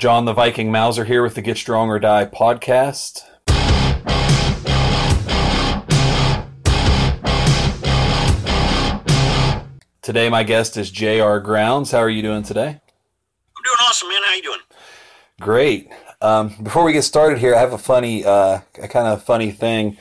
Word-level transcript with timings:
John 0.00 0.24
the 0.24 0.32
Viking 0.32 0.72
Mauser 0.72 1.04
here 1.04 1.22
with 1.22 1.34
the 1.34 1.42
Get 1.42 1.58
Strong 1.58 1.90
or 1.90 1.98
Die 1.98 2.24
podcast. 2.24 3.22
Today, 10.00 10.30
my 10.30 10.42
guest 10.42 10.78
is 10.78 10.90
J.R. 10.90 11.38
Grounds. 11.40 11.90
How 11.90 11.98
are 11.98 12.08
you 12.08 12.22
doing 12.22 12.42
today? 12.42 12.68
I'm 12.68 13.62
doing 13.62 13.76
awesome, 13.82 14.08
man. 14.08 14.20
How 14.24 14.34
you 14.34 14.42
doing? 14.42 14.60
Great. 15.38 15.90
Um, 16.22 16.54
before 16.62 16.84
we 16.84 16.94
get 16.94 17.02
started 17.02 17.38
here, 17.38 17.54
I 17.54 17.60
have 17.60 17.74
a 17.74 17.78
funny, 17.78 18.24
uh, 18.24 18.60
a 18.82 18.88
kind 18.88 19.06
of 19.06 19.22
funny 19.22 19.50
thing. 19.50 19.98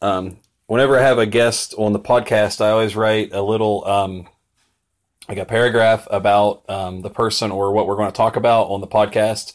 Um, 0.00 0.36
whenever 0.68 0.96
I 0.96 1.02
have 1.02 1.18
a 1.18 1.26
guest 1.26 1.74
on 1.76 1.92
the 1.92 1.98
podcast, 1.98 2.60
I 2.60 2.70
always 2.70 2.94
write 2.94 3.32
a 3.32 3.42
little, 3.42 3.84
um, 3.84 4.28
like 5.28 5.38
a 5.38 5.44
paragraph 5.44 6.06
about 6.10 6.68
um, 6.68 7.02
the 7.02 7.10
person 7.10 7.50
or 7.50 7.72
what 7.72 7.86
we're 7.86 7.96
going 7.96 8.10
to 8.10 8.16
talk 8.16 8.36
about 8.36 8.64
on 8.64 8.80
the 8.80 8.86
podcast. 8.86 9.54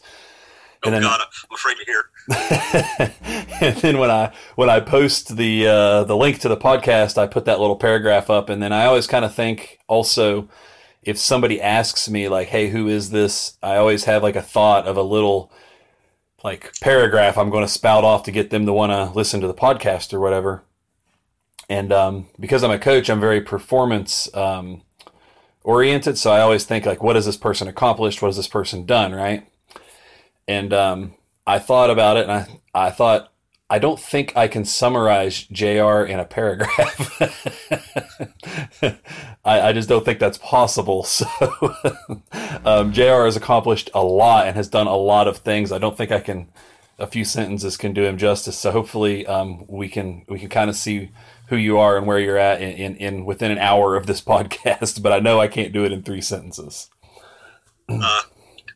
And 0.84 0.94
oh 0.94 0.98
then, 0.98 1.02
God, 1.02 1.20
I'm 1.20 1.54
afraid 1.54 1.76
to 1.76 1.84
hear. 1.84 2.04
and 3.60 3.76
then 3.78 3.98
when 3.98 4.10
I 4.10 4.32
when 4.54 4.70
I 4.70 4.80
post 4.80 5.36
the 5.36 5.66
uh, 5.66 6.04
the 6.04 6.16
link 6.16 6.38
to 6.40 6.48
the 6.48 6.56
podcast, 6.56 7.18
I 7.18 7.26
put 7.26 7.44
that 7.44 7.60
little 7.60 7.76
paragraph 7.76 8.30
up, 8.30 8.48
and 8.48 8.62
then 8.62 8.72
I 8.72 8.86
always 8.86 9.06
kind 9.06 9.24
of 9.24 9.34
think 9.34 9.78
also 9.88 10.48
if 11.02 11.18
somebody 11.18 11.60
asks 11.60 12.08
me 12.08 12.28
like, 12.28 12.48
"Hey, 12.48 12.70
who 12.70 12.88
is 12.88 13.10
this?" 13.10 13.58
I 13.62 13.76
always 13.76 14.04
have 14.04 14.22
like 14.22 14.36
a 14.36 14.42
thought 14.42 14.86
of 14.86 14.96
a 14.96 15.02
little 15.02 15.52
like 16.42 16.72
paragraph 16.80 17.36
I'm 17.36 17.50
going 17.50 17.64
to 17.64 17.72
spout 17.72 18.04
off 18.04 18.22
to 18.24 18.32
get 18.32 18.50
them 18.50 18.66
to 18.66 18.72
want 18.72 18.92
to 18.92 19.14
listen 19.16 19.40
to 19.40 19.46
the 19.46 19.54
podcast 19.54 20.12
or 20.12 20.20
whatever. 20.20 20.64
And 21.68 21.92
um, 21.92 22.26
because 22.38 22.64
I'm 22.64 22.70
a 22.70 22.78
coach, 22.78 23.10
I'm 23.10 23.20
very 23.20 23.40
performance 23.40 24.34
um, 24.34 24.82
oriented. 25.62 26.18
So 26.18 26.30
I 26.32 26.40
always 26.40 26.64
think 26.64 26.86
like, 26.86 27.02
what 27.02 27.16
has 27.16 27.26
this 27.26 27.36
person 27.36 27.68
accomplished? 27.68 28.22
What 28.22 28.28
has 28.28 28.36
this 28.36 28.48
person 28.48 28.86
done? 28.86 29.14
Right. 29.14 29.46
And 30.48 30.72
um, 30.72 31.14
I 31.46 31.58
thought 31.58 31.90
about 31.90 32.16
it, 32.16 32.28
and 32.28 32.32
I 32.32 32.46
I 32.74 32.90
thought 32.90 33.30
I 33.72 33.78
don't 33.78 34.00
think 34.00 34.36
I 34.36 34.48
can 34.48 34.64
summarize 34.64 35.44
JR 35.44 36.02
in 36.02 36.18
a 36.18 36.24
paragraph. 36.24 37.22
I, 39.44 39.68
I, 39.68 39.72
just 39.72 39.88
don't 39.88 40.04
think 40.04 40.18
that's 40.18 40.38
possible. 40.38 41.04
So, 41.10 41.26
um, 42.64 42.92
JR 42.92 43.24
has 43.24 43.36
accomplished 43.36 43.88
a 43.94 44.02
lot 44.02 44.48
and 44.48 44.56
has 44.56 44.66
done 44.68 44.88
a 44.88 44.96
lot 44.96 45.28
of 45.28 45.38
things. 45.38 45.70
I 45.70 45.78
don't 45.78 45.96
think 45.96 46.10
I 46.10 46.18
can, 46.18 46.48
a 46.98 47.06
few 47.06 47.24
sentences 47.24 47.76
can 47.76 47.92
do 47.92 48.02
him 48.04 48.18
justice. 48.18 48.58
So 48.58 48.72
hopefully, 48.72 49.24
um, 49.26 49.64
we 49.68 49.88
can 49.88 50.24
we 50.28 50.40
can 50.40 50.48
kind 50.48 50.68
of 50.68 50.74
see 50.74 51.10
who 51.50 51.56
you 51.56 51.78
are 51.78 51.98
and 51.98 52.06
where 52.06 52.18
you're 52.18 52.38
at 52.38 52.62
in, 52.62 52.70
in, 52.70 52.96
in, 52.96 53.24
within 53.24 53.50
an 53.50 53.58
hour 53.58 53.96
of 53.96 54.06
this 54.06 54.20
podcast. 54.32 55.02
But 55.02 55.12
I 55.12 55.18
know 55.18 55.38
I 55.38 55.48
can't 55.48 55.72
do 55.72 55.84
it 55.84 55.92
in 55.92 56.02
three 56.02 56.22
sentences. 56.22 56.88
Uh, 57.88 58.22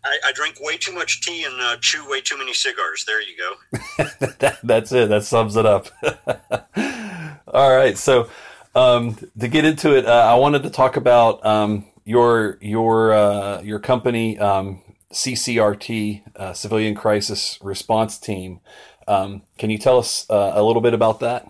I, 0.04 0.18
I, 0.26 0.32
drink 0.32 0.56
way 0.60 0.76
too 0.76 0.92
much 0.92 1.20
tea 1.20 1.44
and 1.44 1.54
uh, 1.60 1.76
chew 1.80 2.08
way 2.10 2.20
too 2.20 2.36
many 2.36 2.52
cigars. 2.52 3.04
There 3.06 3.22
you 3.22 3.36
go. 3.38 3.78
that, 4.40 4.58
that's 4.64 4.90
it. 4.90 5.08
That 5.08 5.22
sums 5.22 5.54
it 5.54 5.64
up. 5.64 5.86
All 7.46 7.74
right. 7.74 7.96
So 7.96 8.28
um, 8.74 9.16
to 9.38 9.46
get 9.46 9.64
into 9.64 9.96
it, 9.96 10.04
uh, 10.04 10.26
I 10.28 10.34
wanted 10.34 10.64
to 10.64 10.70
talk 10.70 10.96
about 10.96 11.46
um, 11.46 11.86
your 12.04 12.58
your 12.60 13.12
uh, 13.12 13.62
your 13.62 13.78
company, 13.78 14.36
um, 14.40 14.82
CCRT, 15.12 16.22
uh, 16.34 16.52
Civilian 16.54 16.96
Crisis 16.96 17.56
Response 17.62 18.18
Team. 18.18 18.58
Um, 19.06 19.42
can 19.58 19.70
you 19.70 19.78
tell 19.78 19.98
us 19.98 20.28
uh, 20.28 20.52
a 20.54 20.62
little 20.64 20.82
bit 20.82 20.92
about 20.92 21.20
that? 21.20 21.48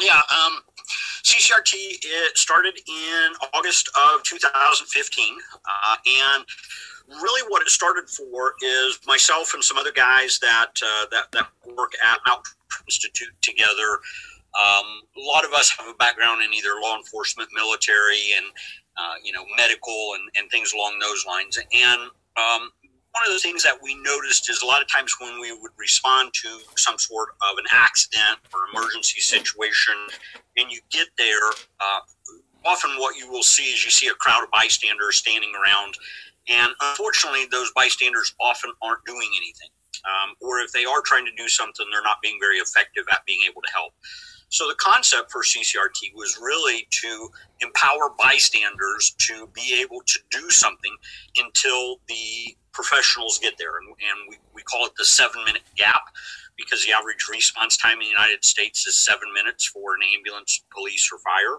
Yeah. 0.00 0.20
Um, 0.30 0.60
CCRT 1.22 1.72
it 1.74 2.36
started 2.36 2.78
in 2.86 3.32
August 3.54 3.88
of 3.88 4.22
2015, 4.24 5.36
uh, 5.64 5.96
and 6.06 6.44
really 7.08 7.42
what 7.48 7.62
it 7.62 7.68
started 7.68 8.08
for 8.08 8.54
is 8.62 8.98
myself 9.06 9.54
and 9.54 9.62
some 9.62 9.78
other 9.78 9.92
guys 9.92 10.38
that 10.40 10.72
uh, 10.82 11.06
that, 11.10 11.32
that 11.32 11.48
work 11.76 11.92
at 12.04 12.18
MALC 12.26 12.44
Institute 12.86 13.34
together. 13.40 14.00
Um, 14.54 15.02
a 15.16 15.20
lot 15.20 15.44
of 15.44 15.52
us 15.52 15.70
have 15.70 15.88
a 15.88 15.94
background 15.94 16.42
in 16.42 16.52
either 16.52 16.80
law 16.82 16.96
enforcement, 16.96 17.48
military, 17.54 18.32
and 18.36 18.46
uh, 18.96 19.14
you 19.24 19.32
know 19.32 19.44
medical 19.56 20.12
and, 20.14 20.28
and 20.36 20.50
things 20.50 20.72
along 20.72 20.98
those 20.98 21.24
lines. 21.26 21.58
And 21.58 22.02
um, 22.36 22.70
one 23.14 23.24
of 23.26 23.32
the 23.32 23.40
things 23.40 23.62
that 23.62 23.78
we 23.80 23.94
noticed 24.02 24.50
is 24.50 24.62
a 24.62 24.66
lot 24.66 24.82
of 24.82 24.88
times 24.88 25.14
when 25.20 25.40
we 25.40 25.52
would 25.52 25.72
respond 25.78 26.32
to 26.42 26.58
some 26.76 26.98
sort 26.98 27.30
of 27.50 27.58
an 27.58 27.64
accident 27.72 28.38
or 28.52 28.60
emergency 28.74 29.20
situation, 29.20 29.94
and 30.56 30.70
you 30.70 30.80
get 30.90 31.08
there, 31.16 31.50
uh, 31.80 32.00
often 32.66 32.90
what 32.98 33.16
you 33.16 33.30
will 33.30 33.42
see 33.42 33.72
is 33.72 33.84
you 33.84 33.90
see 33.90 34.08
a 34.08 34.14
crowd 34.14 34.42
of 34.42 34.50
bystanders 34.50 35.16
standing 35.16 35.52
around 35.54 35.94
and 36.48 36.72
unfortunately, 36.80 37.46
those 37.50 37.70
bystanders 37.74 38.34
often 38.40 38.72
aren't 38.82 39.04
doing 39.04 39.28
anything. 39.36 39.70
Um, 40.04 40.34
or 40.40 40.60
if 40.60 40.72
they 40.72 40.84
are 40.84 41.00
trying 41.04 41.24
to 41.24 41.32
do 41.36 41.48
something, 41.48 41.86
they're 41.90 42.02
not 42.02 42.18
being 42.22 42.38
very 42.40 42.58
effective 42.58 43.04
at 43.10 43.24
being 43.26 43.40
able 43.48 43.62
to 43.62 43.72
help. 43.72 43.92
So 44.48 44.68
the 44.68 44.76
concept 44.76 45.32
for 45.32 45.42
CCRT 45.42 46.14
was 46.14 46.38
really 46.40 46.86
to 47.02 47.28
empower 47.60 48.14
bystanders 48.22 49.14
to 49.18 49.48
be 49.52 49.80
able 49.80 50.00
to 50.06 50.18
do 50.30 50.50
something 50.50 50.94
until 51.36 52.00
the 52.08 52.56
professionals 52.72 53.38
get 53.38 53.54
there. 53.58 53.78
And, 53.78 53.88
and 53.88 54.28
we, 54.28 54.36
we 54.54 54.62
call 54.62 54.86
it 54.86 54.92
the 54.98 55.04
seven 55.04 55.44
minute 55.44 55.62
gap 55.76 56.02
because 56.56 56.84
the 56.84 56.92
average 56.92 57.26
response 57.30 57.76
time 57.76 57.94
in 57.94 58.00
the 58.00 58.06
United 58.06 58.44
States 58.44 58.86
is 58.86 59.04
seven 59.04 59.32
minutes 59.32 59.66
for 59.66 59.94
an 59.94 60.00
ambulance, 60.16 60.64
police, 60.72 61.08
or 61.12 61.18
fire. 61.18 61.58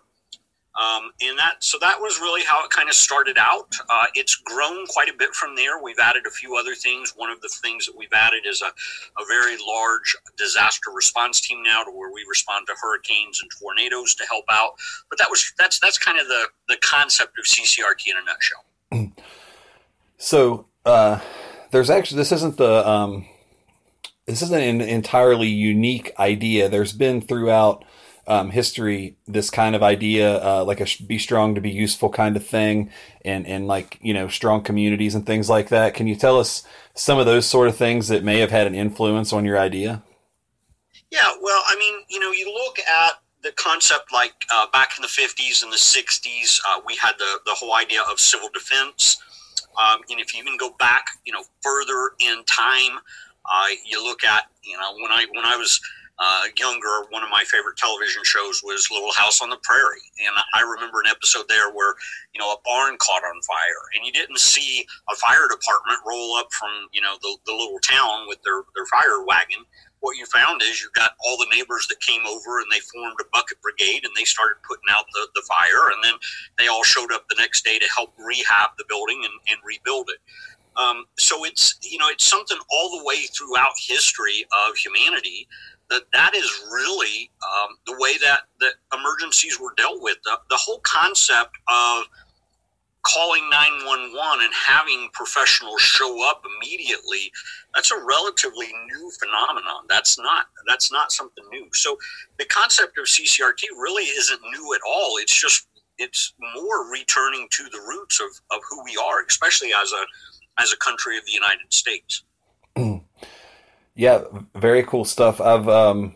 Um, 0.76 1.12
and 1.22 1.38
that 1.40 1.64
so 1.64 1.78
that 1.80 2.00
was 2.00 2.20
really 2.20 2.44
how 2.44 2.64
it 2.66 2.70
kind 2.70 2.90
of 2.90 2.96
started 2.96 3.38
out. 3.40 3.74
Uh, 3.90 4.06
it's 4.14 4.36
grown 4.36 4.86
quite 4.88 5.08
a 5.08 5.14
bit 5.18 5.34
from 5.34 5.56
there. 5.56 5.82
We've 5.82 6.00
added 6.00 6.26
a 6.28 6.32
few 6.32 6.58
other 6.58 6.76
things. 6.76 7.14
One 7.16 7.30
of 7.30 7.40
the 7.42 7.50
things 7.62 7.86
that 7.86 7.96
we've 7.96 8.12
added 8.14 8.44
is 8.46 8.62
a, 8.62 8.68
a 8.68 9.26
very 9.26 9.56
large 9.66 10.16
disaster 10.38 10.92
response 10.94 11.40
team 11.40 11.64
now, 11.64 11.84
to 11.84 11.92
where 11.92 12.12
we 12.12 12.26
respond 12.28 12.68
to 12.68 12.74
hurricanes 12.82 13.42
and 13.42 13.50
tornadoes 13.60 14.16
to 14.16 14.26
help 14.26 14.46
out. 14.52 14.72
But 15.10 15.18
that 15.20 15.30
was 15.30 15.54
that's 15.58 15.80
that's 15.80 15.98
kind 15.98 16.20
of 16.20 16.28
the 16.28 16.48
the 16.68 16.78
concept 16.82 17.40
of 17.40 17.46
CCRT 17.46 18.08
in 18.08 18.16
a 18.18 18.26
nutshell. 18.26 19.24
So 20.18 20.68
uh, 20.86 21.20
there's 21.72 21.90
actually 21.90 22.18
this 22.18 22.32
isn't 22.32 22.58
the 22.58 22.88
um, 22.88 23.28
this 24.26 24.42
isn't 24.42 24.62
an 24.62 24.82
entirely 24.82 25.48
unique 25.48 26.12
idea. 26.18 26.70
There's 26.70 26.94
been 26.94 27.22
throughout 27.22 27.86
um, 28.28 28.50
history 28.50 29.18
this 29.28 29.50
kind 29.50 29.76
of 29.76 29.84
idea, 29.84 30.44
uh, 30.44 30.64
like 30.64 30.82
a 30.82 30.88
be 31.06 31.20
strong 31.20 31.56
to 31.56 31.62
be 31.62 31.70
useful 31.70 32.10
kind 32.10 32.36
of 32.36 32.46
thing, 32.46 32.90
and 33.24 33.46
and 33.46 33.68
like 33.68 33.98
you 34.02 34.14
know 34.14 34.28
strong 34.28 34.62
communities 34.62 35.16
and 35.16 35.26
things 35.26 35.50
like 35.50 35.70
that. 35.70 35.94
Can 35.94 36.08
you 36.08 36.16
tell 36.16 36.40
us 36.40 36.64
some 36.94 37.20
of 37.20 37.26
those 37.26 37.46
sort 37.46 37.68
of 37.68 37.76
things 37.76 38.08
that 38.08 38.24
may 38.24 38.40
have 38.40 38.52
had 38.52 38.68
an 38.68 38.76
influence 38.76 39.34
on 39.34 39.46
your 39.46 39.60
idea? 39.60 40.04
Yeah, 41.12 41.28
well, 41.42 41.62
I 41.68 41.76
mean, 41.78 42.04
you 42.10 42.20
know, 42.20 42.32
you 42.32 42.52
look 42.54 42.80
at 42.80 43.22
the 43.44 43.52
concept 43.52 44.12
like 44.12 44.34
uh, 44.54 44.66
back 44.74 44.94
in 44.98 45.02
the 45.02 45.08
50s 45.08 45.64
and 45.64 45.72
the 45.72 45.78
60s, 45.78 46.60
uh, 46.68 46.82
we 46.86 46.96
had 46.96 47.14
the, 47.20 47.40
the 47.46 47.54
whole 47.54 47.76
idea 47.76 48.02
of 48.12 48.20
civil 48.20 48.50
defense. 48.54 49.22
Um, 49.78 50.02
and 50.10 50.20
if 50.20 50.34
you 50.34 50.42
even 50.42 50.58
go 50.58 50.72
back, 50.80 51.06
you 51.26 51.32
know, 51.32 51.44
further 51.62 52.12
in 52.20 52.44
time, 52.46 53.00
uh, 53.46 53.68
you 53.86 54.04
look 54.04 54.24
at, 54.24 54.46
you 54.64 54.78
know, 54.78 54.94
when 54.96 55.12
I 55.12 55.26
when 55.32 55.46
I 55.46 55.56
was 55.56 55.80
uh, 56.18 56.44
younger, 56.58 57.04
one 57.10 57.24
of 57.24 57.30
my 57.30 57.44
favorite 57.44 57.76
television 57.76 58.24
shows 58.24 58.62
was 58.64 58.88
Little 58.92 59.12
House 59.14 59.42
on 59.42 59.50
the 59.50 59.60
Prairie. 59.64 60.08
And 60.26 60.36
I 60.54 60.62
remember 60.62 61.02
an 61.02 61.12
episode 61.12 61.46
there 61.50 61.72
where, 61.72 61.96
you 62.34 62.40
know, 62.40 62.54
a 62.54 62.58
barn 62.64 62.96
caught 63.00 63.24
on 63.24 63.42
fire 63.42 63.84
and 63.96 64.06
you 64.06 64.14
didn't 64.14 64.40
see 64.40 64.86
a 65.12 65.16
fire 65.16 65.48
department 65.52 66.00
roll 66.08 66.36
up 66.38 66.48
from, 66.54 66.88
you 66.94 67.02
know, 67.02 67.16
the, 67.22 67.38
the 67.46 67.52
little 67.52 67.80
town 67.80 68.28
with 68.28 68.40
their, 68.44 68.64
their 68.76 68.86
fire 68.86 69.26
wagon. 69.26 69.68
What 70.00 70.16
you 70.16 70.26
found 70.28 70.62
is 70.62 70.82
you 70.82 70.90
got 70.96 71.18
all 71.26 71.36
the 71.36 71.52
neighbors 71.52 71.88
that 71.90 72.00
came 72.00 72.22
over 72.28 72.60
and 72.60 72.68
they 72.72 72.80
formed 72.80 73.20
a 73.20 73.28
bucket 73.34 73.60
brigade 73.62 74.06
and 74.06 74.14
they 74.16 74.24
started 74.24 74.56
putting 74.64 74.88
out 74.92 75.06
the, 75.12 75.28
the 75.36 75.44
fire. 75.50 75.92
And 75.92 76.04
then 76.04 76.14
they 76.58 76.68
all 76.68 76.84
showed 76.84 77.12
up 77.12 77.28
the 77.28 77.36
next 77.40 77.66
day 77.66 77.80
to 77.80 77.88
help 77.94 78.14
rehab 78.16 78.78
the 78.78 78.86
building 78.88 79.20
and, 79.26 79.34
and 79.50 79.60
rebuild 79.66 80.08
it. 80.14 80.22
Um, 80.78 81.06
so 81.18 81.46
it's 81.46 81.80
you 81.82 81.98
know 81.98 82.08
it's 82.10 82.26
something 82.26 82.58
all 82.70 83.00
the 83.00 83.06
way 83.06 83.28
throughout 83.32 83.72
history 83.80 84.46
of 84.68 84.76
humanity 84.76 85.48
that 85.90 86.04
that 86.14 86.36
is 86.36 86.50
really 86.72 87.30
um, 87.44 87.78
the 87.86 87.96
way 88.00 88.18
that, 88.18 88.42
that 88.60 88.74
emergencies 88.94 89.60
were 89.60 89.74
dealt 89.78 90.02
with. 90.02 90.18
The, 90.24 90.38
the 90.50 90.58
whole 90.58 90.80
concept 90.84 91.52
of 91.70 92.06
calling 93.04 93.48
911 93.52 94.44
and 94.44 94.54
having 94.54 95.10
professionals 95.14 95.80
show 95.80 96.28
up 96.28 96.42
immediately 96.58 97.32
that's 97.76 97.92
a 97.92 97.98
relatively 98.04 98.66
new 98.66 99.12
phenomenon. 99.20 99.86
That's 99.88 100.18
not 100.18 100.48
that's 100.68 100.92
not 100.92 101.12
something 101.12 101.44
new. 101.52 101.68
So 101.74 101.98
the 102.40 102.46
concept 102.46 102.98
of 102.98 103.06
ccrt 103.06 103.62
really 103.78 104.06
isn't 104.06 104.42
new 104.42 104.74
at 104.74 104.82
all. 104.88 105.18
It's 105.20 105.40
just 105.40 105.68
it's 105.98 106.34
more 106.56 106.92
returning 106.92 107.48
to 107.52 107.64
the 107.72 107.80
roots 107.88 108.20
of, 108.20 108.30
of 108.58 108.64
who 108.70 108.84
we 108.84 108.98
are 109.02 109.24
especially 109.28 109.72
as 109.82 109.92
a 109.92 110.62
as 110.62 110.74
a 110.74 110.78
country 110.78 111.18
of 111.18 111.26
the 111.26 111.32
united 111.32 111.72
states 111.72 112.24
yeah, 113.96 114.24
very 114.54 114.84
cool 114.84 115.06
stuff. 115.06 115.40
I've 115.40 115.68
um, 115.70 116.16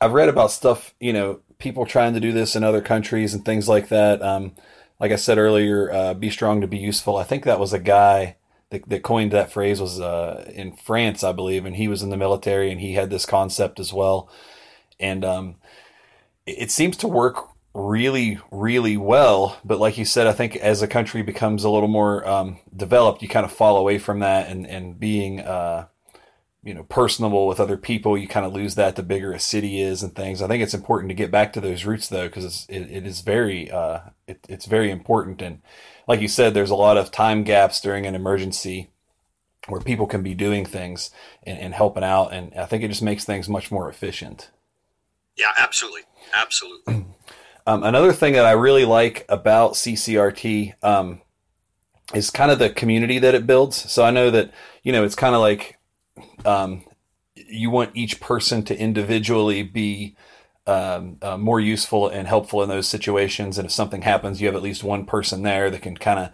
I've 0.00 0.12
read 0.12 0.28
about 0.28 0.52
stuff, 0.52 0.94
you 1.00 1.12
know, 1.12 1.40
people 1.58 1.86
trying 1.86 2.14
to 2.14 2.20
do 2.20 2.32
this 2.32 2.54
in 2.54 2.64
other 2.64 2.80
countries 2.80 3.34
and 3.34 3.44
things 3.44 3.68
like 3.68 3.88
that. 3.88 4.22
Um, 4.22 4.52
like 5.00 5.12
I 5.12 5.16
said 5.16 5.38
earlier, 5.38 5.92
uh, 5.92 6.14
be 6.14 6.30
strong 6.30 6.60
to 6.60 6.66
be 6.66 6.78
useful. 6.78 7.16
I 7.16 7.24
think 7.24 7.44
that 7.44 7.60
was 7.60 7.72
a 7.72 7.78
guy 7.78 8.36
that, 8.70 8.88
that 8.88 9.02
coined 9.02 9.32
that 9.32 9.52
phrase 9.52 9.80
was 9.80 10.00
uh, 10.00 10.50
in 10.54 10.72
France, 10.72 11.22
I 11.22 11.32
believe, 11.32 11.64
and 11.64 11.76
he 11.76 11.88
was 11.88 12.02
in 12.02 12.10
the 12.10 12.16
military 12.16 12.70
and 12.70 12.80
he 12.80 12.94
had 12.94 13.10
this 13.10 13.26
concept 13.26 13.80
as 13.80 13.92
well. 13.92 14.30
And 14.98 15.24
um, 15.24 15.56
it 16.46 16.70
seems 16.70 16.96
to 16.98 17.08
work 17.08 17.48
really, 17.74 18.38
really 18.50 18.96
well. 18.96 19.58
But 19.64 19.78
like 19.78 19.98
you 19.98 20.04
said, 20.04 20.26
I 20.26 20.32
think 20.32 20.56
as 20.56 20.80
a 20.80 20.88
country 20.88 21.22
becomes 21.22 21.64
a 21.64 21.70
little 21.70 21.88
more 21.88 22.26
um, 22.26 22.58
developed, 22.74 23.20
you 23.22 23.28
kind 23.28 23.44
of 23.44 23.52
fall 23.52 23.76
away 23.76 23.98
from 23.98 24.20
that 24.20 24.48
and 24.48 24.66
and 24.66 24.98
being 24.98 25.40
uh, 25.40 25.86
you 26.66 26.74
know 26.74 26.82
personable 26.82 27.46
with 27.46 27.60
other 27.60 27.76
people. 27.76 28.18
You 28.18 28.26
kind 28.26 28.44
of 28.44 28.52
lose 28.52 28.74
that 28.74 28.96
the 28.96 29.04
bigger 29.04 29.32
a 29.32 29.38
city 29.38 29.80
is 29.80 30.02
and 30.02 30.14
things. 30.14 30.42
I 30.42 30.48
think 30.48 30.62
it's 30.62 30.74
important 30.74 31.10
to 31.10 31.14
get 31.14 31.30
back 31.30 31.52
to 31.52 31.60
those 31.60 31.84
roots 31.84 32.08
though, 32.08 32.26
because 32.26 32.66
it, 32.68 32.90
it 32.90 33.06
is 33.06 33.20
very 33.20 33.70
uh, 33.70 34.00
it, 34.26 34.44
it's 34.48 34.66
very 34.66 34.90
important. 34.90 35.40
And 35.40 35.62
like 36.08 36.20
you 36.20 36.28
said, 36.28 36.52
there's 36.52 36.70
a 36.70 36.74
lot 36.74 36.96
of 36.96 37.12
time 37.12 37.44
gaps 37.44 37.80
during 37.80 38.04
an 38.04 38.16
emergency 38.16 38.90
where 39.68 39.80
people 39.80 40.06
can 40.06 40.22
be 40.22 40.34
doing 40.34 40.64
things 40.66 41.10
and, 41.44 41.58
and 41.58 41.74
helping 41.74 42.04
out, 42.04 42.32
and 42.32 42.52
I 42.54 42.66
think 42.66 42.82
it 42.82 42.88
just 42.88 43.02
makes 43.02 43.24
things 43.24 43.48
much 43.48 43.70
more 43.70 43.88
efficient. 43.88 44.50
Yeah, 45.36 45.52
absolutely, 45.56 46.02
absolutely. 46.34 47.06
Um, 47.68 47.82
another 47.82 48.12
thing 48.12 48.34
that 48.34 48.44
I 48.44 48.52
really 48.52 48.84
like 48.84 49.26
about 49.28 49.72
CCRT 49.72 50.74
um, 50.84 51.20
is 52.14 52.30
kind 52.30 52.52
of 52.52 52.60
the 52.60 52.70
community 52.70 53.18
that 53.18 53.34
it 53.34 53.44
builds. 53.44 53.90
So 53.90 54.04
I 54.04 54.12
know 54.12 54.30
that 54.30 54.52
you 54.84 54.92
know 54.92 55.02
it's 55.02 55.16
kind 55.16 55.34
of 55.34 55.40
like 55.40 55.75
um, 56.46 56.84
you 57.34 57.70
want 57.70 57.90
each 57.94 58.20
person 58.20 58.62
to 58.64 58.78
individually 58.78 59.62
be 59.62 60.16
um, 60.66 61.18
uh, 61.22 61.36
more 61.36 61.60
useful 61.60 62.08
and 62.08 62.26
helpful 62.26 62.62
in 62.62 62.68
those 62.68 62.88
situations. 62.88 63.58
And 63.58 63.66
if 63.66 63.72
something 63.72 64.02
happens, 64.02 64.40
you 64.40 64.46
have 64.46 64.56
at 64.56 64.62
least 64.62 64.82
one 64.82 65.04
person 65.04 65.42
there 65.42 65.70
that 65.70 65.82
can 65.82 65.96
kind 65.96 66.18
of 66.18 66.30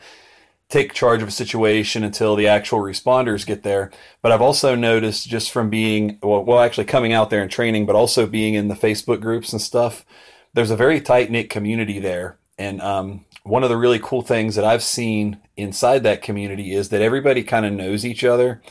take 0.69 0.95
charge 0.95 1.21
of 1.21 1.29
a 1.29 1.33
situation 1.33 2.03
until 2.03 2.35
the 2.35 2.49
actual 2.49 2.79
responders 2.79 3.45
get 3.45 3.63
there. 3.63 3.91
But 4.23 4.33
I've 4.33 4.41
also 4.41 4.75
noticed 4.75 5.29
just 5.29 5.51
from 5.51 5.69
being 5.69 6.19
well, 6.23 6.45
well 6.45 6.61
actually 6.61 6.87
coming 6.87 7.13
out 7.13 7.29
there 7.29 7.43
and 7.43 7.51
training, 7.51 7.85
but 7.85 7.97
also 7.97 8.27
being 8.27 8.55
in 8.55 8.69
the 8.69 8.75
Facebook 8.75 9.21
groups 9.21 9.53
and 9.53 9.61
stuff 9.61 10.07
there's 10.55 10.71
a 10.71 10.77
very 10.77 11.01
tight 11.01 11.31
knit 11.31 11.51
community 11.51 11.99
there. 11.99 12.39
And 12.59 12.81
um, 12.83 13.25
one 13.43 13.63
of 13.63 13.71
the 13.71 13.77
really 13.77 13.99
cool 13.99 14.23
things 14.23 14.55
that 14.55 14.65
I've 14.65 14.83
seen 14.83 15.39
inside 15.57 16.03
that 16.03 16.23
community 16.23 16.75
is 16.75 16.91
that 16.91 17.03
everybody 17.03 17.43
kind 17.43 17.67
of 17.67 17.73
knows 17.73 18.05
each 18.05 18.25
other 18.25 18.63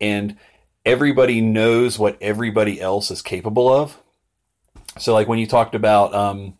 and 0.00 0.36
everybody 0.84 1.40
knows 1.40 1.98
what 1.98 2.18
everybody 2.20 2.80
else 2.80 3.10
is 3.10 3.22
capable 3.22 3.72
of. 3.72 4.00
So, 4.98 5.12
like 5.12 5.28
when 5.28 5.38
you 5.38 5.46
talked 5.46 5.74
about 5.74 6.14
um, 6.14 6.54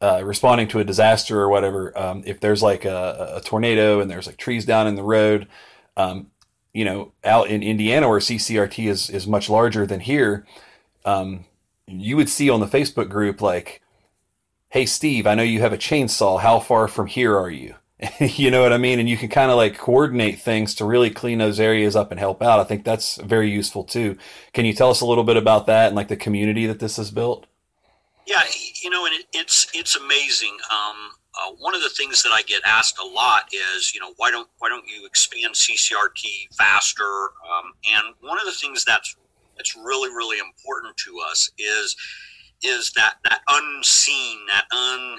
uh, 0.00 0.22
responding 0.24 0.68
to 0.68 0.80
a 0.80 0.84
disaster 0.84 1.40
or 1.40 1.48
whatever, 1.48 1.96
um, 1.98 2.22
if 2.26 2.40
there's 2.40 2.62
like 2.62 2.84
a, 2.84 3.34
a, 3.36 3.40
tornado 3.40 4.00
and 4.00 4.10
there's 4.10 4.26
like 4.26 4.36
trees 4.36 4.64
down 4.64 4.86
in 4.86 4.94
the 4.94 5.02
road, 5.02 5.48
um, 5.96 6.28
you 6.74 6.84
know, 6.84 7.12
out 7.24 7.48
in 7.48 7.62
Indiana 7.62 8.08
where 8.08 8.18
CCRT 8.18 8.88
is, 8.88 9.08
is 9.08 9.26
much 9.26 9.48
larger 9.48 9.86
than 9.86 10.00
here, 10.00 10.46
um, 11.04 11.44
you 11.86 12.16
would 12.16 12.28
see 12.28 12.50
on 12.50 12.60
the 12.60 12.66
Facebook 12.66 13.08
group 13.08 13.40
like 13.40 13.82
hey 14.72 14.86
steve 14.86 15.26
i 15.26 15.34
know 15.34 15.42
you 15.42 15.60
have 15.60 15.74
a 15.74 15.78
chainsaw 15.78 16.40
how 16.40 16.58
far 16.58 16.88
from 16.88 17.06
here 17.06 17.36
are 17.36 17.50
you 17.50 17.74
you 18.20 18.50
know 18.50 18.62
what 18.62 18.72
i 18.72 18.78
mean 18.78 18.98
and 18.98 19.08
you 19.08 19.16
can 19.16 19.28
kind 19.28 19.50
of 19.50 19.56
like 19.56 19.78
coordinate 19.78 20.38
things 20.38 20.74
to 20.74 20.84
really 20.84 21.10
clean 21.10 21.38
those 21.38 21.60
areas 21.60 21.94
up 21.94 22.10
and 22.10 22.18
help 22.18 22.42
out 22.42 22.60
i 22.60 22.64
think 22.64 22.84
that's 22.84 23.16
very 23.16 23.50
useful 23.50 23.84
too 23.84 24.16
can 24.52 24.64
you 24.64 24.72
tell 24.72 24.90
us 24.90 25.00
a 25.00 25.06
little 25.06 25.24
bit 25.24 25.36
about 25.36 25.66
that 25.66 25.88
and 25.88 25.96
like 25.96 26.08
the 26.08 26.16
community 26.16 26.66
that 26.66 26.80
this 26.80 26.96
has 26.96 27.10
built 27.10 27.46
yeah 28.26 28.42
you 28.82 28.90
know 28.90 29.04
and 29.06 29.14
it, 29.14 29.26
it's 29.32 29.68
it's 29.74 29.96
amazing 29.96 30.56
um, 30.70 31.12
uh, 31.34 31.52
one 31.58 31.74
of 31.74 31.82
the 31.82 31.88
things 31.88 32.22
that 32.22 32.30
I 32.30 32.42
get 32.42 32.60
asked 32.66 32.98
a 32.98 33.06
lot 33.06 33.44
is, 33.52 33.94
you 33.94 34.00
know, 34.00 34.12
why 34.16 34.30
don't 34.30 34.48
why 34.58 34.68
don't 34.68 34.84
you 34.86 35.06
expand 35.06 35.54
CCRT 35.54 36.54
faster? 36.56 37.02
Um, 37.04 37.72
and 37.90 38.14
one 38.20 38.38
of 38.38 38.44
the 38.44 38.52
things 38.52 38.84
that's 38.84 39.16
that's 39.56 39.74
really 39.76 40.10
really 40.10 40.38
important 40.38 40.96
to 40.98 41.18
us 41.30 41.50
is 41.58 41.96
is 42.62 42.92
that 42.96 43.14
that 43.24 43.40
unseen, 43.48 44.40
that 44.48 44.64
un. 44.72 45.18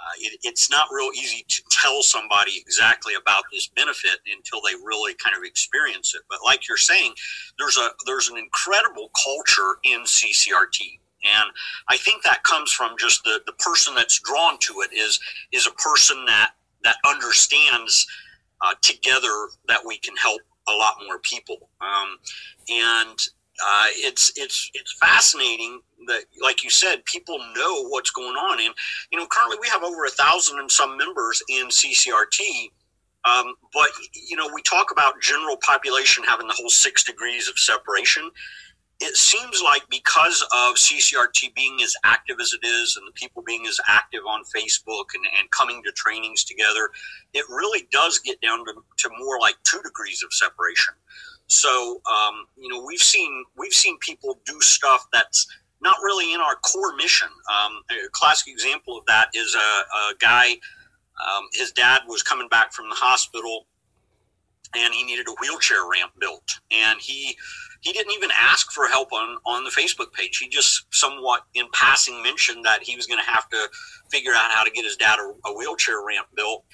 Uh, 0.00 0.16
it, 0.18 0.40
it's 0.42 0.70
not 0.70 0.88
real 0.90 1.10
easy 1.14 1.44
to 1.48 1.62
tell 1.70 2.02
somebody 2.02 2.52
exactly 2.56 3.14
about 3.14 3.44
this 3.52 3.68
benefit 3.68 4.18
until 4.34 4.60
they 4.62 4.74
really 4.76 5.14
kind 5.14 5.36
of 5.36 5.44
experience 5.44 6.14
it. 6.14 6.22
But 6.28 6.38
like 6.44 6.66
you're 6.66 6.78
saying, 6.78 7.12
there's 7.58 7.76
a 7.76 7.90
there's 8.06 8.28
an 8.28 8.38
incredible 8.38 9.10
culture 9.22 9.78
in 9.84 10.02
CCRT. 10.04 11.00
And 11.22 11.50
I 11.88 11.98
think 11.98 12.22
that 12.22 12.42
comes 12.44 12.72
from 12.72 12.96
just 12.98 13.22
the, 13.24 13.40
the 13.44 13.52
person 13.52 13.94
that's 13.94 14.20
drawn 14.20 14.58
to 14.60 14.80
it 14.80 14.96
is 14.96 15.20
is 15.52 15.66
a 15.66 15.72
person 15.72 16.24
that 16.26 16.52
that 16.82 16.96
understands 17.06 18.06
uh, 18.62 18.74
together 18.82 19.48
that 19.68 19.80
we 19.84 19.98
can 19.98 20.16
help 20.16 20.40
a 20.68 20.72
lot 20.72 20.94
more 21.06 21.18
people. 21.18 21.68
Um, 21.80 22.18
and 22.68 23.18
uh, 23.64 23.86
it's 23.96 24.32
it's 24.36 24.70
it's 24.74 24.92
fascinating 24.94 25.80
that, 26.06 26.24
like 26.42 26.64
you 26.64 26.70
said, 26.70 27.04
people 27.04 27.38
know 27.56 27.88
what's 27.88 28.10
going 28.10 28.36
on. 28.36 28.60
And 28.60 28.74
you 29.10 29.18
know, 29.18 29.26
currently 29.26 29.58
we 29.60 29.68
have 29.68 29.82
over 29.82 30.04
a 30.04 30.10
thousand 30.10 30.58
and 30.58 30.70
some 30.70 30.96
members 30.96 31.42
in 31.48 31.68
CCRT. 31.68 32.70
Um, 33.24 33.54
but 33.74 33.88
you 34.28 34.36
know, 34.36 34.48
we 34.54 34.62
talk 34.62 34.90
about 34.90 35.20
general 35.20 35.56
population 35.64 36.24
having 36.24 36.48
the 36.48 36.54
whole 36.56 36.70
six 36.70 37.04
degrees 37.04 37.48
of 37.48 37.58
separation. 37.58 38.30
It 39.02 39.16
seems 39.16 39.62
like 39.62 39.82
because 39.88 40.42
of 40.54 40.74
CCRT 40.74 41.54
being 41.54 41.78
as 41.82 41.94
active 42.04 42.36
as 42.38 42.52
it 42.52 42.66
is, 42.66 42.98
and 42.98 43.08
the 43.08 43.12
people 43.12 43.42
being 43.42 43.66
as 43.66 43.80
active 43.88 44.20
on 44.28 44.42
Facebook 44.54 45.06
and, 45.14 45.24
and 45.38 45.50
coming 45.50 45.82
to 45.84 45.92
trainings 45.92 46.44
together, 46.44 46.90
it 47.32 47.44
really 47.48 47.88
does 47.90 48.18
get 48.18 48.38
down 48.42 48.58
to, 48.66 48.74
to 48.98 49.10
more 49.18 49.40
like 49.40 49.56
two 49.64 49.80
degrees 49.82 50.22
of 50.22 50.30
separation. 50.34 50.92
So 51.50 52.00
um, 52.08 52.46
you 52.56 52.68
know 52.68 52.84
we've 52.86 53.00
seen 53.00 53.44
we've 53.58 53.72
seen 53.72 53.98
people 53.98 54.38
do 54.46 54.60
stuff 54.60 55.06
that's 55.12 55.46
not 55.82 55.96
really 56.02 56.32
in 56.32 56.40
our 56.40 56.54
core 56.56 56.94
mission. 56.94 57.28
Um, 57.52 57.82
a 57.90 58.08
classic 58.12 58.52
example 58.52 58.96
of 58.96 59.04
that 59.06 59.30
is 59.34 59.54
a, 59.56 59.58
a 59.58 60.14
guy. 60.20 60.52
Um, 60.52 61.48
his 61.52 61.72
dad 61.72 62.02
was 62.06 62.22
coming 62.22 62.48
back 62.48 62.72
from 62.72 62.88
the 62.88 62.94
hospital, 62.94 63.66
and 64.76 64.94
he 64.94 65.02
needed 65.02 65.26
a 65.28 65.32
wheelchair 65.40 65.88
ramp 65.90 66.12
built, 66.20 66.60
and 66.70 67.00
he 67.00 67.36
he 67.80 67.92
didn't 67.92 68.12
even 68.12 68.30
ask 68.38 68.70
for 68.70 68.86
help 68.86 69.12
on 69.12 69.38
on 69.44 69.64
the 69.64 69.70
Facebook 69.70 70.12
page. 70.12 70.38
He 70.38 70.48
just 70.48 70.86
somewhat 70.92 71.46
in 71.54 71.66
passing 71.72 72.22
mentioned 72.22 72.64
that 72.64 72.84
he 72.84 72.94
was 72.94 73.06
going 73.06 73.20
to 73.20 73.28
have 73.28 73.48
to 73.48 73.68
figure 74.08 74.32
out 74.36 74.52
how 74.52 74.62
to 74.62 74.70
get 74.70 74.84
his 74.84 74.94
dad 74.94 75.18
a, 75.18 75.48
a 75.48 75.56
wheelchair 75.56 76.04
ramp 76.06 76.28
built. 76.36 76.64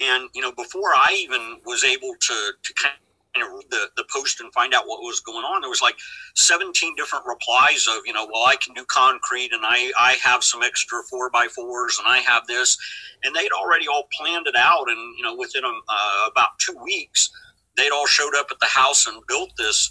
And 0.00 0.28
you 0.34 0.42
know, 0.42 0.52
before 0.52 0.90
I 0.94 1.16
even 1.18 1.60
was 1.64 1.82
able 1.82 2.14
to 2.20 2.52
to 2.62 2.74
kind 2.74 2.94
the, 3.34 3.88
the 3.96 4.04
post 4.12 4.40
and 4.40 4.52
find 4.52 4.74
out 4.74 4.86
what 4.86 5.00
was 5.02 5.20
going 5.20 5.44
on, 5.44 5.60
there 5.60 5.70
was 5.70 5.82
like 5.82 5.96
17 6.36 6.94
different 6.96 7.24
replies 7.26 7.86
of, 7.88 8.02
you 8.06 8.12
know, 8.12 8.28
well, 8.32 8.44
I 8.46 8.56
can 8.56 8.74
do 8.74 8.84
concrete 8.86 9.52
and 9.52 9.62
I, 9.64 9.92
I 9.98 10.16
have 10.22 10.42
some 10.42 10.62
extra 10.62 11.02
four 11.10 11.30
by 11.30 11.46
fours 11.54 11.98
and 11.98 12.06
I 12.12 12.18
have 12.18 12.46
this. 12.46 12.76
And 13.24 13.34
they'd 13.34 13.52
already 13.52 13.86
all 13.88 14.08
planned 14.18 14.46
it 14.46 14.56
out. 14.56 14.88
And, 14.88 14.98
you 15.18 15.24
know, 15.24 15.36
within 15.36 15.64
a, 15.64 15.68
uh, 15.68 16.28
about 16.30 16.58
two 16.58 16.76
weeks, 16.82 17.30
they'd 17.76 17.92
all 17.92 18.06
showed 18.06 18.34
up 18.36 18.48
at 18.50 18.60
the 18.60 18.66
house 18.66 19.06
and 19.06 19.22
built 19.26 19.52
this, 19.58 19.90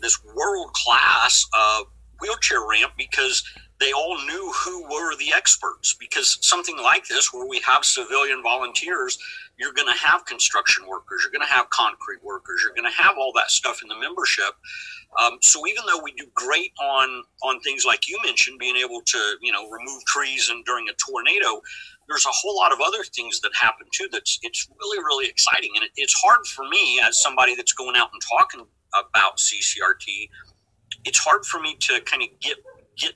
this 0.00 0.18
world 0.34 0.72
class 0.72 1.44
uh, 1.56 1.82
wheelchair 2.20 2.66
ramp 2.68 2.92
because 2.96 3.42
they 3.80 3.92
all 3.92 4.16
knew 4.26 4.52
who 4.64 4.82
were 4.84 5.16
the 5.16 5.32
experts 5.34 5.94
because 5.98 6.38
something 6.40 6.76
like 6.78 7.06
this 7.06 7.32
where 7.32 7.46
we 7.46 7.60
have 7.64 7.84
civilian 7.84 8.42
volunteers 8.42 9.18
you're 9.58 9.72
going 9.72 9.92
to 9.92 9.98
have 9.98 10.24
construction 10.26 10.86
workers 10.86 11.22
you're 11.22 11.32
going 11.32 11.46
to 11.46 11.52
have 11.52 11.68
concrete 11.70 12.22
workers 12.22 12.62
you're 12.64 12.74
going 12.74 12.90
to 12.90 12.96
have 12.96 13.16
all 13.18 13.32
that 13.34 13.50
stuff 13.50 13.80
in 13.82 13.88
the 13.88 13.98
membership. 13.98 14.54
Um, 15.22 15.38
so 15.40 15.66
even 15.66 15.84
though 15.86 16.00
we 16.02 16.12
do 16.12 16.26
great 16.34 16.72
on 16.80 17.22
on 17.42 17.60
things 17.60 17.84
like 17.84 18.08
you 18.08 18.18
mentioned 18.24 18.58
being 18.58 18.76
able 18.76 19.00
to 19.04 19.18
you 19.40 19.52
know 19.52 19.68
remove 19.68 20.04
trees 20.06 20.48
and 20.50 20.64
during 20.64 20.88
a 20.88 20.92
tornado 20.94 21.60
there's 22.08 22.26
a 22.26 22.32
whole 22.32 22.56
lot 22.56 22.72
of 22.72 22.80
other 22.80 23.04
things 23.04 23.40
that 23.40 23.50
happen 23.54 23.86
too 23.92 24.08
that's 24.12 24.38
it's 24.42 24.68
really 24.80 24.98
really 24.98 25.28
exciting. 25.28 25.70
And 25.74 25.84
it, 25.84 25.90
it's 25.96 26.14
hard 26.14 26.46
for 26.46 26.68
me 26.68 27.00
as 27.02 27.20
somebody 27.20 27.54
that's 27.54 27.72
going 27.72 27.96
out 27.96 28.10
and 28.12 28.22
talking 28.22 28.66
about 28.94 29.36
ccrt 29.36 30.28
it's 31.04 31.18
hard 31.18 31.44
for 31.44 31.60
me 31.60 31.76
to 31.80 32.00
kind 32.02 32.22
of 32.22 32.28
get 32.40 32.56
get 32.96 33.14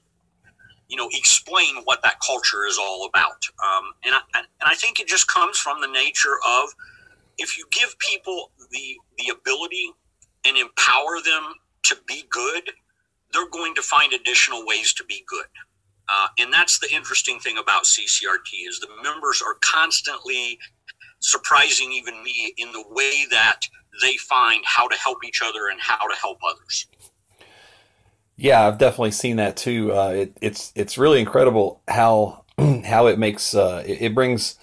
you 0.92 0.98
know, 0.98 1.08
explain 1.12 1.76
what 1.84 2.02
that 2.02 2.16
culture 2.24 2.66
is 2.66 2.76
all 2.78 3.06
about. 3.06 3.46
Um, 3.64 3.94
and, 4.04 4.14
I, 4.14 4.20
and 4.34 4.46
I 4.66 4.74
think 4.74 5.00
it 5.00 5.08
just 5.08 5.26
comes 5.26 5.56
from 5.56 5.80
the 5.80 5.86
nature 5.86 6.36
of 6.46 6.68
if 7.38 7.56
you 7.56 7.64
give 7.70 7.98
people 7.98 8.50
the, 8.70 8.98
the 9.16 9.32
ability 9.32 9.90
and 10.44 10.58
empower 10.58 11.16
them 11.24 11.54
to 11.84 11.96
be 12.06 12.24
good, 12.28 12.72
they're 13.32 13.48
going 13.48 13.74
to 13.76 13.80
find 13.80 14.12
additional 14.12 14.66
ways 14.66 14.92
to 14.92 15.04
be 15.04 15.24
good. 15.26 15.46
Uh, 16.10 16.26
and 16.38 16.52
that's 16.52 16.78
the 16.78 16.94
interesting 16.94 17.38
thing 17.38 17.56
about 17.56 17.84
CCRT 17.84 18.68
is 18.68 18.78
the 18.78 18.88
members 19.02 19.40
are 19.40 19.56
constantly 19.64 20.58
surprising 21.20 21.90
even 21.90 22.22
me 22.22 22.52
in 22.58 22.70
the 22.72 22.84
way 22.90 23.24
that 23.30 23.60
they 24.02 24.18
find 24.18 24.62
how 24.66 24.88
to 24.88 24.96
help 24.96 25.24
each 25.24 25.40
other 25.42 25.68
and 25.70 25.80
how 25.80 26.06
to 26.06 26.14
help 26.20 26.36
others. 26.46 26.86
Yeah, 28.36 28.66
I've 28.66 28.78
definitely 28.78 29.12
seen 29.12 29.36
that 29.36 29.56
too. 29.56 29.92
Uh, 29.92 30.08
it, 30.08 30.38
it's 30.40 30.72
it's 30.74 30.98
really 30.98 31.20
incredible 31.20 31.82
how 31.86 32.44
how 32.84 33.06
it 33.06 33.18
makes 33.18 33.54
uh, 33.54 33.82
it, 33.86 34.02
it, 34.02 34.14
brings 34.14 34.56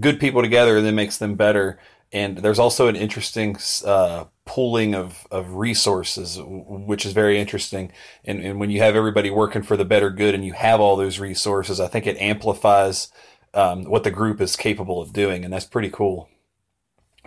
good 0.00 0.18
people 0.18 0.42
together 0.42 0.76
and 0.78 0.86
then 0.86 0.94
makes 0.94 1.18
them 1.18 1.34
better. 1.34 1.78
and 2.12 2.38
there's 2.38 2.58
also 2.58 2.88
an 2.88 2.96
interesting 2.96 3.56
uh, 3.84 4.24
pooling 4.44 4.94
of, 4.94 5.26
of 5.30 5.54
resources, 5.54 6.38
which 6.42 7.06
is 7.06 7.12
very 7.12 7.38
interesting. 7.38 7.92
And, 8.24 8.40
and 8.44 8.60
when 8.60 8.70
you 8.70 8.80
have 8.80 8.96
everybody 8.96 9.30
working 9.30 9.62
for 9.62 9.76
the 9.76 9.84
better 9.84 10.10
good 10.10 10.34
and 10.34 10.44
you 10.44 10.52
have 10.52 10.80
all 10.80 10.96
those 10.96 11.18
resources, 11.18 11.80
I 11.80 11.88
think 11.88 12.06
it 12.06 12.18
amplifies 12.18 13.08
um, 13.54 13.84
what 13.84 14.04
the 14.04 14.10
group 14.10 14.40
is 14.40 14.56
capable 14.56 15.00
of 15.00 15.12
doing, 15.12 15.44
and 15.44 15.52
that's 15.52 15.66
pretty 15.66 15.90
cool. 15.90 16.28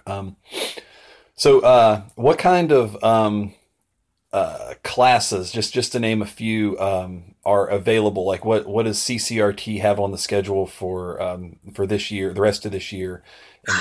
Um, 0.06 0.36
so, 1.36 1.62
uh, 1.62 2.04
what 2.16 2.38
kind 2.38 2.72
of 2.72 3.02
um, 3.04 3.54
uh, 4.36 4.74
classes, 4.84 5.52
just 5.52 5.74
just 5.74 5.94
to 5.94 6.00
name 6.00 6.22
a 6.22 6.26
few, 6.26 6.78
um, 6.80 7.36
are 7.46 7.68
available? 7.68 8.26
Like, 8.26 8.44
what 8.44 8.68
what 8.68 8.84
does 8.84 9.00
CCRT 9.00 9.80
have 9.80 10.00
on 10.00 10.12
the 10.12 10.18
schedule 10.18 10.68
for 10.68 11.22
um, 11.22 11.58
for 11.74 11.88
this 11.88 12.12
year, 12.12 12.34
the 12.34 12.42
rest 12.42 12.66
of 12.66 12.72
this 12.72 12.92
year? 12.92 13.24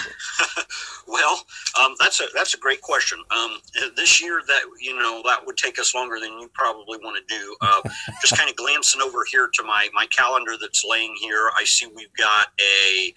Well, 1.06 1.44
um, 1.80 1.94
that's 2.00 2.20
a 2.20 2.24
that's 2.34 2.54
a 2.54 2.58
great 2.58 2.80
question. 2.80 3.22
Um, 3.30 3.58
this 3.96 4.22
year, 4.22 4.40
that 4.48 4.62
you 4.80 4.98
know, 4.98 5.22
that 5.26 5.44
would 5.46 5.56
take 5.56 5.78
us 5.78 5.94
longer 5.94 6.18
than 6.18 6.38
you 6.40 6.50
probably 6.54 6.98
want 6.98 7.16
to 7.16 7.34
do. 7.38 7.56
Uh, 7.60 7.82
just 8.20 8.36
kind 8.36 8.50
of 8.50 8.56
glancing 8.56 9.00
over 9.00 9.24
here 9.30 9.48
to 9.54 9.62
my 9.62 9.88
my 9.92 10.06
calendar 10.06 10.52
that's 10.60 10.84
laying 10.84 11.14
here, 11.20 11.50
I 11.58 11.64
see 11.64 11.86
we've 11.94 12.12
got 12.18 12.48
a 12.60 13.14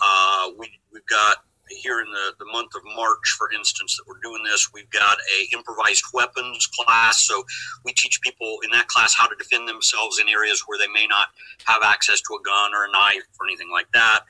uh, 0.00 0.50
we 0.56 0.70
we've 0.92 1.06
got 1.06 1.38
here 1.68 2.00
in 2.00 2.06
the, 2.10 2.34
the 2.38 2.50
month 2.52 2.74
of 2.74 2.82
March, 2.94 3.34
for 3.38 3.50
instance, 3.52 3.96
that 3.96 4.04
we're 4.06 4.20
doing 4.22 4.42
this, 4.44 4.70
we've 4.72 4.90
got 4.90 5.18
a 5.18 5.54
improvised 5.54 6.04
weapons 6.12 6.68
class. 6.78 7.26
So 7.26 7.44
we 7.84 7.92
teach 7.92 8.20
people 8.20 8.58
in 8.64 8.70
that 8.70 8.88
class 8.88 9.14
how 9.14 9.26
to 9.26 9.36
defend 9.36 9.68
themselves 9.68 10.18
in 10.18 10.28
areas 10.28 10.62
where 10.66 10.78
they 10.78 10.88
may 10.88 11.06
not 11.06 11.28
have 11.64 11.82
access 11.82 12.20
to 12.22 12.34
a 12.34 12.42
gun 12.44 12.74
or 12.74 12.84
a 12.84 12.92
knife 12.92 13.26
or 13.40 13.46
anything 13.46 13.70
like 13.70 13.90
that. 13.92 14.20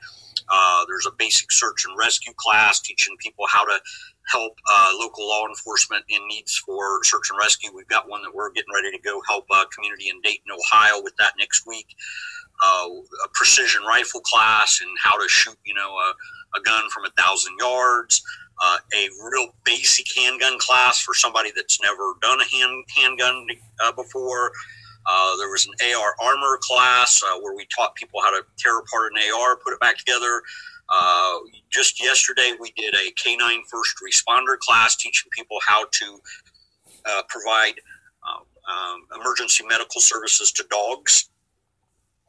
Uh, 0.49 0.85
there's 0.87 1.05
a 1.05 1.15
basic 1.17 1.51
search 1.51 1.85
and 1.87 1.97
rescue 1.97 2.33
class 2.37 2.79
teaching 2.79 3.15
people 3.19 3.45
how 3.49 3.65
to 3.65 3.79
help 4.27 4.53
uh, 4.69 4.91
local 4.99 5.27
law 5.27 5.45
enforcement 5.47 6.03
in 6.09 6.19
needs 6.27 6.57
for 6.65 6.99
search 7.03 7.29
and 7.29 7.39
rescue. 7.39 7.69
We've 7.73 7.87
got 7.87 8.09
one 8.09 8.21
that 8.23 8.33
we're 8.33 8.51
getting 8.51 8.73
ready 8.73 8.95
to 8.95 9.01
go 9.01 9.21
help 9.27 9.45
a 9.51 9.65
community 9.73 10.09
in 10.09 10.21
Dayton, 10.21 10.51
Ohio 10.51 11.01
with 11.01 11.15
that 11.17 11.33
next 11.39 11.65
week. 11.65 11.95
Uh, 12.63 12.87
a 13.23 13.29
precision 13.33 13.81
rifle 13.87 14.21
class 14.21 14.81
and 14.81 14.89
how 15.01 15.15
to 15.21 15.27
shoot, 15.29 15.57
you 15.65 15.73
know, 15.75 15.91
a, 15.91 16.59
a 16.59 16.61
gun 16.63 16.89
from 16.89 17.05
a 17.05 17.11
thousand 17.21 17.55
yards. 17.59 18.21
Uh, 18.59 18.77
a 18.95 19.07
real 19.31 19.49
basic 19.65 20.07
handgun 20.17 20.57
class 20.57 20.99
for 20.99 21.13
somebody 21.13 21.51
that's 21.55 21.79
never 21.79 22.13
done 22.23 22.39
a 22.41 22.55
hand 22.55 22.83
handgun 22.95 23.45
uh, 23.83 23.91
before. 23.91 24.51
Uh, 25.07 25.37
there 25.37 25.49
was 25.49 25.67
an 25.67 25.93
AR 25.95 26.15
armor 26.19 26.57
class 26.61 27.21
uh, 27.23 27.39
where 27.39 27.55
we 27.55 27.65
taught 27.67 27.95
people 27.95 28.19
how 28.21 28.31
to 28.31 28.43
tear 28.57 28.79
apart 28.79 29.11
an 29.13 29.21
AR, 29.31 29.57
put 29.57 29.73
it 29.73 29.79
back 29.79 29.97
together. 29.97 30.41
Uh, 30.89 31.37
just 31.69 32.01
yesterday, 32.01 32.53
we 32.59 32.71
did 32.75 32.93
a 32.95 33.11
K9 33.11 33.59
first 33.69 33.95
responder 34.03 34.57
class 34.59 34.95
teaching 34.95 35.29
people 35.31 35.59
how 35.65 35.85
to 35.91 36.19
uh, 37.05 37.21
provide 37.29 37.75
um, 38.67 39.05
emergency 39.17 39.63
medical 39.65 40.01
services 40.01 40.51
to 40.51 40.65
dogs. 40.69 41.29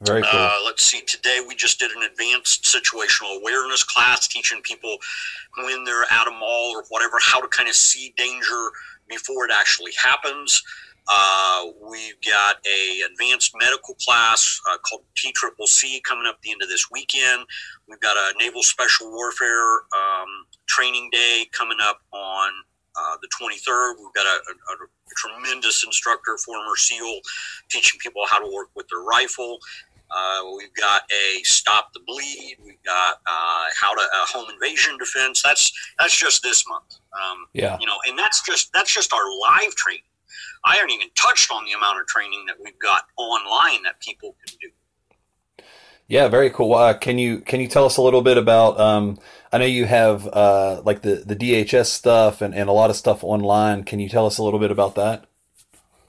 Very 0.03 0.23
cool. 0.23 0.31
Uh, 0.33 0.59
let's 0.65 0.85
see. 0.85 1.01
Today 1.07 1.41
we 1.47 1.57
just 1.57 1.81
did 1.81 1.91
an 1.91 2.03
advanced 2.05 2.65
situational 2.65 3.41
awareness 3.41 3.83
class, 3.83 4.29
teaching 4.29 4.61
people 4.63 4.97
when 5.65 5.85
they're 5.85 6.05
at 6.11 6.29
a 6.29 6.31
mall 6.31 6.73
or 6.77 6.85
whatever 6.89 7.17
how 7.21 7.41
to 7.41 7.49
kind 7.49 7.69
of 7.69 7.75
see 7.75 8.15
danger 8.17 8.71
before 9.09 9.45
it 9.45 9.51
actually 9.53 9.93
happens. 10.01 10.63
Uh, 11.11 11.65
we've 11.91 12.21
got 12.31 12.57
a 12.67 13.01
advanced 13.11 13.53
medical 13.59 13.95
class 13.95 14.61
uh, 14.71 14.77
called 14.79 15.03
TCCC 15.17 16.03
coming 16.05 16.27
up 16.27 16.39
the 16.43 16.53
end 16.53 16.63
of 16.63 16.69
this 16.69 16.91
weekend. 16.93 17.45
We've 17.89 18.01
got 18.01 18.17
a 18.17 18.39
Naval 18.39 18.63
Special 18.63 19.11
Warfare 19.11 19.79
um, 19.97 20.47
training 20.67 21.09
day 21.11 21.47
coming 21.53 21.79
up 21.81 22.03
on 22.13 22.51
uh, 22.99 23.17
the 23.23 23.29
23rd. 23.29 23.95
We've 23.99 24.13
got 24.15 24.27
a, 24.27 24.39
a, 24.51 24.75
a, 24.75 24.87
tremendous 25.17 25.85
instructor, 25.85 26.37
former 26.45 26.77
SEAL, 26.77 27.21
teaching 27.71 27.99
people 27.99 28.23
how 28.29 28.39
to 28.39 28.53
work 28.55 28.69
with 28.77 28.87
their 28.89 29.01
rifle. 29.01 29.59
Uh, 30.11 30.43
we've 30.57 30.75
got 30.75 31.03
a 31.13 31.43
stop 31.43 31.93
the 31.93 32.01
bleed. 32.07 32.57
We've 32.65 32.83
got 32.85 33.17
uh, 33.27 33.65
how 33.79 33.95
to 33.95 34.01
uh, 34.01 34.27
home 34.27 34.47
invasion 34.53 34.97
defense. 34.99 35.43
That's 35.43 35.73
that's 35.99 36.17
just 36.17 36.43
this 36.43 36.65
month. 36.69 36.95
Um, 37.13 37.47
yeah, 37.53 37.77
you 37.81 37.87
know, 37.87 37.99
and 38.07 38.19
that's 38.19 38.43
just 38.43 38.71
that's 38.73 38.93
just 38.93 39.13
our 39.13 39.25
live 39.41 39.75
training. 39.75 40.03
I 40.65 40.77
haven't 40.77 40.91
even 40.91 41.09
touched 41.15 41.51
on 41.51 41.65
the 41.65 41.73
amount 41.73 42.01
of 42.01 42.07
training 42.07 42.45
that 42.47 42.57
we've 42.63 42.79
got 42.79 43.05
online 43.17 43.83
that 43.85 44.01
people 44.01 44.35
can 44.47 44.57
do. 44.61 44.69
Yeah, 46.09 46.29
very 46.29 46.49
cool. 46.49 46.75
Uh, 46.75 46.95
can 46.95 47.19
you 47.19 47.41
can 47.41 47.61
you 47.61 47.69
tell 47.69 47.85
us 47.85 47.99
a 47.99 48.03
little 48.03 48.23
bit 48.23 48.39
about? 48.39 48.81
Um, 48.81 49.19
I 49.53 49.59
know 49.59 49.67
you 49.67 49.85
have 49.85 50.27
uh, 50.27 50.81
like 50.85 51.03
the 51.03 51.17
the 51.17 51.37
DHS 51.37 51.87
stuff 51.87 52.41
and, 52.41 52.55
and 52.55 52.69
a 52.69 52.73
lot 52.73 52.89
of 52.89 52.97
stuff 52.97 53.23
online. 53.23 53.85
Can 53.85 54.01
you 54.01 54.09
tell 54.09 54.25
us 54.25 54.39
a 54.39 54.43
little 54.43 54.59
bit 54.59 54.71
about 54.71 54.95
that? 54.95 55.28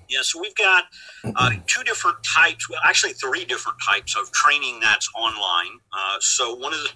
Yeah, 0.09 0.21
so 0.23 0.39
we've 0.39 0.55
got 0.55 0.85
uh, 1.23 1.51
two 1.67 1.83
different 1.83 2.17
types, 2.23 2.67
well, 2.67 2.79
actually 2.83 3.13
three 3.13 3.45
different 3.45 3.77
types 3.87 4.15
of 4.17 4.31
training 4.31 4.79
that's 4.81 5.07
online. 5.15 5.79
Uh, 5.93 6.17
so 6.19 6.55
one 6.55 6.73
of 6.73 6.79
the 6.79 6.89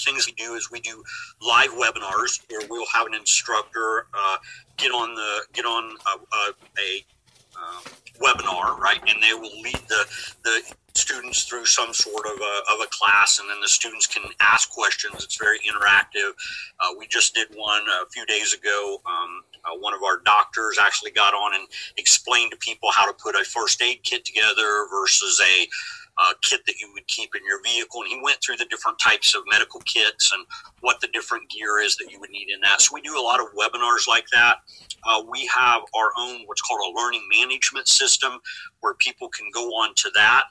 things 0.00 0.26
we 0.26 0.32
do 0.32 0.54
is 0.54 0.70
we 0.70 0.80
do 0.80 1.02
live 1.42 1.70
webinars 1.70 2.40
where 2.48 2.66
we'll 2.70 2.86
have 2.94 3.06
an 3.06 3.14
instructor 3.14 4.06
uh, 4.14 4.36
get 4.76 4.92
on 4.92 5.14
the 5.14 5.42
get 5.52 5.64
on 5.64 5.96
a, 6.06 6.36
a, 6.36 6.52
a 6.78 7.04
um, 7.60 7.82
webinar, 8.20 8.78
right, 8.78 9.00
and 9.06 9.22
they 9.22 9.34
will 9.34 9.60
lead 9.62 9.82
the 9.88 10.04
the 10.44 10.62
students 10.94 11.44
through 11.44 11.64
some 11.64 11.94
sort 11.94 12.26
of 12.26 12.32
a, 12.32 12.74
of 12.74 12.80
a 12.82 12.88
class, 12.90 13.38
and 13.38 13.48
then 13.48 13.60
the 13.60 13.68
students 13.68 14.06
can 14.06 14.24
ask 14.40 14.70
questions. 14.70 15.22
It's 15.22 15.36
very 15.36 15.58
interactive. 15.60 16.32
Uh, 16.80 16.94
we 16.98 17.06
just 17.06 17.34
did 17.34 17.48
one 17.54 17.82
a 17.82 18.08
few 18.10 18.26
days 18.26 18.54
ago. 18.54 19.00
Um, 19.06 19.42
uh, 19.64 19.78
one 19.78 19.94
of 19.94 20.02
our 20.02 20.20
doctors 20.24 20.78
actually 20.80 21.12
got 21.12 21.34
on 21.34 21.54
and 21.54 21.66
explained 21.96 22.50
to 22.52 22.56
people 22.56 22.90
how 22.92 23.06
to 23.06 23.16
put 23.22 23.34
a 23.34 23.44
first 23.44 23.80
aid 23.82 24.02
kit 24.02 24.24
together 24.24 24.86
versus 24.90 25.40
a 25.40 25.68
uh, 26.20 26.34
kit 26.42 26.60
that 26.66 26.78
you 26.78 26.90
would 26.92 27.06
keep 27.06 27.34
in 27.34 27.44
your 27.44 27.62
vehicle. 27.62 28.02
And 28.02 28.10
he 28.10 28.20
went 28.22 28.38
through 28.44 28.56
the 28.56 28.66
different 28.66 28.98
types 28.98 29.34
of 29.34 29.42
medical 29.50 29.80
kits 29.80 30.32
and 30.32 30.44
what 30.80 31.00
the 31.00 31.08
different 31.08 31.48
gear 31.50 31.80
is 31.80 31.96
that 31.96 32.10
you 32.10 32.20
would 32.20 32.30
need 32.30 32.48
in 32.50 32.60
that. 32.60 32.80
So 32.82 32.94
we 32.94 33.00
do 33.00 33.18
a 33.18 33.22
lot 33.22 33.40
of 33.40 33.46
webinars 33.56 34.06
like 34.06 34.26
that. 34.32 34.58
Uh, 35.08 35.22
we 35.30 35.48
have 35.56 35.82
our 35.96 36.10
own 36.18 36.42
what's 36.46 36.60
called 36.60 36.80
a 36.80 37.00
learning 37.00 37.26
management 37.34 37.88
system 37.88 38.38
where 38.80 38.94
people 38.94 39.28
can 39.28 39.46
go 39.54 39.68
on 39.68 39.94
to 39.96 40.10
that. 40.14 40.44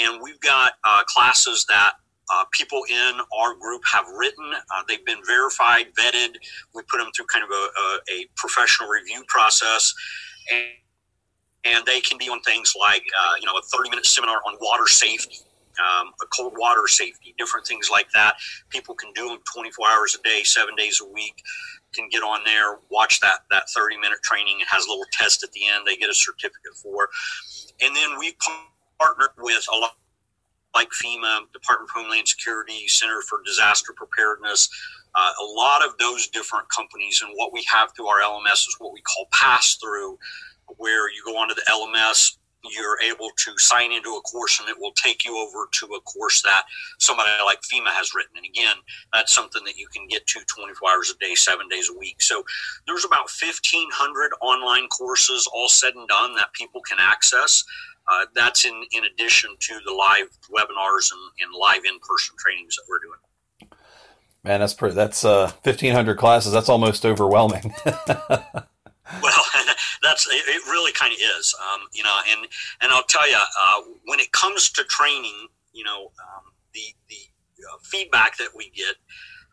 And 0.00 0.20
we've 0.20 0.40
got 0.40 0.72
uh, 0.84 1.04
classes 1.06 1.64
that 1.68 1.92
uh, 2.32 2.44
people 2.52 2.82
in 2.90 3.12
our 3.38 3.54
group 3.54 3.82
have 3.92 4.06
written. 4.16 4.52
Uh, 4.54 4.82
they've 4.88 5.04
been 5.04 5.22
verified, 5.26 5.86
vetted. 5.98 6.34
We 6.74 6.82
put 6.90 6.98
them 6.98 7.10
through 7.14 7.26
kind 7.26 7.44
of 7.44 7.50
a, 7.50 7.54
a, 7.54 7.98
a 8.10 8.26
professional 8.36 8.88
review 8.88 9.22
process. 9.28 9.92
And 10.50 10.81
and 11.64 11.84
they 11.86 12.00
can 12.00 12.18
be 12.18 12.28
on 12.28 12.40
things 12.42 12.74
like 12.78 13.04
uh, 13.20 13.34
you 13.40 13.46
know 13.46 13.52
a 13.52 13.62
30 13.62 13.90
minute 13.90 14.06
seminar 14.06 14.38
on 14.46 14.56
water 14.60 14.86
safety 14.86 15.38
um, 15.80 16.12
a 16.22 16.26
cold 16.26 16.54
water 16.56 16.86
safety 16.86 17.34
different 17.38 17.66
things 17.66 17.88
like 17.90 18.06
that 18.14 18.34
people 18.70 18.94
can 18.94 19.12
do 19.14 19.28
them 19.28 19.38
24 19.52 19.86
hours 19.88 20.16
a 20.18 20.28
day 20.28 20.42
seven 20.44 20.74
days 20.76 21.00
a 21.02 21.12
week 21.12 21.42
can 21.94 22.08
get 22.08 22.22
on 22.22 22.40
there 22.44 22.78
watch 22.90 23.20
that 23.20 23.40
that 23.50 23.68
30 23.70 23.96
minute 23.98 24.18
training 24.22 24.60
it 24.60 24.68
has 24.68 24.84
a 24.86 24.88
little 24.88 25.06
test 25.12 25.42
at 25.42 25.52
the 25.52 25.60
end 25.66 25.86
they 25.86 25.96
get 25.96 26.10
a 26.10 26.14
certificate 26.14 26.74
for 26.82 27.08
and 27.80 27.94
then 27.96 28.18
we 28.18 28.34
partnered 28.98 29.30
with 29.38 29.66
a 29.72 29.76
lot 29.76 29.96
like 30.74 30.88
FEMA, 30.90 31.52
Department 31.52 31.90
of 31.90 31.94
Homeland 31.94 32.28
Security, 32.28 32.88
Center 32.88 33.20
for 33.28 33.42
Disaster 33.44 33.92
Preparedness, 33.94 34.68
uh, 35.14 35.32
a 35.42 35.44
lot 35.44 35.84
of 35.84 35.96
those 35.98 36.28
different 36.28 36.66
companies. 36.74 37.22
And 37.22 37.32
what 37.36 37.52
we 37.52 37.64
have 37.70 37.92
through 37.94 38.06
our 38.06 38.20
LMS 38.20 38.66
is 38.68 38.76
what 38.78 38.92
we 38.92 39.02
call 39.02 39.26
pass 39.32 39.76
through, 39.76 40.18
where 40.76 41.10
you 41.10 41.22
go 41.24 41.36
onto 41.36 41.54
the 41.54 41.62
LMS, 41.70 42.36
you're 42.70 43.00
able 43.02 43.30
to 43.36 43.58
sign 43.58 43.92
into 43.92 44.10
a 44.10 44.20
course 44.22 44.60
and 44.60 44.68
it 44.68 44.76
will 44.78 44.92
take 44.92 45.24
you 45.24 45.36
over 45.36 45.68
to 45.72 45.86
a 45.86 46.00
course 46.02 46.42
that 46.42 46.62
somebody 46.98 47.30
like 47.44 47.60
FEMA 47.62 47.88
has 47.88 48.14
written. 48.14 48.36
And 48.36 48.46
again, 48.46 48.76
that's 49.12 49.34
something 49.34 49.64
that 49.64 49.76
you 49.76 49.88
can 49.88 50.06
get 50.06 50.26
to 50.28 50.40
24 50.46 50.90
hours 50.90 51.10
a 51.10 51.18
day, 51.18 51.34
seven 51.34 51.68
days 51.68 51.90
a 51.92 51.98
week. 51.98 52.22
So 52.22 52.44
there's 52.86 53.04
about 53.04 53.30
1,500 53.30 54.30
online 54.40 54.86
courses 54.88 55.48
all 55.52 55.68
said 55.68 55.94
and 55.94 56.08
done 56.08 56.34
that 56.36 56.52
people 56.52 56.80
can 56.82 56.98
access. 57.00 57.64
Uh, 58.10 58.26
that's 58.34 58.64
in, 58.64 58.84
in 58.92 59.04
addition 59.12 59.50
to 59.60 59.78
the 59.84 59.92
live 59.92 60.28
webinars 60.50 61.12
and, 61.12 61.20
and 61.40 61.52
live 61.60 61.84
in-person 61.84 62.36
trainings 62.38 62.76
that 62.76 62.82
we're 62.88 62.98
doing. 62.98 63.18
Man, 64.44 64.58
that's 64.58 64.74
pretty, 64.74 64.96
that's 64.96 65.24
uh, 65.24 65.52
1,500 65.62 66.16
classes. 66.16 66.52
That's 66.52 66.68
almost 66.68 67.06
overwhelming. 67.06 67.74
Well, 69.20 69.42
that's 70.02 70.26
it. 70.30 70.66
Really, 70.66 70.92
kind 70.92 71.12
of 71.12 71.18
is. 71.18 71.54
Um, 71.60 71.80
you 71.92 72.02
know, 72.02 72.14
and 72.30 72.46
and 72.80 72.92
I'll 72.92 73.04
tell 73.04 73.28
you, 73.28 73.36
uh, 73.36 73.82
when 74.06 74.20
it 74.20 74.32
comes 74.32 74.70
to 74.72 74.84
training, 74.84 75.48
you 75.72 75.84
know, 75.84 76.04
um, 76.04 76.52
the 76.74 76.94
the 77.08 77.16
uh, 77.72 77.78
feedback 77.84 78.36
that 78.38 78.50
we 78.56 78.70
get, 78.70 78.96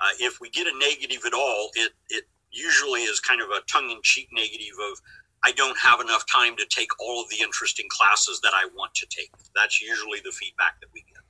uh, 0.02 0.14
if 0.20 0.40
we 0.40 0.50
get 0.50 0.68
a 0.68 0.78
negative 0.78 1.24
at 1.26 1.34
all, 1.34 1.70
it 1.76 1.92
it 2.10 2.26
usually 2.52 3.02
is 3.02 3.20
kind 3.20 3.42
of 3.42 3.50
a 3.50 3.62
tongue 3.72 3.90
in 3.90 4.00
cheek 4.04 4.30
negative 4.32 4.76
of. 4.92 5.00
I 5.42 5.54
don't 5.54 5.78
have 5.78 6.02
enough 6.02 6.26
time 6.30 6.58
to 6.58 6.66
take 6.70 6.90
all 7.00 7.24
of 7.24 7.30
the 7.30 7.42
interesting 7.42 7.86
classes 7.90 8.42
that 8.44 8.52
I 8.54 8.68
want 8.76 8.94
to 8.96 9.08
take. 9.10 9.32
That's 9.56 9.82
usually 9.82 10.20
the 10.20 10.34
feedback 10.34 10.82
that 10.82 10.90
we 10.94 11.06
get. 11.08 11.24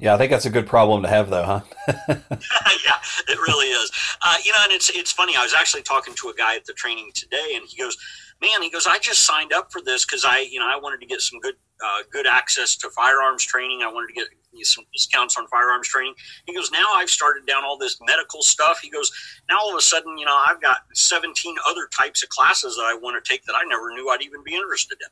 Yeah, 0.00 0.14
I 0.14 0.18
think 0.18 0.30
that's 0.30 0.46
a 0.46 0.50
good 0.50 0.66
problem 0.66 1.02
to 1.02 1.08
have, 1.08 1.28
though, 1.28 1.44
huh? 1.44 1.60
yeah, 2.08 2.98
it 3.28 3.38
really 3.38 3.66
is. 3.66 3.90
Uh, 4.24 4.36
you 4.42 4.50
know, 4.52 4.58
and 4.62 4.72
it's 4.72 4.88
it's 4.90 5.12
funny. 5.12 5.36
I 5.36 5.42
was 5.42 5.52
actually 5.52 5.82
talking 5.82 6.14
to 6.14 6.28
a 6.30 6.34
guy 6.34 6.56
at 6.56 6.64
the 6.64 6.72
training 6.72 7.10
today, 7.14 7.52
and 7.54 7.66
he 7.68 7.76
goes, 7.76 7.98
"Man," 8.40 8.62
he 8.62 8.70
goes, 8.70 8.86
"I 8.86 8.98
just 8.98 9.26
signed 9.26 9.52
up 9.52 9.70
for 9.70 9.82
this 9.82 10.06
because 10.06 10.24
I, 10.24 10.40
you 10.40 10.58
know, 10.58 10.66
I 10.66 10.78
wanted 10.78 11.00
to 11.00 11.06
get 11.06 11.20
some 11.20 11.38
good 11.40 11.56
uh, 11.84 12.02
good 12.10 12.26
access 12.26 12.76
to 12.76 12.88
firearms 12.90 13.44
training. 13.44 13.82
I 13.82 13.92
wanted 13.92 14.14
to 14.14 14.14
get 14.14 14.66
some 14.66 14.84
discounts 14.92 15.36
on 15.36 15.46
firearms 15.48 15.88
training." 15.88 16.14
He 16.46 16.54
goes, 16.54 16.70
"Now 16.70 16.86
I've 16.94 17.10
started 17.10 17.46
down 17.46 17.64
all 17.64 17.76
this 17.76 17.98
medical 18.00 18.42
stuff." 18.42 18.80
He 18.80 18.88
goes, 18.88 19.10
"Now 19.50 19.58
all 19.60 19.70
of 19.70 19.76
a 19.76 19.82
sudden, 19.82 20.16
you 20.16 20.24
know, 20.24 20.42
I've 20.46 20.62
got 20.62 20.78
17 20.94 21.56
other 21.68 21.88
types 21.98 22.22
of 22.22 22.30
classes 22.30 22.74
that 22.76 22.84
I 22.84 22.94
want 22.94 23.22
to 23.22 23.30
take 23.30 23.44
that 23.44 23.54
I 23.54 23.64
never 23.66 23.90
knew 23.90 24.08
I'd 24.08 24.22
even 24.22 24.42
be 24.42 24.54
interested 24.54 24.96
in." 25.02 25.08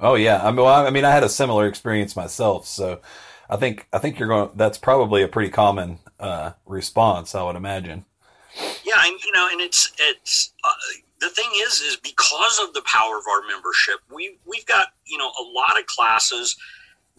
Oh 0.00 0.14
yeah, 0.14 0.40
I 0.42 0.50
mean, 0.50 0.64
well, 0.64 0.86
I 0.86 0.90
mean, 0.90 1.04
I 1.04 1.10
had 1.10 1.24
a 1.24 1.28
similar 1.28 1.66
experience 1.66 2.16
myself, 2.16 2.66
so 2.66 3.00
I 3.48 3.56
think 3.56 3.88
I 3.92 3.98
think 3.98 4.18
you're 4.18 4.28
going. 4.28 4.50
That's 4.54 4.78
probably 4.78 5.22
a 5.22 5.28
pretty 5.28 5.50
common 5.50 5.98
uh, 6.20 6.52
response, 6.66 7.34
I 7.34 7.42
would 7.42 7.56
imagine. 7.56 8.04
Yeah, 8.84 9.02
and 9.04 9.22
you 9.22 9.32
know, 9.32 9.48
and 9.50 9.60
it's 9.60 9.92
it's 9.98 10.52
uh, 10.64 10.72
the 11.20 11.30
thing 11.30 11.50
is 11.62 11.80
is 11.80 11.96
because 11.96 12.60
of 12.62 12.74
the 12.74 12.82
power 12.82 13.18
of 13.18 13.24
our 13.30 13.46
membership, 13.46 14.00
we 14.12 14.38
we've 14.44 14.66
got 14.66 14.88
you 15.06 15.18
know 15.18 15.28
a 15.28 15.42
lot 15.42 15.78
of 15.78 15.86
classes 15.86 16.56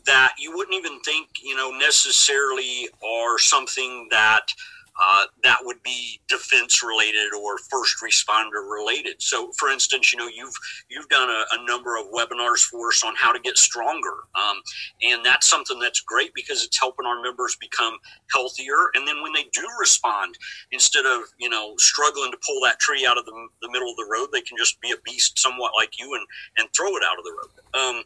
that 0.05 0.33
you 0.39 0.55
wouldn't 0.55 0.75
even 0.75 0.99
think 1.01 1.29
you 1.43 1.55
know 1.55 1.71
necessarily 1.71 2.89
are 3.03 3.37
something 3.39 4.07
that 4.11 4.53
uh, 5.01 5.25
that 5.43 5.57
would 5.61 5.81
be 5.83 6.19
defense 6.27 6.83
related 6.83 7.33
or 7.33 7.57
first 7.57 7.97
responder 8.03 8.69
related. 8.69 9.21
So, 9.21 9.51
for 9.57 9.69
instance, 9.69 10.11
you 10.11 10.19
know 10.19 10.27
you've 10.27 10.53
you've 10.89 11.07
done 11.09 11.29
a, 11.29 11.43
a 11.53 11.65
number 11.65 11.97
of 11.97 12.05
webinars 12.11 12.59
for 12.59 12.89
us 12.89 13.03
on 13.05 13.13
how 13.15 13.31
to 13.31 13.39
get 13.39 13.57
stronger, 13.57 14.25
um, 14.35 14.61
and 15.01 15.25
that's 15.25 15.47
something 15.49 15.79
that's 15.79 16.01
great 16.01 16.33
because 16.33 16.63
it's 16.63 16.79
helping 16.79 17.05
our 17.05 17.21
members 17.21 17.57
become 17.59 17.97
healthier. 18.33 18.91
And 18.95 19.07
then 19.07 19.21
when 19.21 19.33
they 19.33 19.45
do 19.53 19.65
respond, 19.79 20.35
instead 20.71 21.05
of 21.05 21.21
you 21.39 21.49
know 21.49 21.75
struggling 21.77 22.31
to 22.31 22.37
pull 22.45 22.59
that 22.65 22.79
tree 22.79 23.05
out 23.07 23.17
of 23.17 23.25
the, 23.25 23.47
the 23.61 23.71
middle 23.71 23.89
of 23.89 23.97
the 23.97 24.09
road, 24.11 24.29
they 24.33 24.41
can 24.41 24.57
just 24.57 24.79
be 24.81 24.91
a 24.91 24.97
beast, 25.05 25.39
somewhat 25.39 25.71
like 25.79 25.97
you, 25.99 26.13
and 26.15 26.25
and 26.57 26.67
throw 26.75 26.95
it 26.97 27.03
out 27.03 27.17
of 27.17 27.23
the 27.23 27.31
road. 27.31 27.49
Um, 27.73 28.03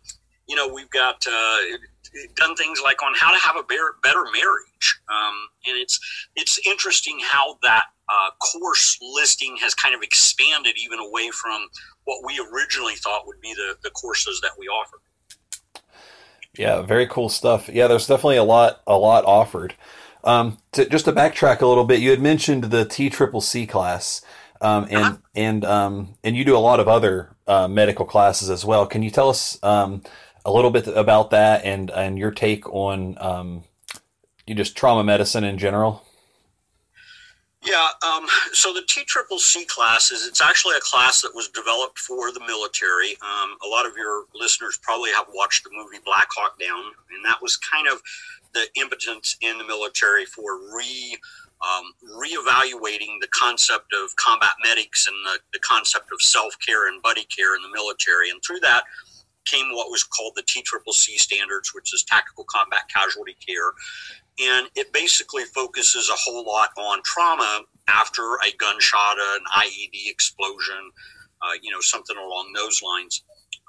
you 0.47 0.55
know, 0.55 0.67
we've 0.67 0.89
got 0.89 1.25
uh, 1.27 1.57
done 2.35 2.55
things 2.55 2.81
like 2.83 3.01
on 3.01 3.13
how 3.15 3.31
to 3.31 3.39
have 3.39 3.55
a 3.55 3.63
better, 3.63 3.95
better 4.01 4.23
marriage, 4.33 5.01
um, 5.09 5.35
and 5.67 5.77
it's 5.77 5.99
it's 6.35 6.59
interesting 6.65 7.19
how 7.21 7.57
that 7.63 7.83
uh, 8.09 8.31
course 8.51 8.97
listing 9.01 9.57
has 9.61 9.73
kind 9.73 9.95
of 9.95 10.01
expanded 10.01 10.73
even 10.77 10.99
away 10.99 11.29
from 11.31 11.67
what 12.05 12.19
we 12.25 12.39
originally 12.53 12.95
thought 12.95 13.25
would 13.25 13.39
be 13.41 13.53
the, 13.53 13.77
the 13.83 13.89
courses 13.91 14.41
that 14.41 14.51
we 14.59 14.67
offered. 14.67 14.99
Yeah, 16.57 16.81
very 16.81 17.07
cool 17.07 17.29
stuff. 17.29 17.69
Yeah, 17.69 17.87
there's 17.87 18.07
definitely 18.07 18.37
a 18.37 18.43
lot 18.43 18.81
a 18.85 18.97
lot 18.97 19.25
offered. 19.25 19.75
Um, 20.23 20.57
to, 20.73 20.87
just 20.87 21.05
to 21.05 21.11
backtrack 21.11 21.61
a 21.61 21.65
little 21.65 21.83
bit, 21.83 21.99
you 21.99 22.11
had 22.11 22.21
mentioned 22.21 22.65
the 22.65 22.85
T 22.85 23.09
Triple 23.09 23.41
C 23.41 23.65
class, 23.65 24.21
um, 24.61 24.85
and 24.85 24.95
uh-huh. 24.95 25.17
and 25.35 25.65
um, 25.65 26.15
and 26.23 26.35
you 26.35 26.45
do 26.45 26.55
a 26.55 26.59
lot 26.59 26.79
of 26.79 26.87
other 26.87 27.35
uh, 27.47 27.67
medical 27.67 28.05
classes 28.05 28.49
as 28.49 28.63
well. 28.63 28.85
Can 28.85 29.03
you 29.03 29.09
tell 29.09 29.29
us 29.29 29.57
um, 29.63 30.03
a 30.45 30.51
little 30.51 30.71
bit 30.71 30.87
about 30.87 31.31
that 31.31 31.63
and 31.63 31.89
and 31.89 32.17
your 32.17 32.31
take 32.31 32.67
on 32.69 33.17
um, 33.19 33.63
you 34.45 34.55
just 34.55 34.75
trauma 34.75 35.03
medicine 35.03 35.43
in 35.43 35.57
general. 35.57 36.03
Yeah, 37.65 37.87
um, 38.05 38.27
so 38.51 38.73
the 38.73 38.83
T 38.89 39.05
Triple 39.05 39.39
C 39.39 39.63
class 39.65 40.11
is 40.11 40.27
it's 40.27 40.41
actually 40.41 40.75
a 40.75 40.81
class 40.81 41.21
that 41.21 41.33
was 41.33 41.47
developed 41.47 41.97
for 41.97 42.33
the 42.33 42.41
military. 42.41 43.11
Um, 43.21 43.55
a 43.65 43.67
lot 43.69 43.85
of 43.85 43.95
your 43.95 44.25
listeners 44.35 44.77
probably 44.81 45.11
have 45.11 45.27
watched 45.33 45.63
the 45.63 45.69
movie 45.73 45.99
Black 46.03 46.27
Hawk 46.35 46.59
Down, 46.59 46.83
and 47.15 47.23
that 47.23 47.41
was 47.41 47.55
kind 47.55 47.87
of 47.87 48.01
the 48.53 48.65
impotence 48.75 49.37
in 49.41 49.57
the 49.57 49.63
military 49.63 50.25
for 50.25 50.59
re 50.75 51.17
um, 51.63 51.93
reevaluating 52.19 53.21
the 53.21 53.29
concept 53.33 53.93
of 53.93 54.13
combat 54.17 54.51
medics 54.65 55.07
and 55.07 55.15
the, 55.25 55.39
the 55.53 55.59
concept 55.59 56.11
of 56.11 56.21
self 56.21 56.55
care 56.59 56.89
and 56.89 57.01
buddy 57.01 57.23
care 57.25 57.55
in 57.55 57.61
the 57.61 57.71
military. 57.71 58.29
And 58.29 58.43
through 58.43 58.59
that, 58.59 58.83
came 59.45 59.73
what 59.73 59.89
was 59.89 60.03
called 60.03 60.33
the 60.35 60.43
TCCC 60.43 61.17
standards, 61.17 61.73
which 61.73 61.93
is 61.93 62.03
Tactical 62.03 62.45
Combat 62.49 62.81
Casualty 62.93 63.35
Care. 63.45 63.71
And 64.39 64.67
it 64.75 64.91
basically 64.93 65.43
focuses 65.45 66.09
a 66.09 66.17
whole 66.17 66.45
lot 66.45 66.69
on 66.77 67.01
trauma 67.03 67.61
after 67.87 68.21
a 68.47 68.51
gunshot, 68.57 69.17
an 69.19 69.41
IED 69.57 70.09
explosion, 70.09 70.91
uh, 71.41 71.53
you 71.61 71.71
know, 71.71 71.81
something 71.81 72.17
along 72.17 72.51
those 72.55 72.81
lines. 72.81 73.23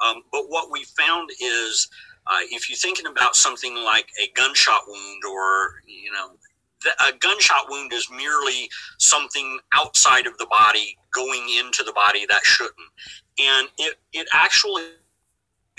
Um, 0.05 0.23
but 0.33 0.45
what 0.49 0.71
we 0.71 0.85
found 0.99 1.31
is 1.41 1.89
uh, 2.27 2.41
if 2.51 2.69
you're 2.69 2.77
thinking 2.77 3.07
about 3.07 3.37
something 3.37 3.75
like 3.85 4.09
a 4.23 4.31
gunshot 4.35 4.83
wound 4.87 5.23
or, 5.31 5.75
you 5.87 6.11
know, 6.13 6.31
a 7.09 7.17
gunshot 7.19 7.67
wound 7.69 7.93
is 7.93 8.09
merely 8.11 8.69
something 8.99 9.59
outside 9.75 10.27
of 10.27 10.37
the 10.39 10.47
body 10.47 10.97
going 11.13 11.47
into 11.59 11.83
the 11.83 11.93
body 11.93 12.27
that 12.29 12.45
shouldn't. 12.45 12.75
And 13.39 13.69
it, 13.79 13.97
it 14.13 14.29
actually 14.33 14.83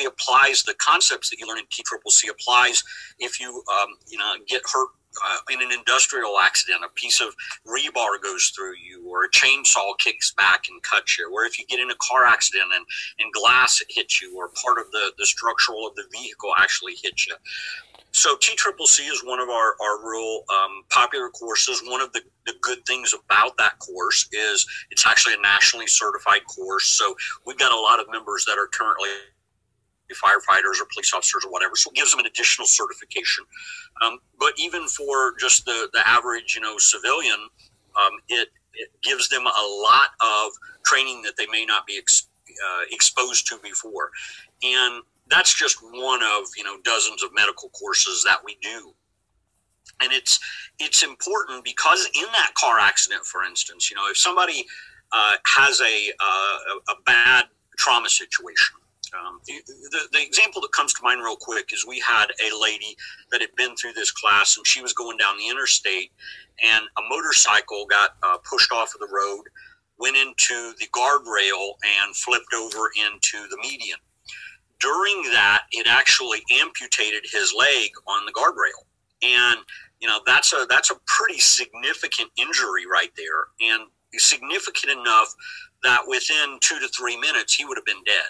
applies 0.04 0.64
the 0.64 0.76
concepts 0.76 1.30
that 1.30 1.40
you 1.40 1.48
learn 1.48 1.60
in 1.60 1.66
TCCC 1.66 2.30
applies 2.30 2.84
if 3.20 3.40
you 3.40 3.64
um, 3.72 3.90
you 4.08 4.18
know 4.18 4.34
get 4.48 4.62
hurt 4.72 4.90
uh, 5.24 5.38
in 5.52 5.62
an 5.62 5.72
industrial 5.72 6.38
accident, 6.40 6.84
a 6.84 6.90
piece 6.96 7.22
of 7.22 7.36
rebar 7.66 8.22
goes 8.22 8.52
through 8.56 8.74
you, 8.76 9.08
or 9.08 9.26
a 9.26 9.30
chainsaw 9.30 9.98
kicks 9.98 10.34
back 10.34 10.64
and 10.70 10.82
cuts 10.84 11.18
you, 11.18 11.30
or 11.34 11.46
if 11.46 11.58
you 11.60 11.66
get 11.68 11.80
in 11.80 11.90
a 11.90 11.96
car 12.02 12.26
accident 12.26 12.70
and, 12.76 12.86
and 13.20 13.32
glass 13.34 13.82
hits 13.90 14.22
you, 14.22 14.36
or 14.36 14.50
part 14.62 14.78
of 14.78 14.92
the, 14.92 15.12
the 15.18 15.26
structural 15.26 15.88
of 15.88 15.96
the 15.96 16.04
vehicle 16.12 16.52
actually 16.58 16.94
hits 17.02 17.28
you. 17.28 17.36
So 18.12 18.38
TCCC 18.38 19.12
is 19.12 19.24
one 19.26 19.42
of 19.42 19.50
our, 19.50 19.76
our 19.82 20.10
real 20.10 20.44
um, 20.50 20.84
popular 20.90 21.30
courses. 21.30 21.82
One 21.86 22.02
of 22.02 22.14
the, 22.14 22.22
the 22.46 22.54
good 22.62 22.86
things 22.86 23.14
about 23.14 23.58
that 23.58 23.78
course 23.80 24.30
is 24.32 24.66
it's 24.90 25.06
actually 25.06 25.34
a 25.34 25.42
nationally 25.42 25.88
certified 25.88 26.42
course. 26.46 26.86
So 26.86 27.14
we've 27.46 27.58
got 27.58 27.74
a 27.74 27.80
lot 27.80 28.00
of 28.00 28.06
members 28.10 28.46
that 28.46 28.58
are 28.58 28.68
currently 28.68 29.10
firefighters 30.14 30.80
or 30.80 30.86
police 30.94 31.14
officers 31.14 31.44
or 31.46 31.52
whatever. 31.52 31.76
So 31.76 31.90
it 31.90 31.96
gives 31.96 32.12
them 32.12 32.20
an 32.20 32.28
additional 32.28 32.68
certification. 32.68 33.46
Um, 34.04 34.20
but 34.40 34.54
even 34.58 34.88
for 34.88 35.36
just 35.40 35.66
the, 35.66 35.90
the 35.94 36.08
average, 36.08 36.56
you 36.56 36.62
know, 36.62 36.78
civilian, 36.78 37.40
um, 37.98 38.20
it, 38.30 38.50
it 38.74 38.90
gives 39.02 39.30
them 39.30 39.42
a 39.46 39.68
lot 39.82 40.10
of 40.22 40.52
training 40.86 41.22
that 41.24 41.38
they 41.38 41.48
may 41.48 41.66
not 41.66 41.88
be 41.88 41.98
ex, 41.98 42.28
uh, 42.50 42.84
exposed 42.92 43.48
to 43.48 43.58
before. 43.64 44.12
And 44.64 45.02
that's 45.30 45.54
just 45.54 45.80
one 45.82 46.22
of, 46.22 46.46
you 46.56 46.64
know, 46.64 46.78
dozens 46.84 47.24
of 47.24 47.32
medical 47.34 47.70
courses 47.70 48.24
that 48.28 48.38
we 48.44 48.58
do. 48.62 48.94
And 50.02 50.12
it's 50.12 50.40
it's 50.80 51.04
important 51.04 51.64
because 51.64 52.10
in 52.16 52.26
that 52.34 52.52
car 52.56 52.80
accident, 52.80 53.26
for 53.26 53.44
instance, 53.44 53.90
you 53.90 53.96
know, 53.96 54.04
if 54.10 54.18
somebody 54.18 54.66
uh, 55.12 55.34
has 55.46 55.80
a, 55.80 56.12
uh, 56.20 56.58
a 56.90 57.02
bad 57.06 57.46
trauma 57.78 58.10
situation, 58.10 58.76
um, 59.16 59.40
the, 59.46 60.08
the, 60.12 60.22
example 60.22 60.62
that 60.62 60.72
comes 60.72 60.94
to 60.94 61.04
mind 61.04 61.22
real 61.22 61.36
quick 61.36 61.72
is 61.74 61.86
we 61.88 62.00
had 62.00 62.28
a 62.42 62.50
lady 62.62 62.96
that 63.32 63.42
had 63.42 63.54
been 63.56 63.76
through 63.76 63.94
this 63.94 64.12
class 64.12 64.58
and 64.58 64.66
she 64.66 64.82
was 64.82 64.94
going 64.94 65.18
down 65.18 65.38
the 65.38 65.48
interstate 65.48 66.12
and 66.64 66.86
a 66.98 67.02
motorcycle 67.10 67.86
got 67.86 68.16
uh, 68.24 68.38
pushed 68.50 68.72
off 68.72 68.94
of 68.94 69.00
the 69.00 69.14
road, 69.14 69.44
went 70.00 70.18
into 70.18 70.74
the 70.80 70.88
guardrail 70.96 71.74
and 71.84 72.16
flipped 72.16 72.54
over 72.54 72.92
into 72.98 73.48
the 73.50 73.58
median. 73.62 74.00
During 74.80 75.24
that, 75.34 75.64
it 75.72 75.88
actually 75.88 76.44
amputated 76.62 77.24
his 77.32 77.54
leg 77.58 77.90
on 78.08 78.26
the 78.26 78.34
guardrail. 78.34 78.84
And 79.24 79.60
you 80.02 80.08
know 80.08 80.20
that's 80.26 80.54
a 80.54 80.68
that's 80.70 80.92
a 80.92 80.96
pretty 81.08 81.40
significant 81.40 82.30
injury 82.38 82.86
right 82.86 83.12
there 83.18 83.48
and 83.62 83.88
significant 84.18 84.92
enough 84.92 85.34
that 85.84 86.02
within 86.08 86.58
two 86.62 86.80
to 86.80 86.88
three 86.90 87.18
minutes 87.18 87.56
he 87.56 87.66
would 87.66 87.78
have 87.78 87.86
been 87.86 88.04
dead 88.06 88.30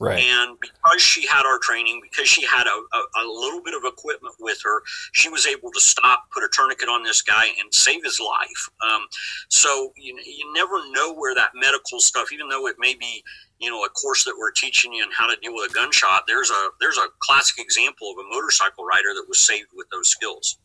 Right. 0.00 0.24
And 0.24 0.58
because 0.60 1.00
she 1.00 1.26
had 1.26 1.46
our 1.46 1.58
training, 1.60 2.00
because 2.02 2.28
she 2.28 2.44
had 2.44 2.66
a, 2.66 2.70
a, 2.70 3.22
a, 3.22 3.24
little 3.26 3.62
bit 3.62 3.74
of 3.74 3.82
equipment 3.84 4.34
with 4.40 4.58
her, 4.64 4.82
she 5.12 5.28
was 5.28 5.46
able 5.46 5.70
to 5.70 5.80
stop, 5.80 6.24
put 6.32 6.42
a 6.42 6.48
tourniquet 6.52 6.88
on 6.88 7.04
this 7.04 7.22
guy, 7.22 7.46
and 7.60 7.72
save 7.72 8.02
his 8.02 8.18
life. 8.18 8.68
Um, 8.90 9.06
so 9.48 9.92
you, 9.96 10.18
you 10.26 10.52
never 10.52 10.74
know 10.90 11.14
where 11.14 11.34
that 11.36 11.50
medical 11.54 12.00
stuff, 12.00 12.32
even 12.32 12.48
though 12.48 12.66
it 12.66 12.74
may 12.78 12.94
be 12.94 13.22
you 13.60 13.70
know 13.70 13.84
a 13.84 13.88
course 13.90 14.24
that 14.24 14.34
we're 14.36 14.50
teaching 14.50 14.92
you 14.92 15.04
on 15.04 15.10
how 15.16 15.26
to 15.26 15.36
deal 15.40 15.54
with 15.54 15.70
a 15.70 15.74
gunshot. 15.74 16.24
There's 16.26 16.50
a 16.50 16.68
there's 16.80 16.98
a 16.98 17.06
classic 17.20 17.58
example 17.58 18.10
of 18.10 18.18
a 18.18 18.28
motorcycle 18.28 18.84
rider 18.84 19.14
that 19.14 19.24
was 19.28 19.38
saved 19.38 19.68
with 19.74 19.88
those 19.90 20.08
skills. 20.08 20.58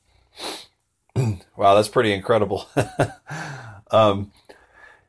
wow, 1.56 1.76
that's 1.76 1.88
pretty 1.88 2.14
incredible. 2.14 2.68
um, 3.92 4.32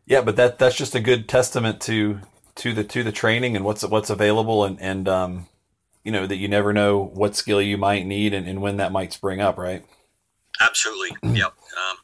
yeah, 0.07 0.21
but 0.21 0.37
that 0.37 0.59
that's 0.59 0.77
just 0.77 0.95
a 0.95 1.01
good 1.01 1.29
testament 1.29 1.81
to 1.83 2.21
to 2.61 2.75
the 2.75 2.85
to 2.85 3.03
the 3.03 3.13
training 3.13 3.57
and 3.57 3.65
what's 3.65 3.83
what's 3.85 4.11
available 4.11 4.65
and 4.65 4.81
and 4.83 5.09
um, 5.09 5.47
you 6.05 6.13
know 6.13 6.27
that 6.27 6.37
you 6.37 6.47
never 6.47 6.75
know 6.75 7.11
what 7.15 7.35
skill 7.35 7.61
you 7.61 7.79
might 7.79 8.07
need 8.07 8.35
and, 8.35 8.47
and 8.47 8.61
when 8.61 8.77
that 8.77 8.93
might 8.93 9.13
spring 9.15 9.41
up, 9.41 9.57
right? 9.57 9.83
Absolutely. 10.61 11.17
yep. 11.23 11.53
Um, 11.53 11.97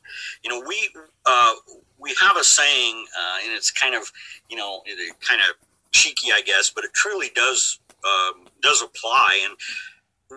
you 0.42 0.50
know, 0.50 0.62
we 0.66 0.90
uh, 1.26 1.52
we 1.98 2.14
have 2.20 2.38
a 2.38 2.44
saying, 2.44 3.04
uh, 3.18 3.38
and 3.44 3.52
it's 3.52 3.70
kind 3.70 3.94
of 3.94 4.10
you 4.48 4.56
know 4.56 4.82
kind 5.20 5.42
of 5.42 5.56
cheeky, 5.92 6.28
I 6.34 6.40
guess, 6.40 6.70
but 6.70 6.84
it 6.84 6.94
truly 6.94 7.30
does 7.34 7.78
um, 8.04 8.46
does 8.62 8.82
apply. 8.82 9.40
And 9.44 9.56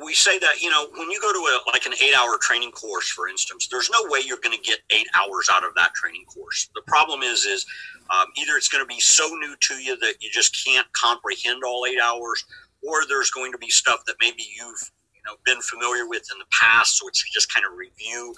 we 0.03 0.13
say 0.13 0.37
that 0.37 0.61
you 0.61 0.69
know 0.69 0.87
when 0.95 1.09
you 1.09 1.19
go 1.19 1.33
to 1.33 1.39
a 1.39 1.59
like 1.71 1.85
an 1.85 1.93
eight 2.03 2.15
hour 2.15 2.37
training 2.39 2.71
course 2.71 3.09
for 3.09 3.27
instance 3.27 3.67
there's 3.71 3.89
no 3.89 3.99
way 4.09 4.19
you're 4.23 4.39
going 4.43 4.55
to 4.55 4.63
get 4.63 4.79
eight 4.91 5.07
hours 5.19 5.49
out 5.51 5.63
of 5.63 5.73
that 5.75 5.93
training 5.95 6.25
course. 6.25 6.69
The 6.75 6.81
problem 6.85 7.21
is 7.23 7.45
is 7.45 7.65
um, 8.09 8.25
either 8.37 8.53
it's 8.53 8.67
going 8.67 8.83
to 8.83 8.87
be 8.87 8.99
so 8.99 9.27
new 9.27 9.55
to 9.59 9.73
you 9.75 9.97
that 9.97 10.15
you 10.21 10.29
just 10.31 10.63
can't 10.65 10.87
comprehend 10.93 11.63
all 11.65 11.85
eight 11.87 11.99
hours 11.99 12.43
or 12.87 13.05
there's 13.07 13.31
going 13.31 13.51
to 13.51 13.57
be 13.57 13.69
stuff 13.69 14.01
that 14.05 14.15
maybe 14.21 14.43
you've 14.55 14.91
you 15.13 15.21
know 15.25 15.35
been 15.45 15.61
familiar 15.61 16.07
with 16.07 16.23
in 16.31 16.37
the 16.37 16.45
past 16.61 16.99
so 16.99 17.07
it's 17.07 17.23
just 17.33 17.51
kind 17.53 17.65
of 17.65 17.77
review. 17.77 18.35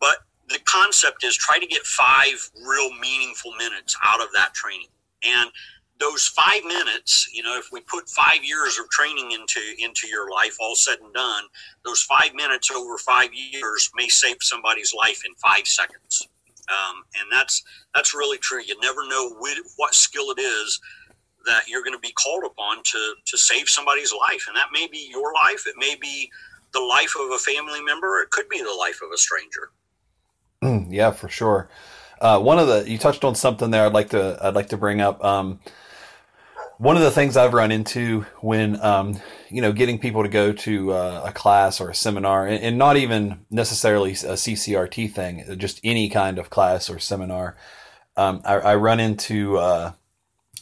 But 0.00 0.18
the 0.48 0.60
concept 0.64 1.24
is 1.24 1.36
try 1.36 1.58
to 1.58 1.66
get 1.66 1.82
five 1.82 2.50
real 2.64 2.94
meaningful 3.00 3.52
minutes 3.58 3.96
out 4.04 4.20
of 4.20 4.28
that 4.34 4.54
training. 4.54 4.88
And 5.24 5.50
those 5.98 6.26
five 6.26 6.62
minutes, 6.64 7.28
you 7.32 7.42
know, 7.42 7.56
if 7.58 7.68
we 7.72 7.80
put 7.80 8.08
five 8.08 8.44
years 8.44 8.78
of 8.78 8.88
training 8.90 9.32
into 9.32 9.60
into 9.78 10.06
your 10.08 10.30
life, 10.30 10.56
all 10.60 10.74
said 10.74 10.98
and 11.02 11.12
done, 11.14 11.44
those 11.84 12.02
five 12.02 12.34
minutes 12.34 12.70
over 12.70 12.98
five 12.98 13.30
years 13.32 13.90
may 13.94 14.08
save 14.08 14.36
somebody's 14.40 14.92
life 14.94 15.22
in 15.24 15.34
five 15.34 15.66
seconds. 15.66 16.28
Um, 16.68 17.04
and 17.20 17.30
that's 17.30 17.62
that's 17.94 18.14
really 18.14 18.38
true. 18.38 18.60
You 18.62 18.78
never 18.80 19.06
know 19.08 19.36
what 19.76 19.94
skill 19.94 20.30
it 20.30 20.40
is 20.40 20.80
that 21.46 21.68
you're 21.68 21.82
going 21.82 21.94
to 21.94 22.00
be 22.00 22.12
called 22.12 22.44
upon 22.44 22.82
to 22.82 23.14
to 23.24 23.38
save 23.38 23.68
somebody's 23.68 24.12
life, 24.12 24.44
and 24.48 24.56
that 24.56 24.68
may 24.72 24.86
be 24.88 25.08
your 25.10 25.32
life. 25.32 25.66
It 25.66 25.76
may 25.78 25.96
be 26.00 26.30
the 26.72 26.80
life 26.80 27.14
of 27.18 27.30
a 27.30 27.38
family 27.38 27.82
member. 27.82 28.20
It 28.20 28.30
could 28.30 28.48
be 28.48 28.58
the 28.58 28.74
life 28.78 29.00
of 29.02 29.12
a 29.12 29.16
stranger. 29.16 29.70
yeah, 30.90 31.12
for 31.12 31.28
sure. 31.28 31.68
Uh, 32.20 32.40
one 32.40 32.58
of 32.58 32.66
the 32.66 32.90
you 32.90 32.98
touched 32.98 33.24
on 33.24 33.34
something 33.34 33.70
there. 33.70 33.86
I'd 33.86 33.92
like 33.92 34.10
to 34.10 34.38
I'd 34.42 34.54
like 34.54 34.68
to 34.70 34.76
bring 34.76 35.00
up. 35.00 35.24
Um, 35.24 35.60
one 36.78 36.96
of 36.96 37.02
the 37.02 37.10
things 37.10 37.36
I've 37.36 37.54
run 37.54 37.72
into 37.72 38.26
when, 38.40 38.80
um, 38.82 39.18
you 39.48 39.62
know, 39.62 39.72
getting 39.72 39.98
people 39.98 40.22
to 40.22 40.28
go 40.28 40.52
to 40.52 40.92
uh, 40.92 41.22
a 41.26 41.32
class 41.32 41.80
or 41.80 41.90
a 41.90 41.94
seminar, 41.94 42.46
and, 42.46 42.62
and, 42.62 42.78
not 42.78 42.96
even 42.96 43.46
necessarily 43.50 44.10
a 44.10 44.36
CCRT 44.36 45.10
thing, 45.12 45.44
just 45.58 45.80
any 45.82 46.10
kind 46.10 46.38
of 46.38 46.50
class 46.50 46.90
or 46.90 46.98
seminar, 46.98 47.56
um, 48.16 48.42
I, 48.44 48.54
I, 48.54 48.74
run 48.76 49.00
into 49.00 49.56
uh, 49.56 49.92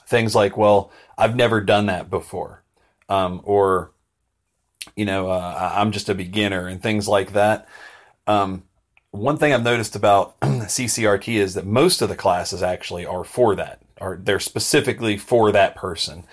things 0.06 0.34
like, 0.34 0.56
well, 0.56 0.92
I've 1.18 1.34
never 1.34 1.60
done 1.60 1.86
that 1.86 2.10
before, 2.10 2.62
um, 3.08 3.40
or, 3.42 3.92
you 4.94 5.04
know, 5.04 5.30
uh, 5.30 5.72
I'm 5.74 5.90
just 5.90 6.08
a 6.08 6.14
beginner, 6.14 6.68
and 6.68 6.80
things 6.80 7.08
like 7.08 7.32
that. 7.32 7.66
Um, 8.28 8.62
one 9.10 9.36
thing 9.36 9.52
I've 9.52 9.62
noticed 9.64 9.96
about 9.96 10.38
CCRT 10.40 11.34
is 11.34 11.54
that 11.54 11.66
most 11.66 12.02
of 12.02 12.08
the 12.08 12.16
classes 12.16 12.62
actually 12.62 13.04
are 13.04 13.24
for 13.24 13.56
that 13.56 13.83
are 14.00 14.16
they're 14.16 14.40
specifically 14.40 15.16
for 15.16 15.52
that 15.52 15.74
person. 15.74 16.24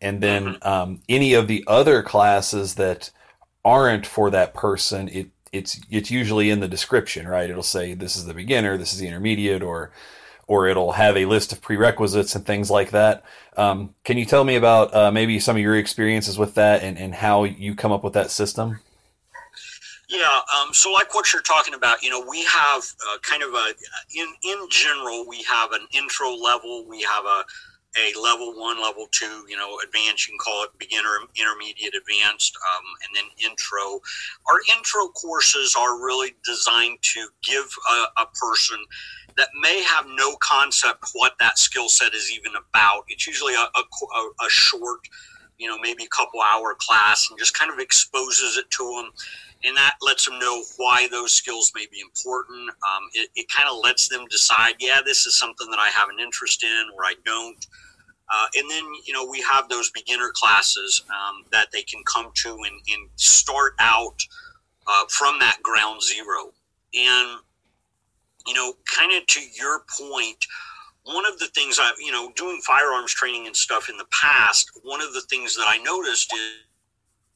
And 0.00 0.22
then 0.22 0.44
mm-hmm. 0.44 0.68
um, 0.68 1.02
any 1.08 1.34
of 1.34 1.48
the 1.48 1.64
other 1.66 2.02
classes 2.02 2.74
that 2.74 3.10
aren't 3.64 4.06
for 4.06 4.30
that 4.30 4.54
person, 4.54 5.08
it 5.08 5.30
it's 5.52 5.80
it's 5.90 6.10
usually 6.10 6.50
in 6.50 6.60
the 6.60 6.68
description, 6.68 7.26
right? 7.26 7.48
It'll 7.48 7.62
say 7.62 7.94
this 7.94 8.16
is 8.16 8.26
the 8.26 8.34
beginner, 8.34 8.76
this 8.76 8.92
is 8.92 8.98
the 8.98 9.08
intermediate, 9.08 9.62
or 9.62 9.90
or 10.46 10.68
it'll 10.68 10.92
have 10.92 11.16
a 11.16 11.26
list 11.26 11.52
of 11.52 11.60
prerequisites 11.60 12.34
and 12.36 12.46
things 12.46 12.70
like 12.70 12.90
that. 12.90 13.24
Um, 13.56 13.94
can 14.04 14.16
you 14.16 14.24
tell 14.24 14.44
me 14.44 14.54
about 14.54 14.94
uh, 14.94 15.10
maybe 15.10 15.40
some 15.40 15.56
of 15.56 15.62
your 15.62 15.76
experiences 15.76 16.38
with 16.38 16.54
that 16.54 16.82
and, 16.82 16.96
and 16.96 17.16
how 17.16 17.44
you 17.44 17.74
come 17.74 17.90
up 17.90 18.04
with 18.04 18.12
that 18.12 18.30
system? 18.30 18.78
Yeah, 20.08 20.38
um, 20.56 20.72
so 20.72 20.92
like 20.92 21.14
what 21.14 21.32
you're 21.32 21.42
talking 21.42 21.74
about, 21.74 22.02
you 22.02 22.10
know, 22.10 22.24
we 22.28 22.44
have 22.44 22.82
uh, 23.10 23.18
kind 23.22 23.42
of 23.42 23.52
a 23.54 23.74
in 24.14 24.28
in 24.44 24.68
general 24.70 25.26
we 25.26 25.42
have 25.42 25.72
an 25.72 25.86
intro 25.92 26.32
level, 26.32 26.86
we 26.88 27.02
have 27.02 27.24
a 27.24 27.44
a 27.96 28.18
level 28.20 28.52
one, 28.54 28.80
level 28.80 29.06
two, 29.10 29.44
you 29.48 29.56
know, 29.56 29.78
advanced. 29.84 30.28
You 30.28 30.32
can 30.32 30.38
call 30.38 30.64
it 30.64 30.70
beginner, 30.78 31.18
intermediate, 31.34 31.94
advanced, 31.94 32.56
um, 32.56 32.84
and 33.02 33.16
then 33.16 33.50
intro. 33.50 34.00
Our 34.50 34.58
intro 34.76 35.08
courses 35.08 35.74
are 35.78 35.98
really 35.98 36.36
designed 36.44 36.98
to 37.14 37.28
give 37.42 37.66
a, 37.90 38.22
a 38.22 38.26
person 38.26 38.78
that 39.36 39.48
may 39.60 39.82
have 39.82 40.06
no 40.08 40.36
concept 40.42 41.10
what 41.14 41.32
that 41.40 41.58
skill 41.58 41.88
set 41.88 42.14
is 42.14 42.30
even 42.32 42.52
about. 42.52 43.04
It's 43.08 43.26
usually 43.26 43.54
a, 43.54 43.66
a, 43.74 44.44
a 44.44 44.48
short, 44.50 45.00
you 45.58 45.68
know, 45.68 45.78
maybe 45.80 46.04
a 46.04 46.08
couple 46.08 46.40
hour 46.40 46.76
class, 46.78 47.28
and 47.30 47.38
just 47.38 47.58
kind 47.58 47.72
of 47.72 47.78
exposes 47.78 48.56
it 48.56 48.70
to 48.70 48.84
them 48.96 49.12
and 49.64 49.76
that 49.76 49.94
lets 50.00 50.24
them 50.26 50.38
know 50.38 50.62
why 50.76 51.08
those 51.10 51.32
skills 51.32 51.72
may 51.74 51.86
be 51.90 52.00
important. 52.00 52.68
Um, 52.70 53.08
it, 53.14 53.30
it 53.34 53.46
kind 53.54 53.68
of 53.68 53.78
lets 53.82 54.08
them 54.08 54.24
decide, 54.30 54.74
yeah, 54.78 55.00
this 55.04 55.26
is 55.26 55.38
something 55.38 55.68
that 55.70 55.78
I 55.78 55.88
have 55.88 56.08
an 56.08 56.20
interest 56.20 56.62
in 56.62 56.86
or 56.96 57.04
I 57.04 57.14
don't. 57.24 57.66
Uh, 58.28 58.46
and 58.56 58.70
then, 58.70 58.84
you 59.06 59.12
know, 59.12 59.24
we 59.24 59.40
have 59.42 59.68
those 59.68 59.90
beginner 59.90 60.30
classes 60.34 61.04
um, 61.10 61.44
that 61.52 61.68
they 61.72 61.82
can 61.82 62.02
come 62.04 62.30
to 62.34 62.50
and, 62.50 62.80
and 62.88 63.08
start 63.16 63.74
out 63.78 64.20
uh, 64.86 65.04
from 65.08 65.38
that 65.38 65.58
ground 65.62 66.02
zero. 66.02 66.52
And, 66.94 67.38
you 68.46 68.54
know, 68.54 68.74
kind 68.94 69.12
of 69.16 69.26
to 69.26 69.40
your 69.58 69.82
point, 69.98 70.44
one 71.06 71.24
of 71.26 71.38
the 71.38 71.46
things 71.48 71.78
I, 71.80 71.92
you 71.98 72.12
know, 72.12 72.32
doing 72.36 72.60
firearms 72.66 73.14
training 73.14 73.46
and 73.46 73.56
stuff 73.56 73.88
in 73.88 73.96
the 73.96 74.06
past, 74.10 74.70
one 74.82 75.00
of 75.00 75.12
the 75.14 75.22
things 75.30 75.54
that 75.54 75.66
I 75.66 75.78
noticed 75.78 76.32
is 76.34 76.66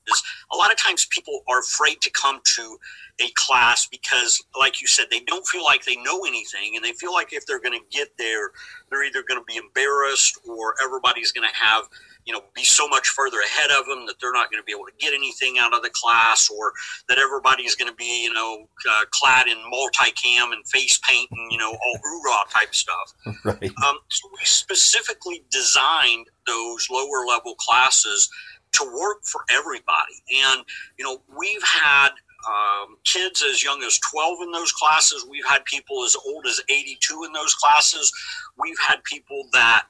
is 0.09 0.23
a 0.53 0.57
lot 0.57 0.73
of 0.73 0.79
times 0.79 1.07
people 1.11 1.43
are 1.49 1.61
afraid 1.61 2.01
to 2.01 2.11
come 2.11 2.41
to 2.45 2.79
a 3.21 3.31
class 3.35 3.87
because, 3.87 4.43
like 4.59 4.81
you 4.81 4.87
said, 4.87 5.07
they 5.11 5.21
don't 5.21 5.47
feel 5.47 5.63
like 5.63 5.85
they 5.85 5.97
know 5.97 6.25
anything, 6.25 6.75
and 6.75 6.85
they 6.85 6.93
feel 6.93 7.13
like 7.13 7.33
if 7.33 7.47
they're 7.47 7.61
going 7.61 7.79
to 7.79 7.97
get 7.97 8.09
there, 8.19 8.51
they're 8.91 9.05
either 9.05 9.23
going 9.23 9.41
to 9.41 9.45
be 9.47 9.57
embarrassed 9.57 10.39
or 10.49 10.75
everybody's 10.83 11.33
going 11.33 11.49
to 11.49 11.55
have 11.55 11.85
you 12.31 12.37
know 12.37 12.45
be 12.55 12.63
so 12.63 12.87
much 12.87 13.09
further 13.09 13.39
ahead 13.41 13.71
of 13.77 13.87
them 13.87 14.07
that 14.07 14.15
they're 14.21 14.33
not 14.33 14.51
going 14.53 14.63
to 14.63 14.65
be 14.65 14.71
able 14.71 14.87
to 14.87 14.93
get 15.01 15.13
anything 15.13 15.57
out 15.59 15.75
of 15.75 15.83
the 15.83 15.91
class 15.93 16.49
or 16.49 16.73
that 17.09 17.19
everybody's 17.19 17.75
going 17.75 17.91
to 17.91 17.97
be 17.97 18.23
you 18.23 18.33
know 18.33 18.69
uh, 18.89 19.05
clad 19.11 19.49
in 19.49 19.57
multicam 19.73 20.53
and 20.53 20.65
face 20.69 21.01
paint 21.09 21.29
and 21.33 21.51
you 21.51 21.59
know 21.59 21.71
all 21.71 21.99
hoorah 22.05 22.45
type 22.55 22.73
stuff 22.73 23.13
right. 23.45 23.73
um, 23.85 23.99
so 24.09 24.29
we 24.33 24.45
specifically 24.45 25.43
designed 25.51 26.27
those 26.47 26.87
lower 26.89 27.27
level 27.27 27.57
classes 27.57 28.31
to 28.73 28.85
work 28.85 29.25
for 29.25 29.41
everybody. 29.51 30.23
And, 30.45 30.65
you 30.97 31.05
know, 31.05 31.19
we've 31.37 31.63
had 31.63 32.11
um, 32.49 32.97
kids 33.05 33.43
as 33.43 33.63
young 33.63 33.83
as 33.83 33.99
12 33.99 34.39
in 34.43 34.53
those 34.53 34.73
classes. 34.73 35.27
We've 35.29 35.47
had 35.47 35.65
people 35.65 36.05
as 36.05 36.17
old 36.27 36.47
as 36.47 36.61
82 36.69 37.25
in 37.25 37.33
those 37.33 37.55
classes. 37.55 38.13
We've 38.57 38.79
had 38.87 39.03
people 39.05 39.49
that 39.53 39.85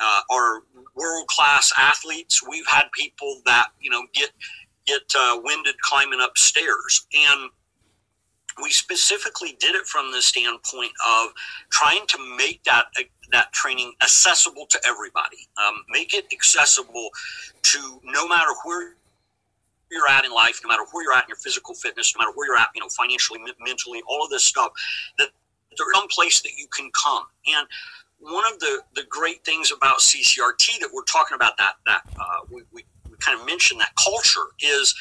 uh, 0.00 0.20
are 0.30 0.62
world 0.94 1.26
class 1.28 1.72
athletes. 1.78 2.40
We've 2.48 2.66
had 2.66 2.84
people 2.92 3.40
that, 3.46 3.68
you 3.80 3.90
know, 3.90 4.02
get, 4.12 4.30
get 4.86 5.02
uh, 5.18 5.40
winded 5.42 5.80
climbing 5.82 6.20
upstairs. 6.20 7.06
And 7.14 7.50
we 8.62 8.70
specifically 8.70 9.56
did 9.60 9.74
it 9.74 9.86
from 9.86 10.12
the 10.12 10.20
standpoint 10.20 10.92
of 11.08 11.30
trying 11.70 12.06
to 12.08 12.36
make 12.36 12.62
that 12.64 12.86
that 13.32 13.52
training 13.52 13.92
accessible 14.02 14.66
to 14.68 14.78
everybody. 14.84 15.48
Um, 15.64 15.76
make 15.88 16.14
it 16.14 16.26
accessible 16.32 17.10
to 17.62 18.00
no 18.04 18.26
matter 18.26 18.50
where 18.64 18.94
you're 19.90 20.08
at 20.08 20.24
in 20.24 20.32
life, 20.32 20.60
no 20.62 20.68
matter 20.68 20.82
where 20.92 21.04
you're 21.04 21.14
at 21.14 21.24
in 21.24 21.28
your 21.28 21.36
physical 21.36 21.74
fitness, 21.74 22.14
no 22.16 22.20
matter 22.20 22.32
where 22.34 22.48
you're 22.48 22.58
at, 22.58 22.68
you 22.74 22.80
know, 22.80 22.88
financially, 22.88 23.40
mentally, 23.60 24.02
all 24.08 24.24
of 24.24 24.30
this 24.30 24.44
stuff, 24.44 24.72
that 25.18 25.28
there's 25.76 25.90
some 25.94 26.08
place 26.08 26.40
that 26.42 26.52
you 26.56 26.66
can 26.76 26.90
come. 27.04 27.24
And 27.46 27.66
one 28.20 28.44
of 28.52 28.58
the, 28.60 28.82
the 28.94 29.04
great 29.08 29.44
things 29.44 29.72
about 29.72 29.98
CCRT 29.98 30.80
that 30.80 30.90
we're 30.92 31.04
talking 31.04 31.34
about 31.34 31.56
that 31.58 31.74
that 31.86 32.02
uh, 32.18 32.40
we, 32.50 32.62
we, 32.72 32.84
we 33.08 33.16
kind 33.18 33.40
of 33.40 33.46
mentioned 33.46 33.80
that 33.80 33.92
culture 34.02 34.46
is 34.60 34.94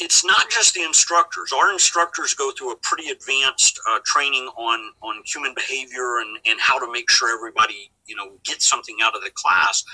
it's 0.00 0.24
not 0.24 0.48
just 0.48 0.74
the 0.74 0.82
instructors. 0.82 1.52
Our 1.52 1.72
instructors 1.72 2.34
go 2.34 2.52
through 2.52 2.72
a 2.72 2.76
pretty 2.82 3.10
advanced 3.10 3.80
uh, 3.88 3.98
training 4.04 4.48
on 4.56 4.92
on 5.02 5.22
human 5.24 5.54
behavior 5.54 6.18
and 6.18 6.38
and 6.46 6.60
how 6.60 6.78
to 6.78 6.90
make 6.90 7.10
sure 7.10 7.36
everybody 7.36 7.90
you 8.06 8.16
know 8.16 8.38
gets 8.44 8.68
something 8.68 8.96
out 9.02 9.16
of 9.16 9.22
the 9.22 9.30
class. 9.34 9.84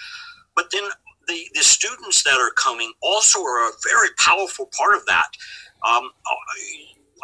But 0.57 0.67
then 0.73 0.85
the 1.27 1.47
the 1.55 1.63
students 1.63 2.23
that 2.25 2.39
are 2.39 2.53
coming 2.53 2.93
also 3.03 3.41
are 3.41 3.69
a 3.69 3.73
very 3.91 4.09
powerful 4.19 4.69
part 4.77 4.95
of 4.95 5.05
that. 5.07 5.29
Um, 5.89 6.11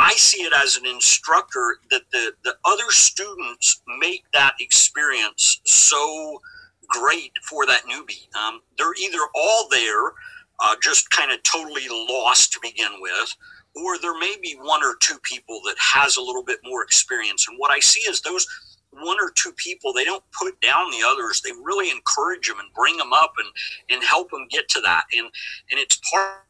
I 0.01 0.15
see 0.15 0.43
it 0.43 0.53
as 0.65 0.77
an 0.79 0.87
instructor 0.87 1.77
that 1.91 2.03
the 2.11 2.33
the 2.43 2.57
other 2.65 2.91
students 2.91 3.83
make 4.01 4.25
that 4.33 4.55
experience 4.59 5.61
so 5.67 6.41
great 6.89 7.33
for 7.49 7.67
that 7.67 7.83
newbie. 7.85 8.35
Um, 8.35 8.63
they're 8.79 8.95
either 9.03 9.21
all 9.35 9.69
there 9.71 10.13
uh, 10.61 10.75
just 10.83 11.11
kind 11.11 11.31
of 11.31 11.43
totally 11.43 11.87
lost 11.91 12.53
to 12.55 12.61
begin 12.63 12.93
with, 13.01 13.37
or 13.77 13.99
there 13.99 14.19
may 14.19 14.37
be 14.43 14.57
one 14.63 14.83
or 14.83 14.97
two 15.03 15.19
people 15.23 15.61
that 15.67 15.77
has 15.79 16.17
a 16.17 16.23
little 16.23 16.45
bit 16.45 16.61
more 16.65 16.83
experience. 16.83 17.47
And 17.47 17.59
what 17.59 17.71
I 17.71 17.81
see 17.81 18.01
is 18.01 18.23
those 18.23 18.47
one 18.93 19.19
or 19.21 19.33
two 19.37 19.53
people 19.53 19.93
they 19.93 20.05
don't 20.05 20.25
put 20.33 20.61
down 20.61 20.91
the 20.91 21.07
others 21.07 21.41
they 21.43 21.53
really 21.63 21.91
encourage 21.91 22.49
them 22.49 22.59
and 22.59 22.73
bring 22.75 22.97
them 22.97 23.13
up 23.13 23.33
and 23.39 23.49
and 23.89 24.03
help 24.05 24.31
them 24.31 24.47
get 24.51 24.69
to 24.69 24.81
that 24.81 25.05
and 25.17 25.27
and 25.71 25.79
it's 25.79 26.01
part 26.13 26.43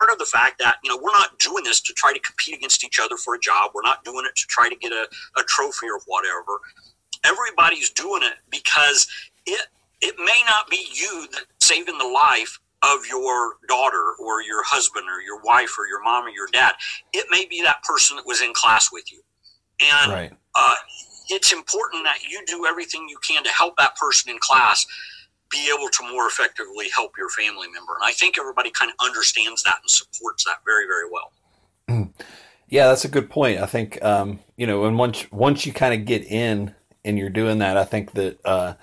part 0.00 0.10
of 0.10 0.18
the 0.18 0.24
fact 0.24 0.58
that 0.58 0.76
you 0.82 0.90
know 0.90 0.96
we're 0.96 1.12
not 1.12 1.38
doing 1.38 1.62
this 1.62 1.80
to 1.80 1.92
try 1.92 2.12
to 2.12 2.20
compete 2.20 2.56
against 2.56 2.84
each 2.84 2.98
other 2.98 3.16
for 3.16 3.34
a 3.34 3.38
job 3.38 3.70
we're 3.74 3.82
not 3.82 4.02
doing 4.04 4.24
it 4.26 4.34
to 4.34 4.46
try 4.48 4.68
to 4.68 4.76
get 4.76 4.92
a, 4.92 5.06
a 5.38 5.42
trophy 5.46 5.86
or 5.86 6.00
whatever 6.06 6.60
everybody's 7.24 7.90
doing 7.90 8.22
it 8.22 8.34
because 8.50 9.06
it 9.46 9.66
it 10.00 10.14
may 10.18 10.42
not 10.46 10.68
be 10.70 10.88
you 10.94 11.28
that 11.32 11.44
saving 11.60 11.98
the 11.98 12.06
life 12.08 12.58
of 12.82 13.06
your 13.08 13.54
daughter 13.68 14.14
or 14.18 14.42
your 14.42 14.62
husband 14.64 15.04
or 15.06 15.20
your 15.20 15.40
wife 15.42 15.78
or 15.78 15.86
your 15.86 16.02
mom 16.02 16.24
or 16.24 16.30
your 16.30 16.48
dad. 16.52 16.72
It 17.12 17.26
may 17.30 17.44
be 17.44 17.62
that 17.62 17.82
person 17.82 18.16
that 18.16 18.26
was 18.26 18.40
in 18.40 18.54
class 18.54 18.88
with 18.90 19.12
you. 19.12 19.20
And 19.80 20.12
right. 20.12 20.32
uh, 20.54 20.74
it's 21.28 21.52
important 21.52 22.04
that 22.04 22.22
you 22.28 22.42
do 22.46 22.64
everything 22.66 23.06
you 23.08 23.18
can 23.26 23.44
to 23.44 23.50
help 23.50 23.76
that 23.76 23.96
person 23.96 24.30
in 24.30 24.38
class 24.40 24.86
be 25.50 25.72
able 25.74 25.88
to 25.88 26.02
more 26.12 26.26
effectively 26.26 26.88
help 26.94 27.16
your 27.18 27.28
family 27.30 27.68
member. 27.68 27.92
And 27.94 28.04
I 28.04 28.12
think 28.12 28.38
everybody 28.38 28.70
kind 28.70 28.90
of 28.90 29.04
understands 29.04 29.62
that 29.64 29.78
and 29.82 29.90
supports 29.90 30.44
that 30.44 30.58
very, 30.64 30.86
very 30.86 31.08
well. 31.10 32.12
Yeah, 32.72 32.86
that's 32.86 33.04
a 33.04 33.08
good 33.08 33.28
point. 33.28 33.58
I 33.58 33.66
think 33.66 34.00
um, 34.00 34.38
you 34.56 34.64
know, 34.64 34.84
and 34.84 34.96
once 34.96 35.26
once 35.32 35.66
you 35.66 35.72
kind 35.72 35.92
of 35.92 36.06
get 36.06 36.24
in 36.24 36.72
and 37.04 37.18
you're 37.18 37.28
doing 37.28 37.58
that, 37.58 37.76
I 37.76 37.84
think 37.84 38.12
that 38.12 38.38
uh, 38.46 38.74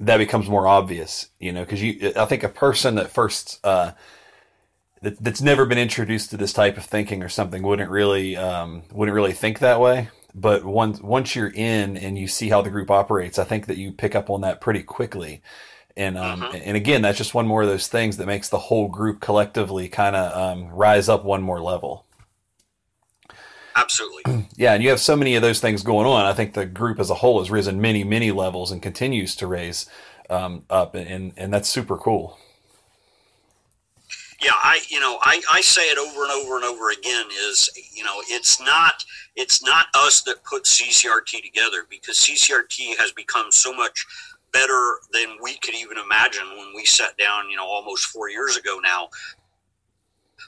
that 0.00 0.16
becomes 0.16 0.48
more 0.48 0.66
obvious. 0.66 1.28
You 1.38 1.52
know, 1.52 1.60
because 1.60 1.80
you, 1.80 2.12
I 2.16 2.24
think 2.24 2.42
a 2.42 2.48
person 2.48 2.96
that 2.96 3.12
first 3.12 3.60
uh, 3.62 3.92
that, 5.02 5.22
that's 5.22 5.40
never 5.40 5.66
been 5.66 5.78
introduced 5.78 6.30
to 6.30 6.36
this 6.36 6.52
type 6.52 6.76
of 6.76 6.84
thinking 6.84 7.22
or 7.22 7.28
something 7.28 7.62
wouldn't 7.62 7.90
really 7.90 8.36
um, 8.36 8.82
wouldn't 8.90 9.14
really 9.14 9.34
think 9.34 9.60
that 9.60 9.78
way 9.78 10.08
but 10.34 10.64
once 10.64 11.00
once 11.00 11.34
you're 11.34 11.52
in 11.54 11.96
and 11.96 12.18
you 12.18 12.28
see 12.28 12.48
how 12.48 12.62
the 12.62 12.70
group 12.70 12.90
operates, 12.90 13.38
I 13.38 13.44
think 13.44 13.66
that 13.66 13.76
you 13.76 13.92
pick 13.92 14.14
up 14.14 14.30
on 14.30 14.40
that 14.42 14.60
pretty 14.60 14.82
quickly. 14.82 15.42
And 15.96 16.16
um, 16.16 16.40
mm-hmm. 16.40 16.56
and 16.64 16.76
again, 16.76 17.02
that's 17.02 17.18
just 17.18 17.34
one 17.34 17.46
more 17.46 17.62
of 17.62 17.68
those 17.68 17.88
things 17.88 18.16
that 18.16 18.26
makes 18.26 18.48
the 18.48 18.58
whole 18.58 18.88
group 18.88 19.20
collectively 19.20 19.88
kind 19.88 20.16
of 20.16 20.36
um, 20.36 20.68
rise 20.70 21.08
up 21.08 21.24
one 21.24 21.42
more 21.42 21.60
level. 21.60 22.06
Absolutely. 23.76 24.48
yeah, 24.56 24.74
and 24.74 24.82
you 24.82 24.90
have 24.90 25.00
so 25.00 25.16
many 25.16 25.34
of 25.34 25.42
those 25.42 25.60
things 25.60 25.82
going 25.82 26.06
on. 26.06 26.24
I 26.24 26.32
think 26.32 26.54
the 26.54 26.66
group 26.66 27.00
as 27.00 27.10
a 27.10 27.14
whole 27.14 27.40
has 27.40 27.50
risen 27.50 27.80
many, 27.80 28.04
many 28.04 28.30
levels 28.30 28.70
and 28.70 28.82
continues 28.82 29.34
to 29.36 29.46
raise 29.46 29.86
um, 30.28 30.64
up, 30.70 30.94
and 30.94 31.32
and 31.36 31.52
that's 31.52 31.68
super 31.68 31.96
cool 31.96 32.38
yeah 34.40 34.52
i 34.62 34.80
you 34.88 35.00
know 35.00 35.18
I, 35.22 35.40
I 35.50 35.60
say 35.60 35.82
it 35.82 35.98
over 35.98 36.24
and 36.24 36.32
over 36.32 36.56
and 36.56 36.64
over 36.64 36.90
again 36.90 37.26
is 37.50 37.68
you 37.92 38.04
know 38.04 38.22
it's 38.28 38.60
not 38.60 39.04
it's 39.36 39.62
not 39.62 39.86
us 39.94 40.22
that 40.22 40.44
put 40.44 40.64
ccrt 40.64 41.42
together 41.42 41.86
because 41.88 42.18
ccrt 42.18 42.98
has 42.98 43.12
become 43.12 43.46
so 43.50 43.72
much 43.72 44.06
better 44.52 44.96
than 45.12 45.36
we 45.42 45.58
could 45.58 45.74
even 45.74 45.98
imagine 45.98 46.48
when 46.56 46.72
we 46.74 46.84
sat 46.84 47.16
down 47.18 47.50
you 47.50 47.56
know 47.56 47.66
almost 47.66 48.06
four 48.06 48.28
years 48.30 48.56
ago 48.56 48.78
now 48.82 49.08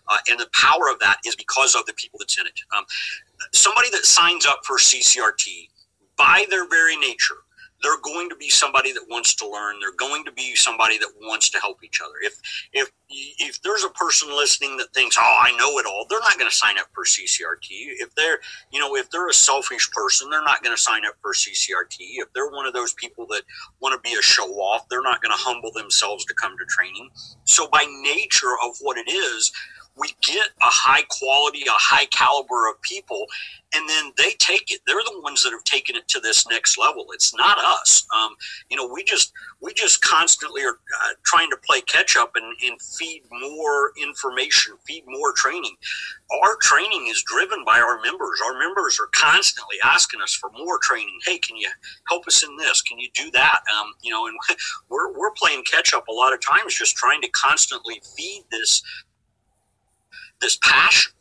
uh, 0.09 0.18
and 0.31 0.40
the 0.40 0.48
power 0.55 0.90
of 0.90 0.98
that 1.00 1.18
is 1.26 1.37
because 1.37 1.74
of 1.74 1.87
the 1.87 1.92
people 1.94 2.18
that's 2.18 2.38
in 2.38 2.46
it 2.46 2.61
um, 2.76 2.85
somebody 3.52 3.90
that 3.90 4.05
signs 4.05 4.46
up 4.46 4.61
for 4.64 4.76
ccrt 4.76 5.68
by 6.16 6.44
their 6.50 6.68
very 6.68 6.96
nature 6.96 7.37
they're 7.83 8.00
going 8.02 8.28
to 8.28 8.37
be 8.37 8.48
somebody 8.48 8.92
that 8.92 9.05
wants 9.11 9.35
to 9.37 9.48
learn. 9.48 9.81
They're 9.81 9.96
going 9.96 10.24
to 10.24 10.33
be 10.33 10.55
somebody 10.55 10.98
that 10.98 11.11
wants 11.20 11.50
to 11.50 11.59
help 11.59 11.83
each 11.83 12.00
other. 12.00 12.14
If 12.22 12.35
if 12.72 12.91
if 13.12 13.62
there's 13.62 13.85
a 13.85 13.90
person 13.90 14.31
listening 14.31 14.77
that 14.79 14.94
thinks, 14.94 15.16
"Oh, 15.18 15.38
I 15.42 15.53
know 15.57 15.79
it 15.79 15.87
all," 15.87 16.07
they're 16.09 16.20
not 16.20 16.38
going 16.38 16.51
to 16.51 16.57
sign 16.57 16.79
up 16.79 16.88
for 16.94 17.05
CCRT. 17.05 17.68
If 18.01 18.14
they're 18.14 18.40
you 18.72 18.81
know 18.81 18.96
if 18.96 19.11
they're 19.11 19.29
a 19.29 19.35
selfish 19.35 19.90
person, 19.92 20.31
they're 20.31 20.42
not 20.44 20.62
going 20.62 20.77
to 20.77 20.83
sign 20.83 21.07
up 21.07 21.14
for 21.22 21.35
CCRT. 21.35 21.98
If 22.20 22.33
they're 22.35 22.51
one 22.51 22.66
of 22.66 22.75
those 22.75 22.94
people 22.94 23.27
that 23.29 23.42
want 23.81 23.94
to 23.94 24.01
be 24.09 24.16
a 24.18 24.22
show 24.22 24.48
off, 24.61 24.88
they're 24.88 25.03
not 25.03 25.22
going 25.22 25.37
to 25.37 25.42
humble 25.42 25.72
themselves 25.72 26.25
to 26.27 26.35
come 26.35 26.57
to 26.59 26.64
training. 26.68 27.11
So 27.44 27.68
by 27.68 27.85
nature 28.03 28.55
of 28.64 28.77
what 28.81 28.98
it 28.98 29.11
is, 29.11 29.53
we 29.96 30.14
get 30.22 30.48
a 30.62 30.70
high 30.70 31.02
quality, 31.09 31.62
a 31.62 31.72
high 31.72 32.07
caliber 32.07 32.68
of 32.68 32.81
people, 32.83 33.26
and 33.74 33.88
then 33.88 34.12
they 34.16 34.33
take 34.38 34.70
it. 34.70 34.81
They're 34.87 35.05
the 35.05 35.20
ones 35.22 35.42
that 35.42 35.50
have 35.50 35.64
taken 35.64 35.96
it 35.96 36.09
to 36.09 36.20
this 36.20 36.46
next 36.48 36.78
level. 36.78 37.07
It's 37.12 37.35
not 37.35 37.59
us. 37.59 38.07
Um, 38.14 38.35
you 38.70 38.76
know, 38.76 38.87
we 38.92 39.05
just 39.05 39.33
we 39.61 39.72
just 39.74 40.02
constantly 40.02 40.62
are 40.62 40.78
uh, 41.02 41.12
trying 41.24 41.50
to 41.50 41.57
play 41.64 41.81
catch 41.83 42.16
up 42.16 42.33
and, 42.37 42.57
and 42.64 42.81
feed 42.81 43.22
more 43.31 43.92
information, 44.00 44.74
feed 44.87 45.05
more 45.07 45.33
training. 45.37 45.76
Our 46.42 46.57
training 46.62 47.09
is 47.09 47.22
driven 47.26 47.62
by 47.64 47.78
our 47.78 48.00
members. 48.00 48.40
Our 48.44 48.59
members 48.59 48.98
are 48.98 49.09
constantly 49.14 49.76
asking 49.85 50.20
us 50.22 50.35
for 50.35 50.50
more 50.57 50.78
training. 50.83 51.18
Hey, 51.26 51.38
can 51.38 51.57
you 51.57 51.68
help 52.09 52.26
us 52.26 52.42
in 52.42 52.57
this? 52.57 52.81
Can 52.83 52.98
you 52.98 53.09
do 53.14 53.31
that? 53.33 53.61
Um, 53.78 53.92
you 54.02 54.11
know, 54.11 54.26
and 54.26 54.37
we're 54.88 55.12
we're 55.12 55.33
playing 55.33 55.64
catch 55.70 55.92
up 55.92 56.09
a 56.09 56.12
lot 56.12 56.33
of 56.33 56.40
times, 56.40 56.74
just 56.74 56.96
trying 56.96 57.20
to 57.22 57.28
constantly 57.28 58.00
feed 58.16 58.44
this 58.50 58.83
this 60.42 60.59
passion. 60.62 61.12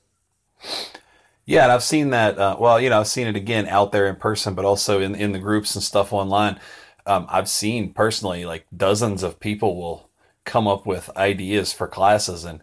Yeah, 1.46 1.64
and 1.64 1.72
I've 1.72 1.84
seen 1.84 2.12
that. 2.12 2.38
Uh, 2.38 2.56
well, 2.60 2.80
you 2.80 2.90
know, 2.90 3.00
I've 3.00 3.08
seen 3.08 3.28
it 3.28 3.36
again 3.36 3.68
out 3.68 3.92
there 3.92 4.08
in 4.08 4.16
person, 4.16 4.54
but 4.54 4.66
also 4.66 5.02
in 5.02 5.16
in 5.16 5.32
the 5.32 5.40
groups 5.40 5.76
and 5.76 5.84
stuff 5.84 6.14
online. 6.14 6.60
Um, 7.06 7.26
I've 7.30 7.50
seen 7.50 7.94
personally 7.94 8.46
like 8.46 8.66
dozens 8.76 9.24
of 9.24 9.40
people 9.40 9.76
will 9.76 10.10
come 10.44 10.68
up 10.68 10.86
with 10.86 11.10
ideas 11.18 11.74
for 11.74 11.88
classes, 11.88 12.46
and 12.46 12.60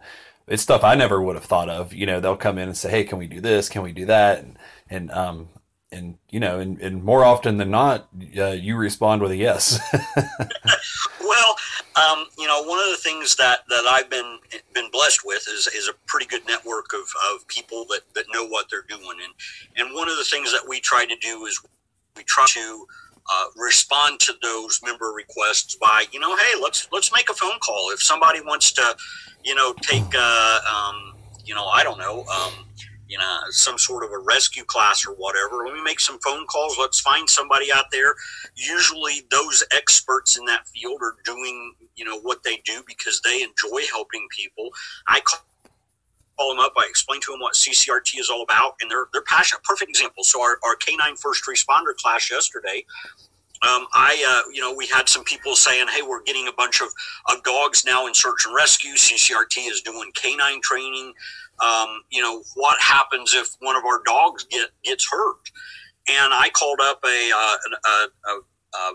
it's 0.47 0.63
stuff 0.63 0.83
I 0.83 0.95
never 0.95 1.21
would 1.21 1.35
have 1.35 1.45
thought 1.45 1.69
of. 1.69 1.93
You 1.93 2.05
know, 2.05 2.19
they'll 2.19 2.37
come 2.37 2.57
in 2.57 2.67
and 2.69 2.77
say, 2.77 2.89
"Hey, 2.89 3.03
can 3.03 3.17
we 3.17 3.27
do 3.27 3.41
this? 3.41 3.69
Can 3.69 3.81
we 3.81 3.91
do 3.91 4.05
that?" 4.05 4.39
And 4.39 4.57
and 4.89 5.11
um, 5.11 5.49
and 5.91 6.17
you 6.29 6.39
know, 6.39 6.59
and, 6.59 6.79
and 6.81 7.03
more 7.03 7.23
often 7.25 7.57
than 7.57 7.71
not, 7.71 8.07
uh, 8.37 8.51
you 8.51 8.75
respond 8.75 9.21
with 9.21 9.31
a 9.31 9.35
yes. 9.35 9.79
well, 11.21 11.55
um, 11.95 12.25
you 12.37 12.47
know, 12.47 12.61
one 12.63 12.79
of 12.79 12.89
the 12.89 12.99
things 13.01 13.35
that, 13.37 13.59
that 13.69 13.85
I've 13.85 14.09
been 14.09 14.39
been 14.73 14.89
blessed 14.91 15.21
with 15.25 15.47
is, 15.47 15.67
is 15.67 15.87
a 15.87 15.93
pretty 16.05 16.25
good 16.25 16.45
network 16.47 16.93
of, 16.93 17.01
of 17.33 17.47
people 17.47 17.85
that, 17.89 18.01
that 18.13 18.25
know 18.33 18.45
what 18.47 18.67
they're 18.69 18.85
doing, 18.87 19.17
and 19.23 19.33
and 19.75 19.95
one 19.95 20.09
of 20.09 20.17
the 20.17 20.23
things 20.23 20.51
that 20.51 20.67
we 20.67 20.79
try 20.79 21.05
to 21.05 21.15
do 21.21 21.45
is 21.45 21.61
we 22.15 22.23
try 22.23 22.45
to 22.49 22.85
uh, 23.31 23.45
respond 23.57 24.19
to 24.21 24.33
those 24.41 24.79
member 24.83 25.07
requests 25.07 25.75
by 25.75 26.05
you 26.11 26.19
know, 26.19 26.35
hey, 26.37 26.53
let's 26.61 26.87
let's 26.91 27.11
make 27.13 27.29
a 27.29 27.33
phone 27.33 27.59
call 27.59 27.91
if 27.91 28.01
somebody 28.01 28.41
wants 28.41 28.71
to, 28.73 28.95
you 29.43 29.55
know, 29.55 29.73
take 29.81 30.13
uh, 30.15 30.59
um, 30.71 31.15
you 31.45 31.55
know, 31.55 31.65
I 31.65 31.83
don't 31.83 31.99
know. 31.99 32.23
Um, 32.25 32.65
you 33.09 33.17
know, 33.17 33.39
some 33.49 33.77
sort 33.77 34.05
of 34.05 34.11
a 34.11 34.19
rescue 34.19 34.63
class 34.63 35.05
or 35.05 35.13
whatever. 35.15 35.65
Let 35.65 35.73
me 35.73 35.81
make 35.83 35.99
some 35.99 36.19
phone 36.19 36.45
calls. 36.45 36.77
Let's 36.79 36.99
find 37.01 37.27
somebody 37.27 37.71
out 37.73 37.85
there. 37.91 38.13
Usually, 38.55 39.25
those 39.31 39.63
experts 39.71 40.37
in 40.37 40.45
that 40.45 40.67
field 40.67 40.99
are 41.01 41.15
doing, 41.25 41.73
you 41.95 42.05
know, 42.05 42.19
what 42.19 42.43
they 42.43 42.61
do 42.65 42.83
because 42.85 43.19
they 43.21 43.41
enjoy 43.41 43.81
helping 43.91 44.27
people. 44.29 44.69
I 45.07 45.21
call 45.21 45.39
call 46.37 46.55
them 46.55 46.59
up. 46.63 46.73
I 46.77 46.85
explain 46.87 47.19
to 47.21 47.31
them 47.31 47.41
what 47.41 47.55
CCRT 47.55 48.19
is 48.19 48.29
all 48.29 48.43
about, 48.43 48.75
and 48.79 48.89
they're 48.89 49.07
they're 49.11 49.23
passionate. 49.23 49.63
Perfect 49.63 49.89
example. 49.89 50.23
So 50.23 50.41
our, 50.41 50.59
our 50.63 50.75
K9 50.75 51.19
first 51.19 51.43
responder 51.49 51.95
class 51.97 52.31
yesterday, 52.31 52.85
um, 53.61 53.87
I, 53.93 54.23
uh, 54.25 54.49
you 54.53 54.61
know, 54.61 54.73
we 54.73 54.87
had 54.87 55.09
some 55.09 55.23
people 55.25 55.55
saying, 55.55 55.87
"Hey, 55.89 56.01
we're 56.01 56.23
getting 56.23 56.47
a 56.47 56.53
bunch 56.53 56.79
of, 56.81 56.87
of 57.27 57.43
dogs 57.43 57.83
now 57.85 58.07
in 58.07 58.13
search 58.13 58.45
and 58.45 58.55
rescue. 58.55 58.93
CCRT 58.93 59.69
is 59.69 59.81
doing 59.81 60.11
canine 60.15 60.61
training. 60.61 61.13
Um, 61.61 62.03
you 62.09 62.21
know, 62.21 62.43
what 62.55 62.77
happens 62.81 63.33
if 63.33 63.55
one 63.59 63.75
of 63.75 63.85
our 63.85 64.01
dogs 64.05 64.45
get 64.45 64.69
gets 64.83 65.07
hurt?" 65.09 65.51
And 66.07 66.33
I 66.33 66.49
called 66.49 66.79
up 66.81 66.99
a, 67.05 67.31
uh, 67.35 67.57
a, 67.85 68.29
a, 68.29 68.77
a 68.77 68.91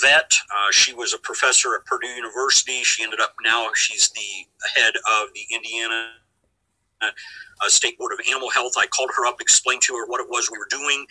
vet. 0.00 0.32
Uh, 0.50 0.70
she 0.70 0.94
was 0.94 1.12
a 1.12 1.18
professor 1.18 1.74
at 1.74 1.84
Purdue 1.86 2.08
University. 2.08 2.82
She 2.84 3.02
ended 3.02 3.20
up 3.20 3.34
now 3.44 3.68
she's 3.74 4.10
the 4.10 4.80
head 4.80 4.94
of 4.96 5.28
the 5.34 5.54
Indiana 5.54 6.10
uh, 7.02 7.68
State 7.68 7.98
Board 7.98 8.12
of 8.12 8.20
Animal 8.28 8.50
Health. 8.50 8.72
I 8.78 8.86
called 8.86 9.10
her 9.16 9.26
up, 9.26 9.40
explained 9.40 9.82
to 9.82 9.94
her 9.94 10.06
what 10.06 10.20
it 10.20 10.28
was 10.28 10.50
we 10.50 10.58
were 10.58 10.68
doing, 10.70 11.06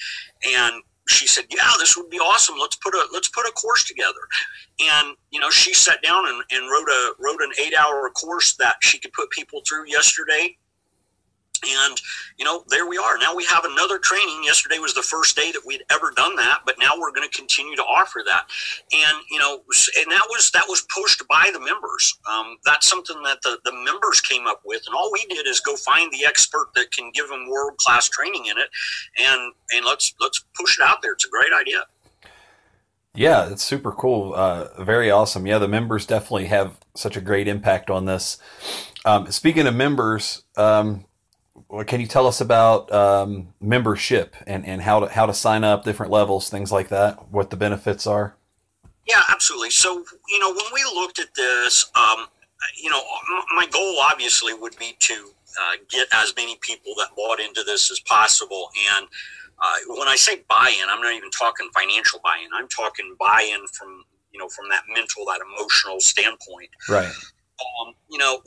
and 0.57 0.81
she 1.07 1.27
said, 1.27 1.45
"Yeah, 1.49 1.71
this 1.79 1.97
would 1.97 2.09
be 2.09 2.17
awesome. 2.17 2.55
Let's 2.59 2.75
put 2.77 2.93
a 2.93 3.07
let's 3.13 3.29
put 3.29 3.45
a 3.47 3.51
course 3.51 3.85
together." 3.85 4.21
And 4.79 5.15
you 5.31 5.39
know, 5.39 5.49
she 5.49 5.73
sat 5.73 6.01
down 6.01 6.27
and, 6.27 6.43
and 6.51 6.69
wrote 6.69 6.87
a 6.89 7.13
wrote 7.19 7.41
an 7.41 7.51
eight 7.61 7.73
hour 7.77 8.09
course 8.09 8.55
that 8.55 8.75
she 8.81 8.99
could 8.99 9.13
put 9.13 9.29
people 9.31 9.61
through 9.67 9.87
yesterday. 9.87 10.57
And, 11.63 12.02
you 12.38 12.45
know, 12.45 12.63
there 12.69 12.88
we 12.88 12.97
are. 12.97 13.17
Now 13.17 13.36
we 13.36 13.45
have 13.45 13.65
another 13.65 14.00
training. 14.00 14.43
Yesterday 14.43 14.80
was 14.80 14.93
the 14.93 15.04
first 15.04 15.36
day 15.36 15.52
that 15.52 15.62
we'd 15.65 15.84
ever 15.91 16.12
done 16.15 16.36
that, 16.38 16.62
but 16.65 16.76
now 16.80 16.91
we're 17.00 17.12
going 17.12 17.28
to 17.30 17.38
continue 17.38 17.76
to 17.76 17.84
offer 17.84 18.21
that. 18.26 18.43
And, 18.91 19.24
you 19.30 19.39
know, 19.39 19.62
and 20.00 20.12
that 20.12 20.26
was, 20.30 20.50
that 20.52 20.65
was 20.67 20.86
pushed 20.95 21.28
by 21.28 21.50
the 21.54 21.60
members. 21.60 22.17
Um, 22.32 22.58
that's 22.65 22.88
something 22.88 23.21
that 23.24 23.41
the, 23.43 23.60
the 23.63 23.74
members 23.74 24.21
came 24.21 24.47
up 24.47 24.62
with. 24.65 24.82
And 24.88 24.95
all 24.95 25.12
we 25.12 25.26
did 25.26 25.47
is 25.47 25.60
go 25.60 25.76
find 25.76 26.12
the 26.12 26.26
expert 26.26 26.69
that 26.76 26.91
can 26.91 27.12
give 27.13 27.30
them 27.30 27.50
world 27.50 27.78
class 27.78 28.10
training 28.10 28.45
in 28.45 28.58
it. 28.58 28.69
And, 29.19 29.54
and 29.71 29.86
let's, 29.86 30.13
let's 30.19 30.43
push 30.60 30.80
it 30.80 30.84
out 30.84 31.02
there. 31.02 31.13
It's 31.13 31.26
a 31.26 31.30
great 31.30 31.54
idea. 31.54 31.84
Yeah, 33.13 33.52
it's 33.52 33.63
super 33.63 33.91
cool. 33.91 34.34
Uh, 34.34 34.69
very 34.84 35.12
awesome. 35.12 35.45
Yeah, 35.45 35.58
the 35.58 35.67
members 35.67 36.06
definitely 36.06 36.45
have 36.45 36.80
such 36.95 37.17
a 37.17 37.21
great 37.21 37.47
impact 37.47 37.89
on 37.89 38.06
this. 38.06 38.38
Um, 39.04 39.30
speaking 39.32 39.67
of 39.67 39.76
members, 39.76 40.43
um, 40.56 41.06
can 41.88 42.01
you 42.01 42.07
tell 42.07 42.27
us 42.27 42.41
about 42.41 42.91
um, 42.91 43.53
membership 43.62 44.36
and, 44.45 44.65
and 44.65 44.81
how 44.81 44.99
to 44.99 45.07
how 45.07 45.25
to 45.25 45.34
sign 45.34 45.63
up, 45.63 45.84
different 45.84 46.12
levels, 46.12 46.49
things 46.49 46.71
like 46.71 46.89
that? 46.89 47.31
What 47.31 47.49
the 47.49 47.55
benefits 47.55 48.05
are? 48.05 48.36
Yeah, 49.07 49.21
absolutely. 49.29 49.69
So 49.69 50.03
you 50.29 50.39
know, 50.39 50.49
when 50.49 50.65
we 50.73 50.84
looked 50.93 51.19
at 51.19 51.34
this, 51.34 51.89
um, 51.95 52.27
you 52.81 52.89
know, 52.89 53.01
my 53.55 53.65
goal 53.67 53.97
obviously 54.12 54.53
would 54.53 54.77
be 54.77 54.95
to 54.99 55.13
uh, 55.60 55.77
get 55.89 56.07
as 56.13 56.34
many 56.36 56.57
people 56.62 56.93
that 56.97 57.10
bought 57.15 57.39
into 57.39 57.63
this 57.63 57.89
as 57.89 57.99
possible. 58.01 58.69
And 58.97 59.07
uh, 59.60 59.95
when 59.95 60.07
I 60.07 60.15
say 60.15 60.43
buy-in, 60.49 60.89
I'm 60.89 61.01
not 61.01 61.13
even 61.13 61.29
talking 61.31 61.69
financial 61.73 62.19
buy-in. 62.23 62.49
I'm 62.53 62.67
talking 62.67 63.15
buy-in 63.19 63.65
from 63.67 64.03
you 64.31 64.39
know 64.39 64.49
from 64.49 64.67
that 64.69 64.84
mental, 64.93 65.25
that 65.25 65.39
emotional 65.39 65.99
standpoint. 65.99 66.69
Right. 66.89 67.07
Um, 67.07 67.93
you 68.10 68.17
know, 68.17 68.41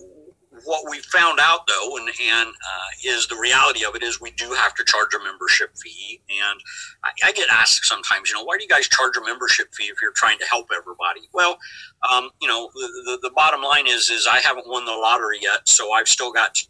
what 0.64 0.88
we 0.88 1.00
found 1.00 1.38
out 1.40 1.66
though, 1.66 1.96
and, 1.96 2.08
and 2.08 2.48
uh, 2.48 2.88
is 3.04 3.26
the 3.26 3.36
reality 3.36 3.84
of 3.84 3.94
it 3.94 4.02
is 4.02 4.20
we 4.20 4.30
do 4.32 4.50
have 4.52 4.74
to 4.74 4.84
charge 4.84 5.08
a 5.14 5.24
membership 5.24 5.70
fee. 5.76 6.20
And 6.28 6.60
I, 7.04 7.28
I, 7.28 7.32
get 7.32 7.48
asked 7.50 7.84
sometimes, 7.84 8.30
you 8.30 8.36
know, 8.36 8.44
why 8.44 8.56
do 8.56 8.62
you 8.62 8.68
guys 8.68 8.88
charge 8.88 9.16
a 9.16 9.24
membership 9.24 9.68
fee 9.74 9.84
if 9.84 9.96
you're 10.00 10.12
trying 10.14 10.38
to 10.38 10.46
help 10.46 10.68
everybody? 10.74 11.28
Well, 11.32 11.58
um, 12.10 12.30
you 12.40 12.48
know, 12.48 12.70
the, 12.74 12.88
the, 13.04 13.18
the, 13.28 13.30
bottom 13.34 13.62
line 13.62 13.86
is, 13.86 14.10
is 14.10 14.28
I 14.30 14.38
haven't 14.38 14.68
won 14.68 14.84
the 14.84 14.92
lottery 14.92 15.38
yet, 15.42 15.68
so 15.68 15.92
I've 15.92 16.08
still 16.08 16.32
got 16.32 16.54
to, 16.54 16.66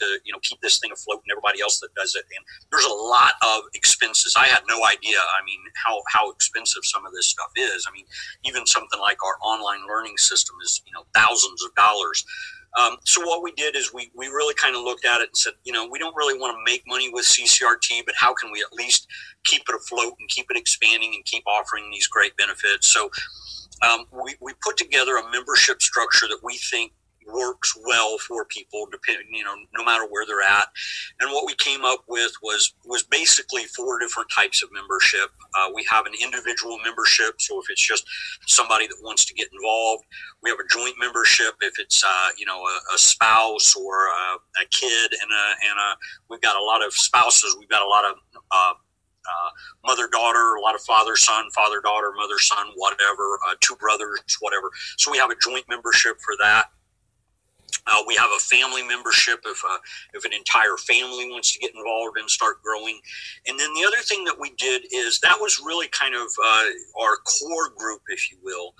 to, 0.00 0.06
you 0.24 0.32
know, 0.32 0.38
keep 0.42 0.60
this 0.60 0.78
thing 0.78 0.92
afloat 0.92 1.22
and 1.24 1.32
everybody 1.32 1.60
else 1.60 1.80
that 1.80 1.94
does 1.94 2.14
it. 2.14 2.24
And 2.36 2.44
there's 2.70 2.84
a 2.84 2.94
lot 2.94 3.34
of 3.42 3.62
expenses. 3.74 4.34
I 4.36 4.46
had 4.46 4.62
no 4.68 4.84
idea. 4.86 5.18
I 5.18 5.44
mean, 5.44 5.60
how, 5.84 6.02
how 6.08 6.30
expensive 6.30 6.84
some 6.84 7.04
of 7.06 7.12
this 7.12 7.28
stuff 7.28 7.50
is. 7.56 7.86
I 7.88 7.92
mean, 7.92 8.06
even 8.44 8.66
something 8.66 9.00
like 9.00 9.18
our 9.24 9.36
online 9.42 9.86
learning 9.88 10.16
system 10.16 10.56
is, 10.62 10.82
you 10.86 10.92
know, 10.92 11.04
thousands 11.14 11.64
of 11.64 11.74
dollars. 11.74 12.24
Um, 12.76 12.96
so 13.04 13.24
what 13.24 13.42
we 13.42 13.52
did 13.52 13.76
is 13.76 13.92
we, 13.94 14.10
we 14.16 14.26
really 14.26 14.54
kind 14.54 14.74
of 14.74 14.82
looked 14.82 15.04
at 15.04 15.20
it 15.20 15.28
and 15.28 15.36
said, 15.36 15.52
you 15.64 15.72
know, 15.72 15.88
we 15.88 15.98
don't 15.98 16.14
really 16.16 16.38
want 16.38 16.56
to 16.56 16.72
make 16.72 16.82
money 16.86 17.08
with 17.12 17.24
CCRT, 17.24 18.04
but 18.04 18.14
how 18.18 18.34
can 18.34 18.50
we 18.50 18.60
at 18.60 18.72
least 18.72 19.06
keep 19.44 19.62
it 19.68 19.74
afloat 19.74 20.14
and 20.18 20.28
keep 20.28 20.46
it 20.50 20.56
expanding 20.56 21.12
and 21.14 21.24
keep 21.24 21.44
offering 21.46 21.88
these 21.92 22.08
great 22.08 22.36
benefits? 22.36 22.88
So 22.88 23.10
um, 23.88 24.06
we, 24.10 24.34
we 24.40 24.54
put 24.62 24.76
together 24.76 25.16
a 25.16 25.30
membership 25.30 25.82
structure 25.82 26.26
that 26.28 26.40
we 26.42 26.58
think 26.58 26.92
works 27.26 27.76
well 27.86 28.18
for 28.18 28.44
people, 28.46 28.86
depending, 28.90 29.26
you 29.32 29.44
know, 29.44 29.54
no 29.76 29.84
matter 29.84 30.06
where 30.08 30.26
they're 30.26 30.42
at. 30.42 30.68
And 31.20 31.30
what 31.30 31.46
we 31.46 31.54
came 31.54 31.84
up 31.84 32.04
with 32.08 32.32
was 32.42 32.74
was 32.84 33.02
basically 33.02 33.64
four 33.64 33.98
different 33.98 34.30
types 34.34 34.62
of 34.62 34.70
membership. 34.72 35.30
Uh, 35.56 35.70
we 35.74 35.86
have 35.90 36.06
an 36.06 36.12
individual 36.22 36.78
membership, 36.84 37.40
so 37.40 37.60
if 37.60 37.66
it's 37.70 37.86
just 37.86 38.04
somebody 38.46 38.86
that 38.86 38.96
wants 39.02 39.24
to 39.26 39.34
get 39.34 39.48
involved, 39.52 40.04
we 40.42 40.50
have 40.50 40.58
a 40.58 40.68
joint 40.70 40.94
membership. 40.98 41.54
If 41.60 41.78
it's 41.78 42.02
uh, 42.04 42.28
you 42.38 42.46
know 42.46 42.60
a, 42.60 42.94
a 42.94 42.98
spouse 42.98 43.74
or 43.76 44.06
a, 44.06 44.62
a, 44.62 44.66
kid 44.70 45.12
and 45.12 45.30
a 45.30 45.44
and 45.70 45.78
a, 45.78 45.96
we've 46.28 46.40
got 46.40 46.56
a 46.56 46.64
lot 46.64 46.84
of 46.84 46.92
spouses. 46.92 47.56
We've 47.58 47.68
got 47.68 47.82
a 47.82 47.88
lot 47.88 48.04
of 48.04 48.16
uh, 48.50 48.74
uh, 49.24 49.50
mother 49.84 50.08
daughter, 50.10 50.54
a 50.54 50.60
lot 50.60 50.74
of 50.74 50.80
father 50.82 51.16
son, 51.16 51.48
father 51.54 51.80
daughter, 51.80 52.12
mother 52.16 52.38
son, 52.38 52.66
whatever, 52.76 53.38
uh, 53.48 53.54
two 53.60 53.74
brothers, 53.76 54.20
whatever. 54.40 54.70
So 54.98 55.10
we 55.10 55.18
have 55.18 55.30
a 55.30 55.36
joint 55.42 55.64
membership 55.68 56.18
for 56.20 56.34
that. 56.42 56.66
Uh, 57.86 58.02
we 58.06 58.14
have 58.16 58.30
a 58.36 58.40
family 58.40 58.82
membership 58.82 59.40
if 59.44 59.62
uh, 59.68 59.78
if 60.14 60.24
an 60.24 60.32
entire 60.32 60.76
family 60.76 61.30
wants 61.30 61.52
to 61.52 61.58
get 61.58 61.74
involved 61.74 62.18
and 62.18 62.28
start 62.30 62.62
growing. 62.62 63.00
And 63.46 63.58
then 63.58 63.72
the 63.74 63.84
other 63.86 64.02
thing 64.02 64.24
that 64.24 64.38
we 64.38 64.52
did 64.56 64.84
is 64.92 65.20
that 65.20 65.36
was 65.40 65.60
really 65.64 65.88
kind 65.88 66.14
of 66.14 66.28
uh, 66.44 66.64
our 67.00 67.16
core 67.16 67.70
group, 67.76 68.02
if 68.08 68.30
you 68.30 68.38
will. 68.42 68.74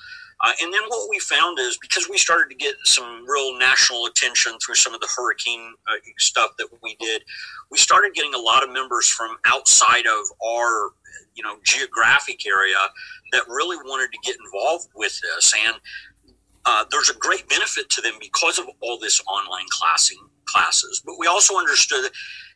Uh, 0.45 0.53
and 0.63 0.73
then 0.73 0.83
what 0.89 1.09
we 1.09 1.19
found 1.21 1.59
is 1.59 1.79
because 1.81 2.09
we 2.09 2.19
started 2.19 2.51
to 2.51 2.57
get 2.57 2.75
some 2.85 3.25
real 3.27 3.57
national 3.59 4.07
attention 4.07 4.53
through 4.59 4.75
some 4.75 4.93
of 4.93 5.01
the 5.01 5.09
hurricane 5.17 5.75
uh, 5.87 5.95
stuff 6.19 6.51
that 6.59 6.69
we 6.83 6.97
did, 6.97 7.23
we 7.71 7.79
started 7.79 8.13
getting 8.15 8.35
a 8.35 8.39
lot 8.39 8.63
of 8.63 8.71
members 8.71 9.09
from 9.09 9.37
outside 9.47 10.07
of 10.07 10.27
our 10.45 10.91
you 11.35 11.43
know 11.43 11.57
geographic 11.65 12.47
area 12.47 12.77
that 13.33 13.43
really 13.49 13.77
wanted 13.77 14.11
to 14.13 14.19
get 14.23 14.37
involved 14.45 14.89
with 14.95 15.19
this 15.21 15.53
and 15.67 15.77
uh, 16.67 16.85
there's 16.91 17.11
a 17.11 17.15
great 17.15 17.49
benefit 17.49 17.91
to 17.91 18.01
them 18.01 18.15
because 18.21 18.59
of 18.59 18.67
all 18.81 18.99
this 18.99 19.21
online 19.27 19.67
classing 19.71 20.19
classes. 20.47 21.03
But 21.05 21.17
we 21.19 21.27
also 21.27 21.57
understood, 21.57 22.11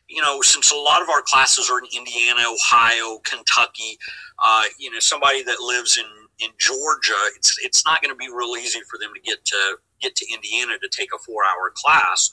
you 0.07 0.21
know, 0.21 0.41
since 0.41 0.71
a 0.71 0.75
lot 0.75 1.01
of 1.01 1.09
our 1.09 1.21
classes 1.21 1.69
are 1.69 1.79
in 1.79 1.85
Indiana, 1.95 2.41
Ohio, 2.47 3.19
Kentucky, 3.19 3.97
uh, 4.43 4.63
you 4.79 4.91
know, 4.91 4.99
somebody 4.99 5.43
that 5.43 5.59
lives 5.59 5.97
in 5.97 6.05
in 6.39 6.51
Georgia, 6.57 7.19
it's 7.35 7.57
it's 7.63 7.85
not 7.85 8.01
going 8.01 8.13
to 8.13 8.17
be 8.17 8.29
real 8.33 8.55
easy 8.55 8.79
for 8.89 8.97
them 8.97 9.11
to 9.13 9.21
get 9.21 9.43
to 9.45 9.77
get 10.01 10.15
to 10.15 10.25
Indiana 10.33 10.77
to 10.79 10.89
take 10.89 11.09
a 11.13 11.19
four 11.19 11.43
hour 11.43 11.71
class. 11.75 12.31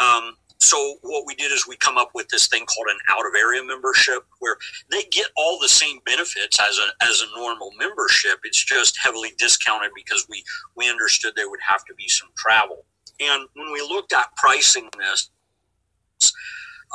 Um, 0.00 0.36
so 0.58 0.96
what 1.02 1.24
we 1.26 1.34
did 1.34 1.52
is 1.52 1.66
we 1.68 1.76
come 1.76 1.98
up 1.98 2.10
with 2.14 2.28
this 2.28 2.48
thing 2.48 2.64
called 2.64 2.86
an 2.88 2.98
out 3.10 3.26
of 3.26 3.32
area 3.38 3.62
membership 3.62 4.24
where 4.38 4.56
they 4.90 5.02
get 5.10 5.26
all 5.36 5.58
the 5.60 5.68
same 5.68 5.98
benefits 6.06 6.58
as 6.60 6.78
a 6.78 7.04
as 7.04 7.22
a 7.22 7.38
normal 7.38 7.70
membership. 7.78 8.38
It's 8.44 8.64
just 8.64 8.98
heavily 9.02 9.32
discounted 9.38 9.90
because 9.94 10.26
we 10.30 10.42
we 10.76 10.90
understood 10.90 11.34
there 11.36 11.50
would 11.50 11.60
have 11.68 11.84
to 11.84 11.94
be 11.94 12.08
some 12.08 12.28
travel. 12.36 12.86
And 13.20 13.48
when 13.54 13.72
we 13.72 13.80
looked 13.80 14.12
at 14.12 14.34
pricing 14.36 14.88
this 14.98 15.30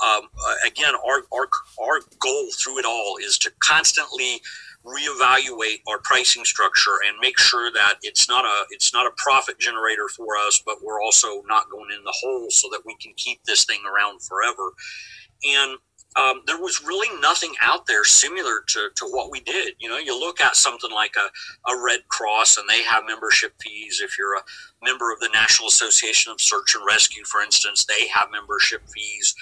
um, 0.04 0.21
again 0.65 0.93
our, 0.95 1.24
our 1.34 1.47
our 1.82 2.00
goal 2.19 2.47
through 2.58 2.80
it 2.80 2.86
all 2.86 3.17
is 3.21 3.38
to 3.39 3.52
constantly 3.63 4.41
reevaluate 4.86 5.82
our 5.88 6.00
pricing 6.04 6.44
structure 6.44 6.98
and 7.08 7.17
make 7.22 7.38
sure 7.39 7.72
that 7.72 7.96
it's 8.02 8.28
not 8.28 8.46
a 8.46 8.65
it's 8.72 8.94
not 8.94 9.06
a 9.06 9.12
profit 9.17 9.60
generator 9.60 10.08
for 10.08 10.38
us, 10.38 10.62
but 10.65 10.78
we're 10.84 11.02
also 11.02 11.44
not 11.48 11.70
going 11.70 11.91
in 11.96 12.04
the 12.04 12.13
hole 12.22 12.50
so 12.50 12.67
that 12.72 12.82
we 12.86 12.96
can 12.96 13.13
keep 13.15 13.44
this 13.44 13.65
thing 13.65 13.82
around 13.86 14.22
forever. 14.22 14.74
And 15.44 15.78
um, 16.20 16.41
there 16.46 16.60
was 16.60 16.84
really 16.86 17.08
nothing 17.22 17.54
out 17.62 17.86
there 17.86 18.04
similar 18.04 18.63
to, 18.67 18.89
to 18.96 19.06
what 19.06 19.32
we 19.32 19.39
did. 19.39 19.76
You 19.80 19.89
know, 19.89 19.98
you 19.98 20.17
look 20.20 20.41
at 20.41 20.58
something 20.58 20.91
like 20.91 21.15
a, 21.15 21.72
a 21.72 21.82
Red 21.82 22.02
Cross 22.10 22.58
and 22.58 22.67
they 22.67 22.84
have 22.84 23.06
membership 23.08 23.54
fees. 23.62 24.02
If 24.04 24.17
you're 24.17 24.36
a 24.36 24.44
member 24.84 25.13
of 25.13 25.22
the 25.22 25.30
National 25.34 25.70
Association 25.70 26.32
of 26.32 26.41
Search 26.41 26.76
and 26.76 26.84
Rescue, 26.86 27.24
for 27.24 27.41
instance, 27.41 27.86
they 27.86 28.08
have 28.10 28.28
membership 28.30 28.82
fees. 28.94 29.34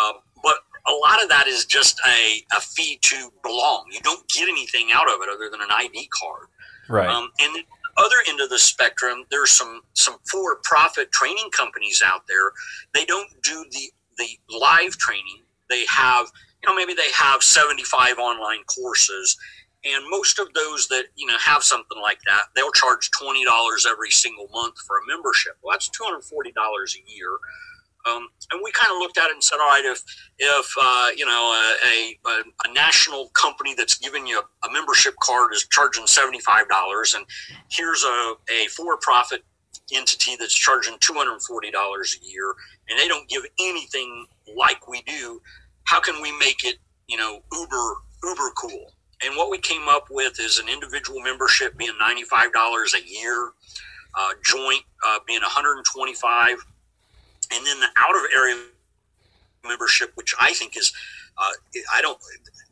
Um, 0.00 0.20
but 0.44 0.56
a 0.86 0.92
lot 0.92 1.22
of 1.22 1.28
that 1.28 1.46
is 1.46 1.64
just 1.64 2.00
a, 2.06 2.44
a 2.56 2.60
fee 2.60 2.98
to 3.02 3.32
belong. 3.42 3.84
You 3.92 4.00
don't 4.00 4.28
get 4.28 4.48
anything 4.48 4.88
out 4.92 5.08
of 5.08 5.20
it 5.22 5.28
other 5.32 5.48
than 5.50 5.60
an 5.60 5.70
ID 5.70 6.08
card. 6.08 6.48
Right. 6.88 7.08
Um, 7.08 7.30
and 7.40 7.54
the 7.54 7.62
other 7.96 8.16
end 8.28 8.40
of 8.40 8.48
the 8.50 8.58
spectrum, 8.58 9.24
there's 9.30 9.50
some 9.50 9.82
some 9.94 10.16
for-profit 10.30 11.12
training 11.12 11.50
companies 11.56 12.02
out 12.04 12.22
there. 12.28 12.52
They 12.94 13.04
don't 13.04 13.28
do 13.42 13.64
the 13.70 13.90
the 14.18 14.38
live 14.58 14.96
training. 14.98 15.42
They 15.70 15.84
have, 15.86 16.26
you 16.62 16.68
know, 16.68 16.74
maybe 16.74 16.94
they 16.94 17.10
have 17.14 17.42
75 17.42 18.18
online 18.18 18.62
courses, 18.64 19.38
and 19.84 20.04
most 20.10 20.38
of 20.38 20.52
those 20.52 20.88
that 20.88 21.04
you 21.16 21.26
know 21.26 21.36
have 21.38 21.62
something 21.62 22.00
like 22.00 22.20
that, 22.26 22.44
they'll 22.54 22.72
charge 22.72 23.10
twenty 23.20 23.44
dollars 23.44 23.86
every 23.88 24.10
single 24.10 24.48
month 24.52 24.74
for 24.86 24.98
a 24.98 25.06
membership. 25.06 25.56
Well, 25.62 25.74
that's 25.74 25.88
two 25.88 26.04
hundred 26.04 26.24
forty 26.24 26.52
dollars 26.52 26.96
a 26.96 27.12
year. 27.12 27.38
Um, 28.04 28.28
and 28.50 28.60
we 28.64 28.72
kind 28.72 28.90
of 28.92 28.98
looked 28.98 29.18
at 29.18 29.26
it 29.28 29.32
and 29.32 29.42
said, 29.42 29.56
all 29.60 29.68
right, 29.68 29.84
if 29.84 30.02
if 30.38 30.74
uh, 30.80 31.10
you 31.16 31.24
know 31.24 31.76
a, 31.86 32.18
a, 32.28 32.42
a, 32.68 32.72
national 32.72 33.28
company 33.28 33.74
that's 33.74 33.96
giving 33.96 34.26
you 34.26 34.40
a, 34.40 34.72
membership 34.72 35.14
card 35.22 35.52
is 35.54 35.66
charging 35.70 36.06
seventy 36.06 36.40
five 36.40 36.68
dollars, 36.68 37.14
and 37.14 37.24
here's 37.70 38.02
a, 38.02 38.34
a 38.50 38.66
for 38.68 38.96
profit 38.98 39.44
entity 39.94 40.36
that's 40.36 40.54
charging 40.54 40.96
two 41.00 41.14
hundred 41.14 41.34
and 41.34 41.42
forty 41.42 41.70
dollars 41.70 42.18
a 42.20 42.26
year, 42.28 42.54
and 42.88 42.98
they 42.98 43.06
don't 43.06 43.28
give 43.28 43.44
anything 43.60 44.26
like 44.56 44.88
we 44.88 45.02
do, 45.02 45.40
how 45.84 46.00
can 46.00 46.20
we 46.20 46.36
make 46.38 46.64
it 46.64 46.78
you 47.06 47.16
know 47.16 47.40
uber 47.52 47.94
uber 48.24 48.50
cool? 48.56 48.92
And 49.24 49.36
what 49.36 49.50
we 49.50 49.58
came 49.58 49.88
up 49.88 50.06
with 50.10 50.40
is 50.40 50.58
an 50.58 50.68
individual 50.68 51.20
membership 51.22 51.76
being 51.76 51.96
ninety 52.00 52.24
five 52.24 52.52
dollars 52.52 52.94
a 52.94 53.08
year, 53.08 53.52
uh, 54.18 54.30
joint 54.44 54.82
uh, 55.06 55.18
being 55.26 55.42
one 55.42 55.50
hundred 55.50 55.76
and 55.76 55.84
twenty 55.84 56.14
five 56.14 56.56
and 57.54 57.66
then 57.66 57.80
the 57.80 57.88
out 57.96 58.16
of 58.16 58.22
area 58.34 58.56
membership, 59.64 60.12
which 60.14 60.34
I 60.40 60.52
think 60.52 60.76
is, 60.76 60.92
uh, 61.38 61.52
I 61.94 62.02
don't, 62.02 62.18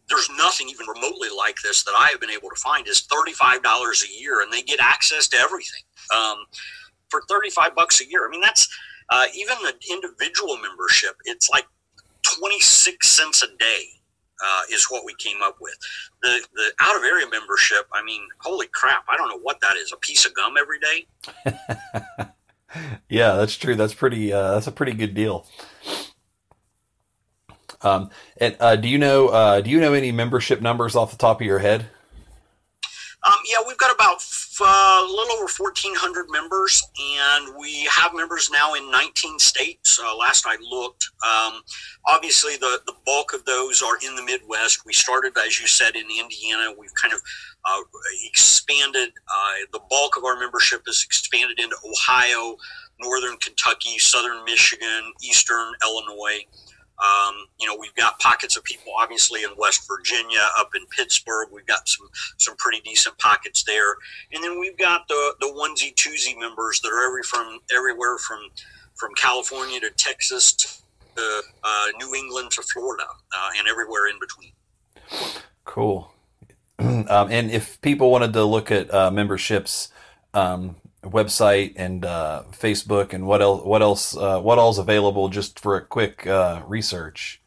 there's 0.08 0.28
nothing 0.36 0.68
even 0.68 0.86
remotely 0.86 1.28
like 1.34 1.56
this 1.62 1.84
that 1.84 1.94
I 1.96 2.08
have 2.08 2.20
been 2.20 2.30
able 2.30 2.50
to 2.50 2.60
find 2.60 2.86
is 2.88 3.06
$35 3.06 4.04
a 4.04 4.20
year 4.20 4.42
and 4.42 4.52
they 4.52 4.62
get 4.62 4.80
access 4.80 5.28
to 5.28 5.36
everything 5.38 5.82
um, 6.14 6.38
for 7.08 7.22
35 7.28 7.74
bucks 7.74 8.00
a 8.00 8.08
year. 8.08 8.26
I 8.26 8.30
mean, 8.30 8.40
that's 8.40 8.68
uh, 9.10 9.24
even 9.34 9.56
the 9.62 9.74
individual 9.90 10.56
membership, 10.56 11.16
it's 11.24 11.48
like 11.48 11.66
26 12.38 13.08
cents 13.08 13.42
a 13.42 13.48
day. 13.58 13.84
Uh, 14.42 14.62
is 14.72 14.86
what 14.88 15.04
we 15.04 15.14
came 15.18 15.42
up 15.42 15.56
with. 15.60 15.76
The 16.22 16.40
the 16.54 16.70
out 16.80 16.96
of 16.96 17.02
area 17.04 17.26
membership. 17.30 17.86
I 17.92 18.02
mean, 18.02 18.22
holy 18.38 18.68
crap! 18.72 19.04
I 19.12 19.18
don't 19.18 19.28
know 19.28 19.38
what 19.42 19.60
that 19.60 19.76
is. 19.76 19.92
A 19.92 19.98
piece 19.98 20.24
of 20.24 20.32
gum 20.34 20.54
every 20.58 20.78
day. 20.78 22.24
yeah, 23.08 23.34
that's 23.34 23.56
true. 23.56 23.74
That's 23.74 23.94
pretty. 23.94 24.32
Uh, 24.32 24.52
that's 24.52 24.66
a 24.66 24.72
pretty 24.72 24.92
good 24.92 25.14
deal. 25.14 25.46
Um, 27.82 28.10
and 28.36 28.56
uh, 28.60 28.76
do 28.76 28.88
you 28.88 28.98
know? 28.98 29.28
Uh, 29.28 29.60
do 29.60 29.70
you 29.70 29.80
know 29.80 29.92
any 29.92 30.12
membership 30.12 30.60
numbers 30.60 30.96
off 30.96 31.10
the 31.10 31.16
top 31.16 31.40
of 31.40 31.46
your 31.46 31.60
head? 31.60 31.86
Um, 33.26 33.34
yeah, 33.46 33.58
we've 33.66 33.78
got 33.78 33.94
about 33.94 34.20
uh, 34.62 35.00
a 35.02 35.06
little 35.08 35.34
over 35.34 35.50
1,400 35.56 36.26
members, 36.30 36.82
and 36.98 37.54
we 37.58 37.84
have 37.84 38.14
members 38.14 38.50
now 38.50 38.74
in 38.74 38.90
19 38.90 39.38
states. 39.38 39.98
Uh, 39.98 40.16
last 40.16 40.46
I 40.46 40.56
looked, 40.70 41.10
um, 41.26 41.62
obviously 42.06 42.56
the 42.56 42.80
the 42.86 42.94
bulk 43.04 43.32
of 43.32 43.44
those 43.44 43.82
are 43.82 43.96
in 44.06 44.14
the 44.16 44.22
Midwest. 44.22 44.84
We 44.86 44.92
started, 44.92 45.32
as 45.44 45.60
you 45.60 45.66
said, 45.66 45.96
in 45.96 46.06
Indiana. 46.10 46.74
We've 46.78 46.94
kind 47.00 47.14
of 47.14 47.20
uh, 47.64 47.80
expanded. 48.24 49.10
Uh, 49.28 49.66
the 49.72 49.80
bulk 49.90 50.16
of 50.16 50.24
our 50.24 50.38
membership 50.38 50.82
is 50.86 51.02
expanded 51.06 51.58
into 51.58 51.76
Ohio, 51.84 52.56
Northern 53.00 53.36
Kentucky, 53.38 53.98
Southern 53.98 54.44
Michigan, 54.44 55.12
Eastern 55.22 55.72
Illinois. 55.82 56.44
Um, 57.00 57.46
you 57.58 57.66
know, 57.66 57.76
we've 57.78 57.94
got 57.94 58.18
pockets 58.18 58.56
of 58.56 58.64
people, 58.64 58.92
obviously, 58.98 59.42
in 59.42 59.50
West 59.56 59.88
Virginia, 59.88 60.40
up 60.58 60.70
in 60.74 60.86
Pittsburgh. 60.86 61.48
We've 61.52 61.66
got 61.66 61.88
some 61.88 62.08
some 62.36 62.56
pretty 62.56 62.80
decent 62.80 63.16
pockets 63.18 63.64
there, 63.64 63.94
and 64.32 64.44
then 64.44 64.60
we've 64.60 64.76
got 64.76 65.08
the 65.08 65.34
the 65.40 65.46
onesie 65.46 65.94
twosie 65.94 66.38
members 66.38 66.80
that 66.80 66.88
are 66.88 67.06
every 67.06 67.22
from 67.22 67.60
everywhere 67.74 68.18
from 68.18 68.40
from 68.94 69.14
California 69.14 69.80
to 69.80 69.90
Texas 69.90 70.52
to 71.16 71.42
uh, 71.64 71.86
New 71.98 72.14
England 72.14 72.50
to 72.52 72.62
Florida, 72.62 73.06
uh, 73.32 73.50
and 73.58 73.66
everywhere 73.66 74.08
in 74.08 74.18
between. 74.20 74.52
Cool. 75.64 76.12
Um, 76.80 77.30
and 77.30 77.50
if 77.50 77.78
people 77.82 78.10
wanted 78.10 78.32
to 78.32 78.44
look 78.44 78.70
at 78.70 78.92
uh, 78.92 79.10
memberships, 79.10 79.88
um, 80.32 80.76
website 81.02 81.72
and 81.76 82.04
uh, 82.04 82.42
Facebook, 82.52 83.12
and 83.12 83.26
what 83.26 83.42
else? 83.42 83.64
What 83.64 83.82
else? 83.82 84.16
Uh, 84.16 84.40
what 84.40 84.58
all's 84.58 84.78
available? 84.78 85.28
Just 85.28 85.60
for 85.60 85.76
a 85.76 85.80
quick 85.80 86.26
uh, 86.26 86.62
research. 86.66 87.40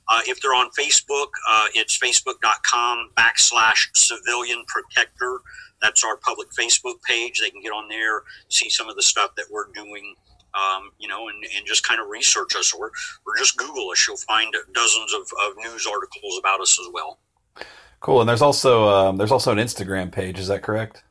Uh, 0.09 0.19
if 0.27 0.41
they're 0.41 0.53
on 0.53 0.69
Facebook, 0.77 1.29
uh, 1.49 1.67
it's 1.73 1.97
facebook.com 1.97 3.09
backslash 3.15 3.87
civilian 3.93 4.63
protector. 4.67 5.39
That's 5.81 6.03
our 6.03 6.17
public 6.17 6.49
Facebook 6.51 7.01
page. 7.07 7.39
They 7.41 7.49
can 7.49 7.61
get 7.61 7.71
on 7.71 7.87
there, 7.87 8.23
see 8.49 8.69
some 8.69 8.89
of 8.89 8.95
the 8.95 9.01
stuff 9.01 9.31
that 9.35 9.45
we're 9.51 9.71
doing, 9.73 10.15
um, 10.53 10.91
you 10.99 11.07
know, 11.07 11.27
and, 11.29 11.43
and 11.57 11.65
just 11.65 11.87
kind 11.87 11.99
of 11.99 12.07
research 12.07 12.55
us 12.55 12.73
or, 12.73 12.87
or 13.25 13.35
just 13.37 13.57
Google 13.57 13.89
us. 13.89 14.07
You'll 14.07 14.17
find 14.17 14.53
dozens 14.73 15.13
of, 15.13 15.21
of 15.21 15.57
news 15.57 15.87
articles 15.87 16.37
about 16.39 16.61
us 16.61 16.79
as 16.79 16.87
well. 16.93 17.19
Cool. 17.99 18.19
And 18.19 18.29
there's 18.29 18.41
also 18.41 18.89
um, 18.89 19.17
there's 19.17 19.31
also 19.31 19.51
an 19.51 19.57
Instagram 19.57 20.11
page. 20.11 20.37
Is 20.37 20.47
that 20.47 20.61
correct? 20.61 21.03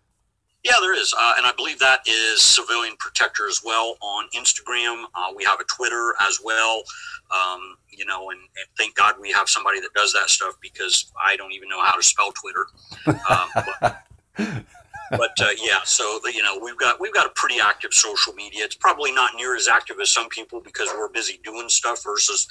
Yeah, 0.65 0.75
there 0.81 0.95
is, 0.95 1.13
uh, 1.21 1.33
and 1.39 1.45
I 1.45 1.53
believe 1.57 1.81
that 1.81 2.07
is 2.07 2.41
Civilian 2.41 2.95
Protector 3.01 3.49
as 3.49 3.63
well 3.65 3.97
on 4.01 4.29
Instagram. 4.33 5.05
Uh, 5.13 5.33
we 5.35 5.43
have 5.43 5.59
a 5.59 5.65
Twitter 5.65 6.15
as 6.21 6.39
well, 6.45 6.85
um, 7.33 7.77
you 7.91 8.05
know, 8.05 8.31
and, 8.31 8.41
and, 8.41 8.67
thank 8.77 8.95
God 8.95 9.15
we 9.21 9.31
have 9.33 9.49
somebody 9.49 9.81
that 9.81 9.93
does 9.95 10.13
that 10.13 10.29
stuff 10.29 10.55
because 10.61 11.11
I 11.25 11.37
don't 11.37 11.53
even 11.53 11.69
know 11.69 11.83
how 11.83 11.95
to 11.97 12.03
spell 12.03 12.33
Twitter. 12.33 12.67
Um, 13.07 13.49
but, 13.55 14.05
but 15.11 15.41
uh, 15.41 15.51
yeah, 15.63 15.81
so 15.85 16.21
you 16.27 16.43
know 16.43 16.59
we've 16.63 16.77
got 16.77 17.01
we've 17.01 17.15
got 17.15 17.27
a 17.27 17.33
pretty 17.35 17.57
active 17.61 17.93
social 17.93 18.33
media. 18.35 18.65
It's 18.65 18.75
probably 18.75 19.13
not 19.13 19.33
near 19.37 19.57
as 19.57 19.69
active 19.69 19.97
as 20.01 20.13
some 20.13 20.29
people 20.29 20.61
because 20.61 20.89
we're 20.97 21.09
busy 21.09 21.41
doing 21.45 21.69
stuff 21.69 22.03
versus 22.05 22.47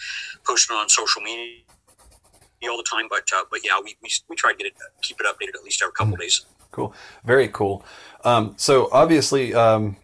posting 0.46 0.76
on 0.76 0.90
social 0.90 1.22
media 1.22 1.58
all 2.70 2.78
the 2.78 2.84
time. 2.90 3.08
But 3.10 3.28
uh, 3.36 3.44
but 3.50 3.62
yeah, 3.64 3.80
we, 3.84 3.96
we, 4.02 4.10
we 4.30 4.36
try 4.36 4.52
to 4.52 4.58
get 4.58 4.68
it 4.68 4.74
keep 5.02 5.20
it 5.20 5.26
updated 5.26 5.56
at 5.56 5.64
least 5.64 5.82
every 5.82 5.94
couple 5.94 6.14
mm-hmm. 6.14 6.22
days. 6.22 6.46
Cool. 6.72 6.94
Very 7.26 7.50
cool. 7.50 7.84
Um, 8.24 8.54
so 8.58 8.88
obviously, 8.92 9.54
um, 9.54 9.98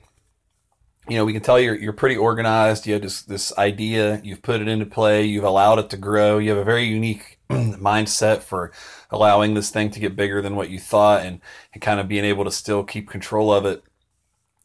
you 1.10 1.18
know, 1.18 1.26
we 1.26 1.34
can 1.34 1.41
tell 1.41 1.60
you're, 1.60 1.76
you're 1.76 1.93
pretty 1.93 2.18
organized. 2.18 2.86
You 2.86 2.93
have 2.93 3.01
this, 3.01 3.22
this 3.22 3.58
idea, 3.58 4.22
you've 4.24 4.41
put 4.41 4.62
it 4.62 4.68
into 4.68 4.86
play, 4.86 5.24
you've 5.24 5.43
allowed 5.43 5.80
it 5.80 5.89
to 5.91 5.97
grow. 5.97 6.38
You 6.38 6.49
have 6.49 6.60
a 6.60 6.64
very 6.64 6.86
unique 6.86 7.39
mindset 7.49 8.41
for 8.41 8.72
allowing 9.10 9.53
this 9.53 9.70
thing 9.70 9.89
to 9.91 9.99
get 9.99 10.16
bigger 10.16 10.41
than 10.41 10.55
what 10.55 10.70
you 10.70 10.80
thought 10.80 11.26
and, 11.26 11.39
and 11.74 11.82
kind 11.82 11.99
of 11.99 12.08
being 12.08 12.26
able 12.26 12.43
to 12.43 12.51
still 12.51 12.84
keep 12.84 13.10
control 13.10 13.53
of 13.53 13.66
it. 13.66 13.84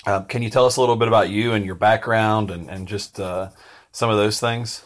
Um, 0.04 0.24
can 0.24 0.42
you 0.42 0.50
tell 0.50 0.66
us 0.66 0.76
a 0.76 0.80
little 0.80 0.96
bit 0.96 1.06
about 1.06 1.30
you 1.30 1.52
and 1.52 1.64
your 1.64 1.76
background 1.76 2.50
and, 2.50 2.68
and 2.68 2.88
just 2.88 3.20
uh, 3.20 3.50
some 3.92 4.10
of 4.10 4.16
those 4.16 4.40
things? 4.40 4.84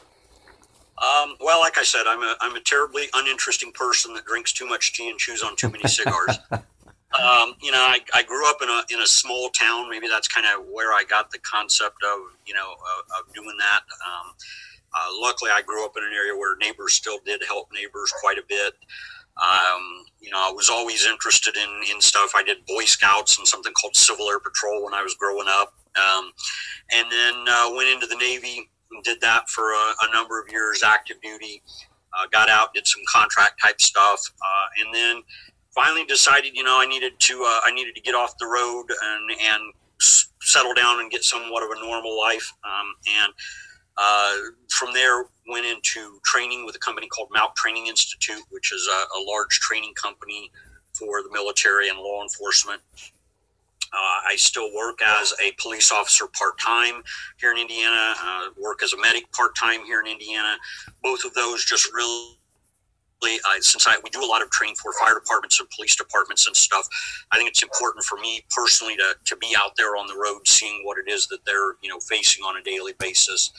Um, 0.99 1.37
well, 1.41 1.61
like 1.61 1.79
I 1.79 1.83
said, 1.83 2.05
I'm 2.07 2.23
a, 2.23 2.37
I'm 2.41 2.57
a 2.57 2.61
terribly 2.61 3.05
uninteresting 3.15 3.73
person 3.73 4.15
that 4.15 4.25
drinks 4.25 4.53
too 4.53 4.67
much 4.67 4.93
tea 4.95 5.09
and 5.09 5.19
chews 5.19 5.43
on 5.43 5.57
too 5.57 5.71
many 5.71 5.89
cigars. 5.89 6.39
Um, 7.23 7.55
you 7.61 7.73
know, 7.73 7.79
I, 7.79 8.01
I 8.15 8.23
grew 8.23 8.49
up 8.49 8.59
in 8.63 8.69
a 8.69 8.83
in 8.91 9.01
a 9.01 9.07
small 9.07 9.51
town. 9.51 9.89
Maybe 9.91 10.09
that's 10.09 10.29
kind 10.29 10.47
of 10.47 10.67
where 10.71 10.93
I 10.93 11.05
got 11.09 11.31
the 11.31 11.39
concept 11.39 12.03
of 12.05 12.21
you 12.47 12.55
know 12.55 12.73
of, 12.73 13.27
of 13.27 13.35
doing 13.35 13.57
that. 13.59 13.81
Um, 14.07 14.35
uh, 14.95 15.09
luckily, 15.21 15.51
I 15.53 15.63
grew 15.63 15.85
up 15.85 15.93
in 15.97 16.05
an 16.05 16.13
area 16.13 16.37
where 16.37 16.57
neighbors 16.57 16.95
still 16.95 17.19
did 17.25 17.43
help 17.47 17.69
neighbors 17.73 18.13
quite 18.21 18.39
a 18.39 18.45
bit. 18.49 18.75
Um, 19.37 20.07
you 20.21 20.31
know, 20.31 20.39
I 20.39 20.51
was 20.53 20.71
always 20.71 21.07
interested 21.07 21.57
in 21.57 21.83
in 21.93 22.01
stuff. 22.01 22.33
I 22.35 22.43
did 22.43 22.65
Boy 22.67 22.85
Scouts 22.85 23.39
and 23.39 23.47
something 23.47 23.73
called 23.75 23.95
Civil 23.95 24.29
Air 24.29 24.41
Patrol 24.41 24.85
when 24.85 24.95
I 24.95 25.03
was 25.03 25.15
growing 25.15 25.47
up, 25.49 25.75
um, 25.97 26.33
and 26.93 27.11
then 27.11 27.45
uh, 27.49 27.71
went 27.75 27.91
into 27.91 28.07
the 28.07 28.17
Navy 28.17 28.71
and 28.91 29.03
did 29.05 29.21
that 29.21 29.49
for 29.51 29.73
a, 29.73 29.95
a 30.03 30.15
number 30.15 30.41
of 30.41 30.51
years, 30.51 30.83
active 30.83 31.21
duty. 31.23 31.63
Uh, 32.17 32.27
got 32.33 32.49
out, 32.49 32.73
did 32.73 32.87
some 32.87 33.03
contract 33.13 33.61
type 33.63 33.79
stuff, 33.79 34.21
uh, 34.41 34.67
and 34.81 34.95
then 34.95 35.23
finally 35.77 36.05
decided, 36.07 36.57
you 36.57 36.65
know, 36.65 36.79
I 36.81 36.87
needed 36.87 37.13
to 37.21 37.35
uh, 37.35 37.61
I 37.65 37.71
needed 37.73 37.95
to 37.95 38.01
get 38.01 38.17
off 38.17 38.37
the 38.39 38.47
road 38.47 38.87
and 38.91 39.31
and 39.41 39.63
settle 40.43 40.75
down 40.75 41.01
and 41.01 41.11
get 41.11 41.23
somewhat 41.23 41.63
of 41.63 41.71
a 41.71 41.81
normal 41.81 42.19
life. 42.19 42.53
Um, 42.65 42.95
and 43.23 43.33
uh, 43.99 44.33
from 44.71 44.93
there, 44.93 45.25
went 45.49 45.67
into 45.67 46.19
training 46.25 46.67
with 46.67 46.75
a 46.77 46.79
company 46.79 47.07
called 47.09 47.29
MALC 47.31 47.55
Training 47.55 47.87
Institute, 47.87 48.43
which 48.51 48.73
is 48.73 48.89
a, 48.91 49.19
a 49.19 49.21
large 49.23 49.61
training 49.61 49.95
company 49.95 50.51
for 50.99 51.23
the 51.23 51.31
military 51.33 51.89
and 51.89 51.99
law 51.99 52.23
enforcement. 52.23 52.81
Uh, 53.93 54.21
I 54.29 54.35
still 54.37 54.75
work 54.75 55.01
as 55.07 55.33
a 55.43 55.53
police 55.61 55.93
officer 55.93 56.27
part 56.39 56.59
time 56.59 57.03
here 57.39 57.53
in 57.53 57.59
Indiana. 57.59 58.15
Uh, 58.23 58.49
work 58.59 58.83
as 58.83 58.93
a 58.93 59.01
medic 59.01 59.31
part 59.33 59.57
time 59.57 59.85
here 59.85 60.01
in 60.01 60.07
Indiana. 60.07 60.57
Both 61.03 61.25
of 61.25 61.33
those 61.35 61.65
just 61.65 61.93
really 61.95 62.37
uh, 63.25 63.61
since 63.61 63.87
I 63.87 63.97
we 64.03 64.11
do 64.11 64.25
a 64.25 64.27
lot 64.27 64.43
of 64.43 64.51
training 64.51 64.77
for 64.83 64.93
fire 65.01 65.15
departments 65.15 65.59
and 65.61 65.69
police 65.71 65.97
departments 65.97 66.47
and 66.47 66.57
stuff, 66.57 66.87
I 67.33 67.37
think 67.37 67.49
it's 67.49 67.63
important 67.63 68.05
for 68.05 68.19
me 68.19 68.45
personally 68.55 68.97
to, 68.97 69.15
to 69.25 69.37
be 69.37 69.55
out 69.59 69.73
there 69.77 69.97
on 69.97 70.07
the 70.07 70.15
road, 70.15 70.47
seeing 70.47 70.83
what 70.85 70.99
it 70.99 71.11
is 71.11 71.27
that 71.29 71.45
they're 71.47 71.77
you 71.83 71.89
know 71.89 71.99
facing 72.01 72.45
on 72.45 72.57
a 72.57 72.63
daily 72.63 72.95
basis. 72.99 73.53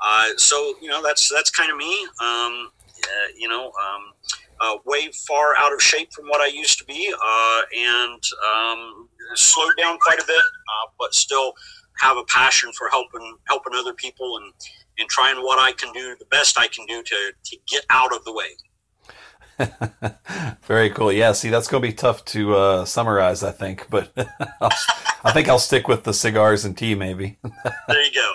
Uh, 0.00 0.30
so 0.36 0.74
you 0.80 0.88
know 0.88 1.02
that's 1.02 1.28
that's 1.32 1.50
kind 1.50 1.70
of 1.70 1.76
me. 1.76 2.06
Um, 2.20 2.70
uh, 3.04 3.28
you 3.36 3.48
know, 3.48 3.66
um, 3.66 4.12
uh, 4.60 4.76
way 4.86 5.10
far 5.26 5.56
out 5.58 5.72
of 5.72 5.82
shape 5.82 6.12
from 6.12 6.26
what 6.26 6.40
I 6.40 6.46
used 6.46 6.78
to 6.78 6.84
be, 6.84 7.12
uh, 7.12 7.60
and 7.76 8.22
um, 8.54 9.08
slowed 9.34 9.76
down 9.76 9.98
quite 9.98 10.20
a 10.20 10.26
bit, 10.26 10.36
uh, 10.36 10.90
but 10.98 11.14
still 11.14 11.52
have 11.98 12.16
a 12.16 12.24
passion 12.24 12.72
for 12.72 12.88
helping 12.88 13.36
helping 13.48 13.74
other 13.74 13.92
people 13.94 14.38
and 14.38 14.52
and 14.98 15.08
trying 15.08 15.36
what 15.38 15.58
I 15.58 15.72
can 15.72 15.92
do, 15.92 16.14
the 16.18 16.26
best 16.26 16.58
I 16.58 16.68
can 16.68 16.86
do 16.86 17.02
to 17.02 17.32
to 17.44 17.56
get 17.68 17.84
out 17.90 18.14
of 18.14 18.24
the 18.24 18.32
way. 18.32 18.56
Very 20.62 20.90
cool. 20.90 21.12
Yeah, 21.12 21.32
see, 21.32 21.50
that's 21.50 21.68
going 21.68 21.82
to 21.82 21.88
be 21.88 21.94
tough 21.94 22.24
to 22.26 22.54
uh, 22.54 22.84
summarize, 22.84 23.42
I 23.42 23.52
think, 23.52 23.86
but 23.90 24.12
I 25.24 25.32
think 25.32 25.48
I'll 25.48 25.58
stick 25.58 25.88
with 25.88 26.04
the 26.04 26.14
cigars 26.14 26.64
and 26.64 26.76
tea, 26.76 26.94
maybe. 26.94 27.38
there 27.88 28.04
you 28.04 28.12
go. 28.12 28.34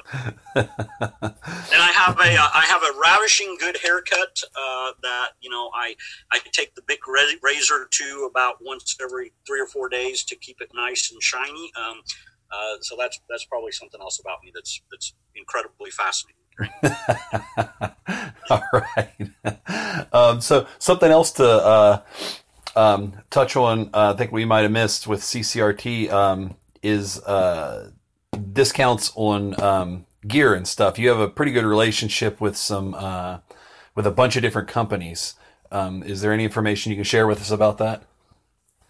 and 0.56 0.70
I 1.82 1.92
have 1.94 2.18
a 2.20 2.36
uh, 2.36 2.50
I 2.54 2.66
have 2.70 2.82
a 2.84 3.00
ravishing 3.00 3.58
good 3.60 3.78
haircut 3.78 4.42
uh, 4.56 4.92
that 5.04 5.30
you 5.42 5.50
know 5.50 5.70
I 5.76 5.96
I 6.32 6.40
take 6.52 6.76
the 6.76 6.82
big 6.88 7.00
razor 7.08 7.88
to 7.90 8.30
about 8.30 8.56
once 8.62 8.96
every 9.02 9.34
three 9.46 9.60
or 9.60 9.68
four 9.68 9.90
days 9.90 10.24
to 10.26 10.36
keep 10.36 10.62
it 10.62 10.70
nice 10.74 11.12
and 11.12 11.22
shiny. 11.22 11.72
Um, 11.78 12.02
uh, 12.52 12.78
so 12.82 12.96
that's 12.98 13.20
that's 13.30 13.46
probably 13.46 13.72
something 13.72 14.00
else 14.02 14.20
about 14.20 14.38
me 14.44 14.52
that's 14.54 14.82
that's 14.92 15.14
incredibly 15.36 15.92
fascinating. 15.92 16.37
All 18.50 18.64
right. 18.74 19.30
Um, 20.14 20.42
so 20.42 20.68
something 20.80 21.12
else 21.12 21.32
to 21.34 21.46
uh, 21.46 22.02
um, 22.76 23.14
touch 23.30 23.56
on, 23.56 23.90
uh, 23.94 24.14
I 24.14 24.18
think 24.18 24.32
we 24.32 24.46
might 24.46 24.62
have 24.62 24.72
missed 24.72 25.08
with 25.08 25.22
CCRT 25.22 26.12
um, 26.12 26.56
is 26.82 27.20
uh, 27.24 27.92
discounts 28.54 29.12
on 29.16 29.60
um, 29.62 30.06
gear 30.28 30.54
and 30.54 30.68
stuff. 30.68 30.98
You 30.98 31.10
have 31.10 31.20
a 31.20 31.28
pretty 31.28 31.52
good 31.52 31.66
relationship 31.66 32.40
with 32.40 32.56
some 32.58 32.96
uh, 32.96 33.40
with 33.96 34.08
a 34.08 34.12
bunch 34.12 34.36
of 34.36 34.42
different 34.42 34.68
companies. 34.68 35.36
Um, 35.72 36.04
is 36.04 36.22
there 36.22 36.32
any 36.32 36.44
information 36.44 36.92
you 36.92 36.98
can 36.98 37.04
share 37.04 37.28
with 37.28 37.42
us 37.42 37.52
about 37.52 37.78
that? 37.80 38.04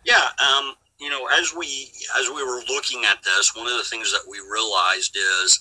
Yeah. 0.05 0.29
Um, 0.39 0.73
you 0.99 1.09
know, 1.09 1.27
as 1.33 1.53
we 1.57 1.91
as 2.19 2.27
we 2.27 2.43
were 2.43 2.61
looking 2.69 3.03
at 3.05 3.23
this, 3.23 3.55
one 3.55 3.67
of 3.67 3.77
the 3.77 3.83
things 3.83 4.11
that 4.11 4.29
we 4.29 4.37
realized 4.51 5.15
is 5.15 5.59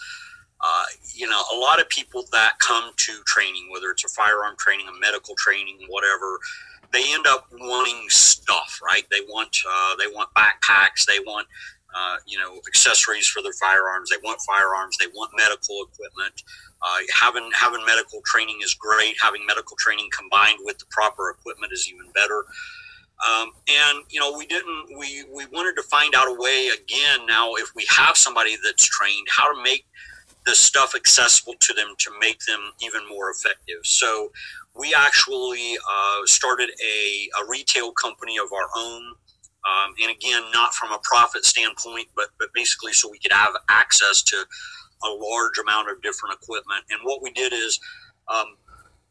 uh, 0.60 0.84
you 1.14 1.28
know, 1.28 1.42
a 1.54 1.58
lot 1.58 1.80
of 1.80 1.88
people 1.88 2.24
that 2.32 2.58
come 2.60 2.90
to 2.96 3.12
training, 3.26 3.68
whether 3.72 3.90
it's 3.90 4.04
a 4.04 4.08
firearm 4.08 4.54
training, 4.58 4.86
a 4.88 5.00
medical 5.00 5.34
training, 5.36 5.78
whatever, 5.88 6.38
they 6.92 7.12
end 7.12 7.26
up 7.26 7.46
wanting 7.52 8.06
stuff, 8.08 8.80
right? 8.84 9.04
They 9.10 9.20
want 9.28 9.56
uh, 9.68 9.96
they 9.96 10.06
want 10.06 10.30
backpacks, 10.34 11.04
they 11.06 11.18
want 11.20 11.46
uh, 11.94 12.16
you 12.26 12.38
know 12.38 12.60
accessories 12.66 13.26
for 13.26 13.42
their 13.42 13.52
firearms, 13.60 14.10
they 14.10 14.16
want 14.24 14.40
firearms, 14.46 14.96
they 14.98 15.08
want 15.08 15.32
medical 15.36 15.84
equipment. 15.84 16.42
Uh, 16.82 16.98
having 17.12 17.50
having 17.54 17.84
medical 17.84 18.20
training 18.24 18.58
is 18.62 18.74
great. 18.74 19.14
Having 19.20 19.44
medical 19.46 19.76
training 19.76 20.08
combined 20.16 20.58
with 20.62 20.78
the 20.78 20.86
proper 20.90 21.30
equipment 21.30 21.72
is 21.72 21.88
even 21.92 22.10
better. 22.12 22.44
Um, 23.28 23.50
and 23.68 24.04
you 24.10 24.20
know, 24.20 24.36
we 24.36 24.46
didn't. 24.46 24.98
We 24.98 25.24
we 25.34 25.46
wanted 25.46 25.74
to 25.76 25.82
find 25.88 26.14
out 26.14 26.28
a 26.28 26.34
way 26.38 26.68
again. 26.68 27.26
Now, 27.26 27.54
if 27.54 27.70
we 27.74 27.86
have 27.90 28.16
somebody 28.16 28.56
that's 28.62 28.84
trained, 28.84 29.26
how 29.34 29.52
to 29.54 29.62
make 29.62 29.86
this 30.46 30.60
stuff 30.60 30.94
accessible 30.94 31.54
to 31.60 31.74
them 31.74 31.94
to 31.98 32.10
make 32.20 32.38
them 32.46 32.72
even 32.80 33.06
more 33.08 33.30
effective. 33.30 33.80
So, 33.84 34.30
we 34.78 34.94
actually 34.94 35.76
uh, 35.90 36.20
started 36.26 36.70
a, 36.70 37.28
a, 37.42 37.48
retail 37.48 37.92
company 37.92 38.36
of 38.38 38.52
our 38.52 38.68
own. 38.76 39.02
Um, 39.66 39.94
and 40.02 40.10
again, 40.10 40.42
not 40.52 40.74
from 40.74 40.92
a 40.92 40.98
profit 41.02 41.44
standpoint, 41.44 42.08
but 42.14 42.28
but 42.38 42.48
basically 42.54 42.92
so 42.92 43.10
we 43.10 43.18
could 43.18 43.32
have 43.32 43.50
access 43.70 44.22
to 44.22 44.36
a 44.36 45.08
large 45.08 45.58
amount 45.58 45.90
of 45.90 46.00
different 46.02 46.36
equipment. 46.40 46.84
And 46.90 47.00
what 47.02 47.22
we 47.22 47.30
did 47.32 47.52
is. 47.52 47.80
Um, 48.28 48.56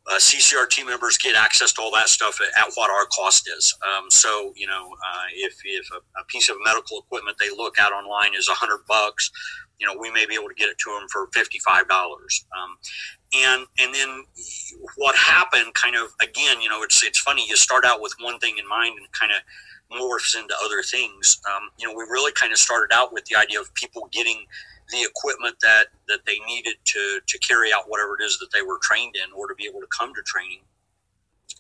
uh, 0.08 0.20
CCRT 0.20 0.86
members 0.86 1.18
get 1.18 1.36
access 1.36 1.74
to 1.74 1.82
all 1.82 1.92
that 1.92 2.08
stuff 2.08 2.40
at, 2.40 2.64
at 2.64 2.72
what 2.76 2.92
our 2.92 3.08
cost 3.08 3.50
is. 3.58 3.76
Um, 3.82 4.06
so, 4.12 4.54
you 4.56 4.68
know, 4.68 4.90
uh, 5.04 5.26
if, 5.34 5.56
if 5.64 5.90
a, 5.92 5.98
a, 6.20 6.24
piece 6.28 6.48
of 6.48 6.58
medical 6.64 7.00
equipment 7.00 7.38
they 7.40 7.50
look 7.50 7.80
at 7.80 7.92
online 7.92 8.36
is 8.38 8.48
a 8.48 8.54
hundred 8.54 8.82
bucks, 8.88 9.32
you 9.80 9.88
know, 9.88 9.96
we 10.00 10.12
may 10.12 10.26
be 10.26 10.36
able 10.36 10.48
to 10.48 10.56
get 10.56 10.70
it 10.70 10.78
to 10.80 10.90
them 10.92 11.08
for 11.12 11.28
$55. 11.28 11.90
Um, 11.92 12.78
and, 13.34 13.68
and 13.80 13.94
then 13.94 14.24
what 14.96 15.16
happened 15.16 15.74
kind 15.74 15.96
of, 15.96 16.14
again, 16.22 16.62
you 16.62 16.70
know, 16.70 16.84
it's, 16.84 17.04
it's 17.04 17.20
funny. 17.20 17.46
You 17.48 17.56
start 17.56 17.86
out 17.86 18.02
with 18.02 18.14
one 18.20 18.40
thing 18.40 18.58
in 18.58 18.68
mind 18.68 18.98
and 18.98 19.08
kind 19.12 19.32
of 19.32 19.40
morphs 19.98 20.36
into 20.36 20.54
other 20.64 20.82
things. 20.82 21.40
Um, 21.54 21.70
you 21.78 21.88
know, 21.88 21.94
we 21.94 22.04
really 22.04 22.32
kind 22.34 22.52
of 22.52 22.58
started 22.58 22.94
out 22.94 23.14
with 23.14 23.26
the 23.26 23.36
idea 23.36 23.60
of 23.60 23.74
people 23.74 24.10
getting 24.12 24.46
the 24.92 25.02
equipment 25.02 25.56
that 25.62 25.86
that 26.08 26.20
they 26.28 26.38
needed 26.48 26.76
to 26.86 27.20
to 27.26 27.40
carry 27.40 27.74
out 27.74 27.86
whatever 27.88 28.16
it 28.20 28.24
is 28.24 28.38
that 28.38 28.50
they 28.54 28.62
were 28.62 28.78
trained 28.84 29.16
in 29.16 29.32
or 29.36 29.48
to 29.48 29.56
be 29.56 29.66
able 29.66 29.80
to 29.80 29.88
come 29.88 30.14
to 30.14 30.22
training 30.24 30.60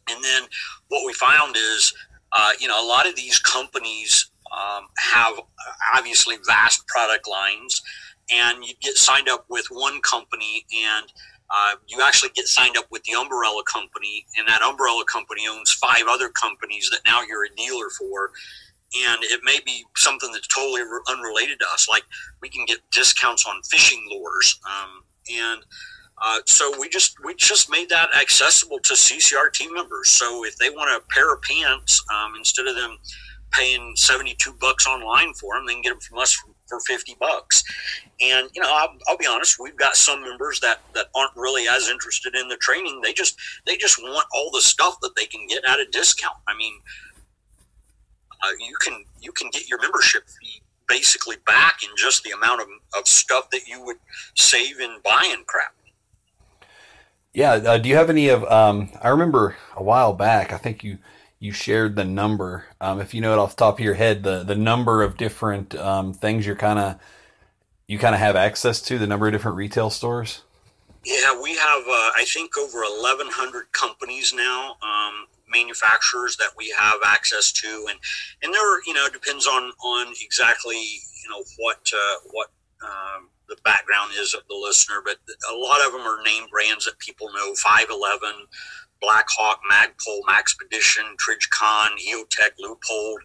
and 0.09 0.24
then 0.24 0.43
what 0.89 1.05
we 1.05 1.13
found 1.13 1.55
is 1.55 1.93
uh, 2.34 2.51
you 2.59 2.68
know 2.68 2.84
a 2.84 2.88
lot 2.88 3.07
of 3.07 3.16
these 3.16 3.39
companies 3.39 4.30
um, 4.51 4.86
have 4.97 5.39
obviously 5.95 6.36
vast 6.45 6.86
product 6.88 7.28
lines 7.28 7.82
and 8.32 8.63
you 8.63 8.73
get 8.82 8.95
signed 8.95 9.30
up 9.30 9.45
with 9.49 9.65
one 9.69 10.01
company 10.01 10.65
and 10.73 11.05
uh, 11.49 11.76
you 11.88 12.01
actually 12.01 12.32
get 12.34 12.47
signed 12.47 12.76
up 12.76 12.86
with 12.89 13.03
the 13.03 13.13
umbrella 13.13 13.61
company 13.71 14.26
and 14.38 14.47
that 14.47 14.61
umbrella 14.63 15.03
company 15.11 15.43
owns 15.47 15.71
five 15.71 16.03
other 16.09 16.30
companies 16.30 16.89
that 16.89 16.99
now 17.05 17.21
you're 17.21 17.45
a 17.45 17.55
dealer 17.55 17.89
for 17.99 18.32
and 18.95 19.23
it 19.23 19.41
may 19.43 19.59
be 19.65 19.84
something 19.95 20.32
that's 20.32 20.47
totally 20.47 20.82
unrelated 21.09 21.59
to 21.59 21.65
us. 21.73 21.88
Like 21.89 22.03
we 22.41 22.49
can 22.49 22.65
get 22.65 22.80
discounts 22.91 23.45
on 23.45 23.61
fishing 23.63 24.05
lures, 24.09 24.59
um, 24.65 25.03
and 25.32 25.61
uh, 26.23 26.39
so 26.45 26.80
we 26.80 26.88
just 26.89 27.15
we 27.23 27.36
just 27.36 27.69
made 27.69 27.89
that 27.89 28.09
accessible 28.15 28.80
to 28.80 28.93
CCR 28.93 29.51
team 29.51 29.73
members. 29.73 30.09
So 30.09 30.45
if 30.45 30.57
they 30.57 30.69
want 30.69 30.89
a 30.95 31.05
pair 31.13 31.34
of 31.34 31.41
pants, 31.41 32.03
um, 32.13 32.36
instead 32.38 32.67
of 32.67 32.76
them 32.76 32.97
paying 33.51 33.93
seventy 33.95 34.36
two 34.39 34.53
bucks 34.59 34.88
online 34.88 35.34
for 35.34 35.55
them, 35.55 35.65
they 35.65 35.73
can 35.73 35.82
get 35.82 35.89
them 35.89 35.99
from 35.99 36.19
us 36.19 36.34
for, 36.34 36.51
for 36.68 36.80
fifty 36.82 37.16
bucks. 37.20 37.63
And 38.22 38.49
you 38.53 38.61
know, 38.61 38.70
I'll, 38.70 38.97
I'll, 39.07 39.18
be 39.18 39.28
honest, 39.28 39.57
we've 39.59 39.76
got 39.76 39.95
some 39.95 40.22
members 40.22 40.59
that 40.61 40.82
that 40.93 41.07
aren't 41.16 41.36
really 41.36 41.68
as 41.68 41.89
interested 41.89 42.36
in 42.36 42.47
the 42.47 42.57
training. 42.57 43.01
They 43.03 43.13
just 43.13 43.38
they 43.66 43.78
just 43.78 44.01
want 44.01 44.26
all 44.34 44.51
the 44.51 44.61
stuff 44.61 44.97
that 45.01 45.16
they 45.16 45.26
can 45.26 45.45
get 45.47 45.63
at 45.66 45.80
a 45.80 45.86
discount. 45.91 46.38
I 46.47 46.55
mean 46.57 46.74
uh, 48.43 48.51
you 48.59 48.76
can 48.82 49.03
you 49.22 49.32
can 49.32 49.49
get 49.49 49.68
your 49.68 49.82
membership 49.82 50.24
fee 50.28 50.61
basically 50.88 51.38
back 51.47 51.80
in 51.84 51.89
just 51.97 52.24
the 52.24 52.32
amount 52.32 52.61
of, 52.61 52.68
of 52.97 53.07
stuff 53.07 53.49
that 53.49 53.68
you 53.68 53.84
would 53.84 53.97
save 54.36 54.80
in 54.80 54.97
buying 55.03 55.43
crap. 55.47 55.74
Yeah. 57.34 57.53
Uh, 57.53 57.78
do 57.78 57.89
you 57.89 57.95
have 57.95 58.09
any 58.09 58.30
of? 58.30 58.43
Um, 58.45 58.89
I 59.01 59.09
remember 59.09 59.55
a 59.76 59.84
while 59.84 60.13
back. 60.13 60.53
I 60.53 60.57
think 60.57 60.84
you 60.84 60.99
you 61.45 61.51
shared 61.51 61.95
the 61.95 62.03
number. 62.03 62.65
Um, 62.81 62.99
if 62.99 63.13
you 63.13 63.21
know 63.21 63.31
it 63.31 63.39
off 63.39 63.55
the 63.55 63.63
top 63.63 63.75
of 63.75 63.85
your 63.85 63.93
head, 63.93 64.23
the 64.23 64.43
the 64.43 64.55
number 64.55 65.03
of 65.03 65.15
different 65.15 65.75
um, 65.75 66.13
things 66.13 66.45
you're 66.45 66.55
kind 66.55 66.79
of 66.79 66.99
you 67.87 67.99
kind 67.99 68.15
of 68.15 68.19
have 68.19 68.35
access 68.35 68.81
to, 68.81 68.97
the 68.97 69.05
number 69.05 69.27
of 69.27 69.33
different 69.33 69.57
retail 69.57 69.91
stores. 69.91 70.41
Yeah, 71.03 71.39
we 71.39 71.55
have 71.55 71.83
uh, 71.83 72.11
I 72.17 72.25
think 72.27 72.57
over 72.57 72.79
1,100 72.79 73.71
companies 73.71 74.33
now. 74.35 74.75
Um, 74.81 75.27
manufacturers 75.47 76.35
that 76.37 76.49
we 76.57 76.73
have 76.75 76.95
access 77.05 77.51
to 77.51 77.85
and 77.87 77.99
and 78.41 78.51
there 78.51 78.83
you 78.87 78.93
know 78.93 79.07
depends 79.13 79.45
on 79.45 79.71
on 79.85 80.11
exactly 80.19 80.75
you 80.75 81.29
know 81.29 81.43
what 81.59 81.87
uh, 81.93 82.15
what 82.31 82.49
um, 82.83 83.29
the 83.47 83.57
background 83.63 84.11
is 84.17 84.33
of 84.33 84.41
the 84.49 84.55
listener, 84.55 85.01
but 85.03 85.17
a 85.51 85.55
lot 85.55 85.85
of 85.85 85.91
them 85.91 86.01
are 86.01 86.23
name 86.23 86.45
brands 86.51 86.85
that 86.85 86.97
people 86.99 87.27
know 87.27 87.53
511, 87.55 88.47
Black 89.01 89.25
Hawk, 89.37 89.59
Magpul, 89.71 90.19
Maxpedition, 90.27 91.15
Trijicon, 91.17 91.89
EOTech, 92.09 92.51
Leupold, 92.63 93.17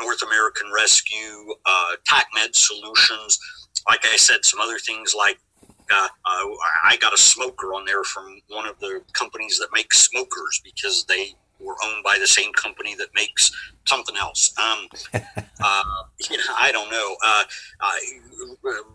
North 0.00 0.22
American 0.22 0.70
Rescue, 0.74 1.54
uh, 1.66 1.96
TACMED 2.08 2.54
Solutions. 2.54 3.38
Like 3.88 4.06
I 4.06 4.16
said, 4.16 4.44
some 4.44 4.60
other 4.60 4.78
things 4.78 5.14
like 5.16 5.38
uh, 5.90 6.08
uh, 6.24 6.48
I 6.84 6.96
got 7.00 7.12
a 7.12 7.18
smoker 7.18 7.74
on 7.74 7.84
there 7.84 8.04
from 8.04 8.40
one 8.48 8.66
of 8.66 8.78
the 8.80 9.02
companies 9.12 9.58
that 9.58 9.68
makes 9.72 9.98
smokers 9.98 10.60
because 10.64 11.04
they 11.08 11.34
were 11.60 11.76
owned 11.84 12.02
by 12.02 12.16
the 12.18 12.26
same 12.26 12.52
company 12.52 12.94
that 12.96 13.08
makes 13.14 13.50
something 13.86 14.16
else. 14.16 14.52
Um, 14.58 14.88
uh, 15.14 15.82
you 16.30 16.36
know, 16.36 16.44
I 16.58 16.72
don't 16.72 16.90
know. 16.90 17.16
Uh, 17.24 17.44
I, 17.80 18.00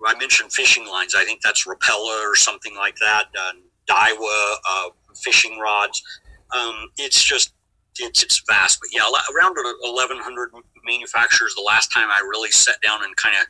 I, 0.08 0.18
mentioned 0.18 0.52
fishing 0.52 0.88
lines. 0.88 1.16
I 1.16 1.24
think 1.24 1.42
that's 1.42 1.66
Rapala 1.68 2.24
or 2.24 2.36
something 2.36 2.76
like 2.76 2.96
that. 2.98 3.26
Uh, 3.40 3.52
Daiwa, 3.90 4.56
uh, 4.70 4.90
fishing 5.16 5.60
rods. 5.60 6.02
Um, 6.56 6.90
it's 6.98 7.24
just 7.24 7.54
it's 8.00 8.24
it's 8.24 8.42
vast. 8.48 8.80
But 8.80 8.90
yeah, 8.92 9.02
around 9.36 9.56
1,100 9.56 10.50
manufacturers. 10.86 11.54
The 11.56 11.62
last 11.62 11.92
time 11.92 12.10
I 12.10 12.20
really 12.20 12.52
sat 12.52 12.82
down 12.82 13.04
and 13.04 13.16
kind 13.16 13.36
of 13.36 13.48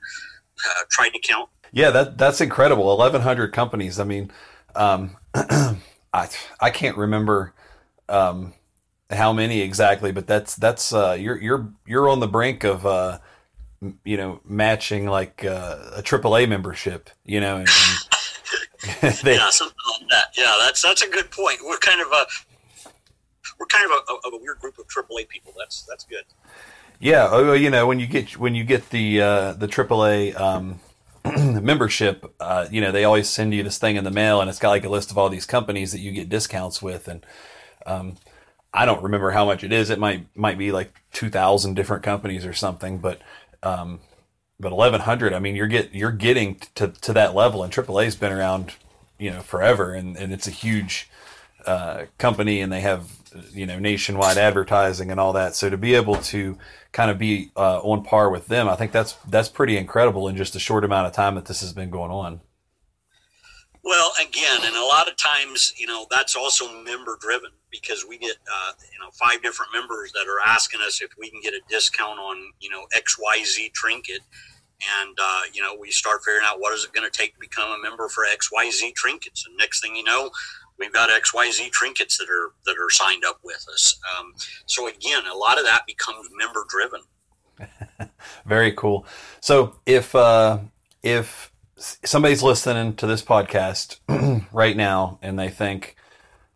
uh, 0.65 0.83
tried 0.91 1.09
to 1.09 1.19
count. 1.19 1.49
Yeah, 1.71 1.91
that 1.91 2.17
that's 2.17 2.41
incredible. 2.41 2.85
1,100 2.85 3.53
companies. 3.53 3.99
I 3.99 4.03
mean, 4.03 4.31
um, 4.75 5.15
I 5.33 6.29
I 6.59 6.69
can't 6.71 6.97
remember. 6.97 7.53
Um, 8.07 8.53
how 9.11 9.33
many 9.33 9.61
exactly, 9.61 10.11
but 10.11 10.27
that's 10.27 10.55
that's 10.55 10.93
uh, 10.93 11.17
you're 11.19 11.37
you're 11.37 11.69
you're 11.85 12.09
on 12.09 12.19
the 12.19 12.27
brink 12.27 12.63
of 12.63 12.85
uh, 12.85 13.19
you 14.03 14.17
know 14.17 14.39
matching 14.45 15.07
like 15.07 15.43
uh, 15.43 15.77
a 15.95 16.01
AAA 16.01 16.47
membership, 16.47 17.09
you 17.25 17.39
know. 17.39 17.57
And, 17.57 17.69
and 19.01 19.13
they, 19.23 19.35
yeah, 19.35 19.45
like 19.45 19.71
that. 20.09 20.33
Yeah, 20.37 20.53
that's 20.59 20.81
that's 20.81 21.01
a 21.01 21.09
good 21.09 21.31
point. 21.31 21.59
We're 21.63 21.77
kind 21.77 22.01
of 22.01 22.07
a 22.07 22.25
we're 23.59 23.65
kind 23.65 23.85
of 23.85 23.91
a, 23.91 24.27
of 24.27 24.33
a 24.33 24.37
weird 24.37 24.59
group 24.59 24.77
of 24.77 24.87
AAA 24.87 25.27
people. 25.29 25.53
That's 25.57 25.83
that's 25.83 26.03
good. 26.05 26.23
Yeah, 26.99 27.29
oh, 27.31 27.53
you 27.53 27.69
know 27.69 27.87
when 27.87 27.99
you 27.99 28.07
get 28.07 28.37
when 28.37 28.55
you 28.55 28.63
get 28.63 28.89
the 28.89 29.21
uh, 29.21 29.53
the 29.53 29.67
AAA 29.67 30.39
um, 30.39 30.79
membership, 31.63 32.33
uh, 32.39 32.67
you 32.69 32.81
know 32.81 32.91
they 32.91 33.05
always 33.05 33.29
send 33.29 33.53
you 33.53 33.63
this 33.63 33.77
thing 33.77 33.95
in 33.95 34.03
the 34.03 34.11
mail, 34.11 34.41
and 34.41 34.49
it's 34.49 34.59
got 34.59 34.69
like 34.69 34.83
a 34.83 34.89
list 34.89 35.11
of 35.11 35.17
all 35.17 35.29
these 35.29 35.45
companies 35.45 35.91
that 35.93 35.99
you 35.99 36.11
get 36.11 36.29
discounts 36.29 36.81
with, 36.81 37.07
and 37.07 37.25
um, 37.85 38.17
I 38.73 38.85
don't 38.85 39.01
remember 39.01 39.31
how 39.31 39.45
much 39.45 39.63
it 39.63 39.71
is. 39.71 39.89
It 39.89 39.99
might 39.99 40.27
might 40.35 40.57
be 40.57 40.71
like 40.71 40.93
two 41.13 41.29
thousand 41.29 41.75
different 41.75 42.03
companies 42.03 42.45
or 42.45 42.53
something, 42.53 42.97
but 42.97 43.21
um, 43.63 44.01
but 44.59 44.71
eleven 44.71 45.01
hundred. 45.01 45.33
I 45.33 45.39
mean, 45.39 45.55
you're 45.55 45.67
get 45.67 45.93
you're 45.93 46.11
getting 46.11 46.55
to 46.75 46.89
to 46.89 47.13
that 47.13 47.33
level, 47.33 47.63
and 47.63 47.71
AAA's 47.71 48.15
been 48.15 48.33
around, 48.33 48.73
you 49.19 49.29
know, 49.31 49.41
forever, 49.41 49.93
and 49.93 50.17
and 50.17 50.33
it's 50.33 50.47
a 50.47 50.51
huge 50.51 51.09
uh, 51.65 52.05
company, 52.17 52.61
and 52.61 52.71
they 52.71 52.81
have 52.81 53.11
you 53.51 53.65
know 53.65 53.77
nationwide 53.77 54.37
advertising 54.37 55.11
and 55.11 55.19
all 55.19 55.33
that. 55.33 55.55
So 55.55 55.69
to 55.69 55.77
be 55.77 55.93
able 55.93 56.15
to 56.15 56.57
kind 56.91 57.11
of 57.11 57.19
be 57.19 57.51
uh, 57.55 57.79
on 57.79 58.03
par 58.03 58.29
with 58.29 58.47
them, 58.47 58.67
I 58.67 58.75
think 58.75 58.91
that's 58.91 59.13
that's 59.27 59.49
pretty 59.49 59.77
incredible 59.77 60.27
in 60.27 60.35
just 60.35 60.55
a 60.55 60.59
short 60.59 60.83
amount 60.83 61.07
of 61.07 61.13
time 61.13 61.35
that 61.35 61.45
this 61.45 61.61
has 61.61 61.73
been 61.73 61.89
going 61.89 62.11
on. 62.11 62.41
Well, 63.83 64.11
again, 64.21 64.59
and 64.63 64.75
a 64.75 64.85
lot 64.85 65.07
of 65.07 65.15
times, 65.15 65.73
you 65.77 65.87
know, 65.87 66.05
that's 66.11 66.35
also 66.35 66.81
member 66.83 67.17
driven 67.19 67.51
because 67.71 68.05
we 68.07 68.17
get, 68.17 68.35
uh, 68.51 68.73
you 68.91 68.99
know, 68.99 69.09
five 69.11 69.41
different 69.41 69.71
members 69.73 70.11
that 70.11 70.27
are 70.27 70.45
asking 70.45 70.81
us 70.85 71.01
if 71.01 71.11
we 71.17 71.29
can 71.29 71.39
get 71.41 71.53
a 71.53 71.61
discount 71.69 72.19
on, 72.19 72.37
you 72.59 72.69
know, 72.69 72.85
XYZ 72.95 73.71
trinket. 73.73 74.21
And, 75.01 75.17
uh, 75.21 75.41
you 75.53 75.61
know, 75.61 75.75
we 75.79 75.91
start 75.91 76.21
figuring 76.23 76.45
out 76.45 76.59
what 76.59 76.73
is 76.73 76.85
it 76.85 76.93
going 76.93 77.09
to 77.09 77.15
take 77.15 77.33
to 77.33 77.39
become 77.39 77.69
a 77.71 77.81
member 77.81 78.07
for 78.09 78.23
XYZ 78.25 78.95
trinkets. 78.95 79.45
And 79.45 79.57
next 79.57 79.81
thing 79.81 79.95
you 79.95 80.03
know, 80.03 80.29
we've 80.77 80.93
got 80.93 81.09
XYZ 81.09 81.71
trinkets 81.71 82.17
that 82.17 82.29
are, 82.29 82.53
that 82.65 82.77
are 82.77 82.89
signed 82.89 83.23
up 83.25 83.39
with 83.43 83.65
us. 83.71 83.99
Um, 84.17 84.33
so 84.65 84.87
again, 84.87 85.23
a 85.31 85.35
lot 85.35 85.57
of 85.57 85.65
that 85.65 85.81
becomes 85.85 86.29
member 86.37 86.65
driven. 86.69 87.01
Very 88.45 88.71
cool. 88.71 89.05
So 89.41 89.75
if, 89.85 90.15
uh, 90.15 90.59
if 91.03 91.51
somebody's 91.77 92.43
listening 92.43 92.95
to 92.95 93.07
this 93.07 93.21
podcast 93.21 93.99
right 94.53 94.77
now 94.77 95.19
and 95.21 95.37
they 95.37 95.49
think, 95.49 95.95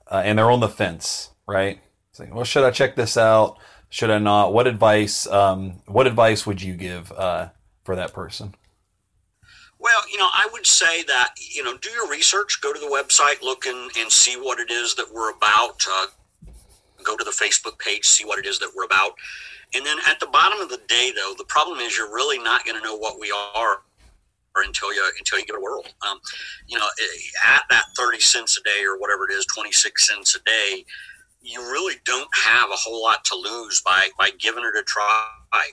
uh, 0.09 0.21
and 0.23 0.37
they're 0.37 0.51
on 0.51 0.59
the 0.59 0.69
fence, 0.69 1.31
right? 1.47 1.81
Saying, 2.13 2.33
well, 2.33 2.43
should 2.43 2.63
I 2.63 2.71
check 2.71 2.95
this 2.95 3.17
out? 3.17 3.57
Should 3.89 4.11
I 4.11 4.19
not? 4.19 4.53
What 4.53 4.67
advice? 4.67 5.27
Um, 5.27 5.81
what 5.87 6.07
advice 6.07 6.45
would 6.45 6.61
you 6.61 6.75
give 6.75 7.11
uh, 7.11 7.49
for 7.83 7.95
that 7.95 8.13
person? 8.13 8.55
Well, 9.79 10.01
you 10.11 10.17
know, 10.17 10.29
I 10.31 10.47
would 10.51 10.65
say 10.65 11.03
that 11.03 11.33
you 11.55 11.63
know, 11.63 11.77
do 11.77 11.89
your 11.89 12.09
research, 12.09 12.59
go 12.61 12.73
to 12.73 12.79
the 12.79 12.87
website, 12.87 13.41
look 13.41 13.65
and, 13.65 13.91
and 13.97 14.11
see 14.11 14.35
what 14.35 14.59
it 14.59 14.71
is 14.71 14.95
that 14.95 15.11
we're 15.13 15.31
about. 15.31 15.81
Uh, 15.89 16.07
go 17.03 17.17
to 17.17 17.23
the 17.23 17.31
Facebook 17.31 17.77
page, 17.79 18.05
see 18.05 18.23
what 18.23 18.39
it 18.39 18.45
is 18.45 18.59
that 18.59 18.71
we're 18.75 18.85
about, 18.85 19.11
and 19.73 19.85
then 19.85 19.97
at 20.07 20.19
the 20.19 20.27
bottom 20.27 20.59
of 20.61 20.69
the 20.69 20.79
day, 20.87 21.11
though, 21.15 21.33
the 21.37 21.45
problem 21.45 21.79
is 21.79 21.97
you're 21.97 22.13
really 22.13 22.37
not 22.37 22.63
going 22.63 22.77
to 22.77 22.83
know 22.83 22.95
what 22.95 23.19
we 23.19 23.33
are 23.55 23.81
until 24.55 24.93
you 24.93 25.11
until 25.17 25.39
you 25.39 25.45
get 25.45 25.55
a 25.55 25.59
whirl. 25.59 25.83
Um, 26.07 26.19
you 26.67 26.77
know, 26.77 26.87
at 27.43 27.63
that 27.69 27.85
thirty 27.97 28.19
cents 28.19 28.57
a 28.57 28.63
day 28.63 28.83
or 28.85 28.99
whatever 28.99 29.27
it 29.29 29.33
is, 29.33 29.45
twenty 29.53 29.71
six 29.71 30.07
cents 30.07 30.35
a 30.35 30.39
day, 30.43 30.85
you 31.41 31.59
really 31.59 31.95
don't 32.05 32.29
have 32.45 32.69
a 32.69 32.75
whole 32.75 33.01
lot 33.01 33.23
to 33.25 33.35
lose 33.35 33.81
by 33.81 34.09
by 34.17 34.29
giving 34.39 34.63
it 34.63 34.77
a 34.79 34.83
try. 34.83 35.71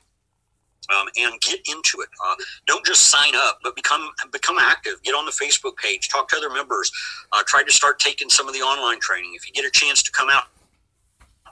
Um, 0.99 1.07
and 1.19 1.41
get 1.41 1.61
into 1.69 2.01
it. 2.01 2.09
Uh, 2.25 2.35
don't 2.67 2.85
just 2.85 3.09
sign 3.09 3.35
up, 3.37 3.61
but 3.63 3.77
become 3.77 4.11
become 4.33 4.59
active. 4.59 5.03
Get 5.03 5.15
on 5.15 5.25
the 5.25 5.33
Facebook 5.33 5.77
page, 5.77 6.09
talk 6.09 6.29
to 6.31 6.37
other 6.37 6.51
members, 6.51 6.91
uh, 7.33 7.43
try 7.47 7.63
to 7.63 7.73
start 7.73 8.01
taking 8.01 8.29
some 8.29 8.49
of 8.49 8.55
the 8.55 8.61
online 8.61 9.01
training. 9.01 9.33
If 9.35 9.47
you 9.47 9.53
get 9.53 9.65
a 9.65 9.71
chance 9.71 10.03
to 10.03 10.13
come 10.13 10.29
out 10.31 10.45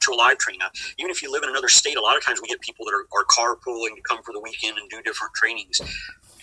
to 0.01 0.13
a 0.13 0.17
live 0.17 0.39
training. 0.39 0.61
Now, 0.61 0.71
even 0.99 1.11
if 1.11 1.23
you 1.23 1.33
live 1.33 1.43
in 1.43 1.51
another 1.51 1.69
state, 1.69 1.97
a 1.97 2.01
lot 2.01 2.17
of 2.17 2.25
times 2.25 2.41
we 2.41 2.49
get 2.49 2.61
people 2.61 2.85
that 2.87 2.93
are, 2.93 3.07
are 3.19 3.25
carpooling 3.27 3.95
to 3.97 4.03
come 4.03 4.23
for 4.23 4.33
the 4.33 4.41
weekend 4.41 4.79
and 4.79 4.89
do 4.91 5.03
different 5.03 5.35
trainings. 5.35 5.81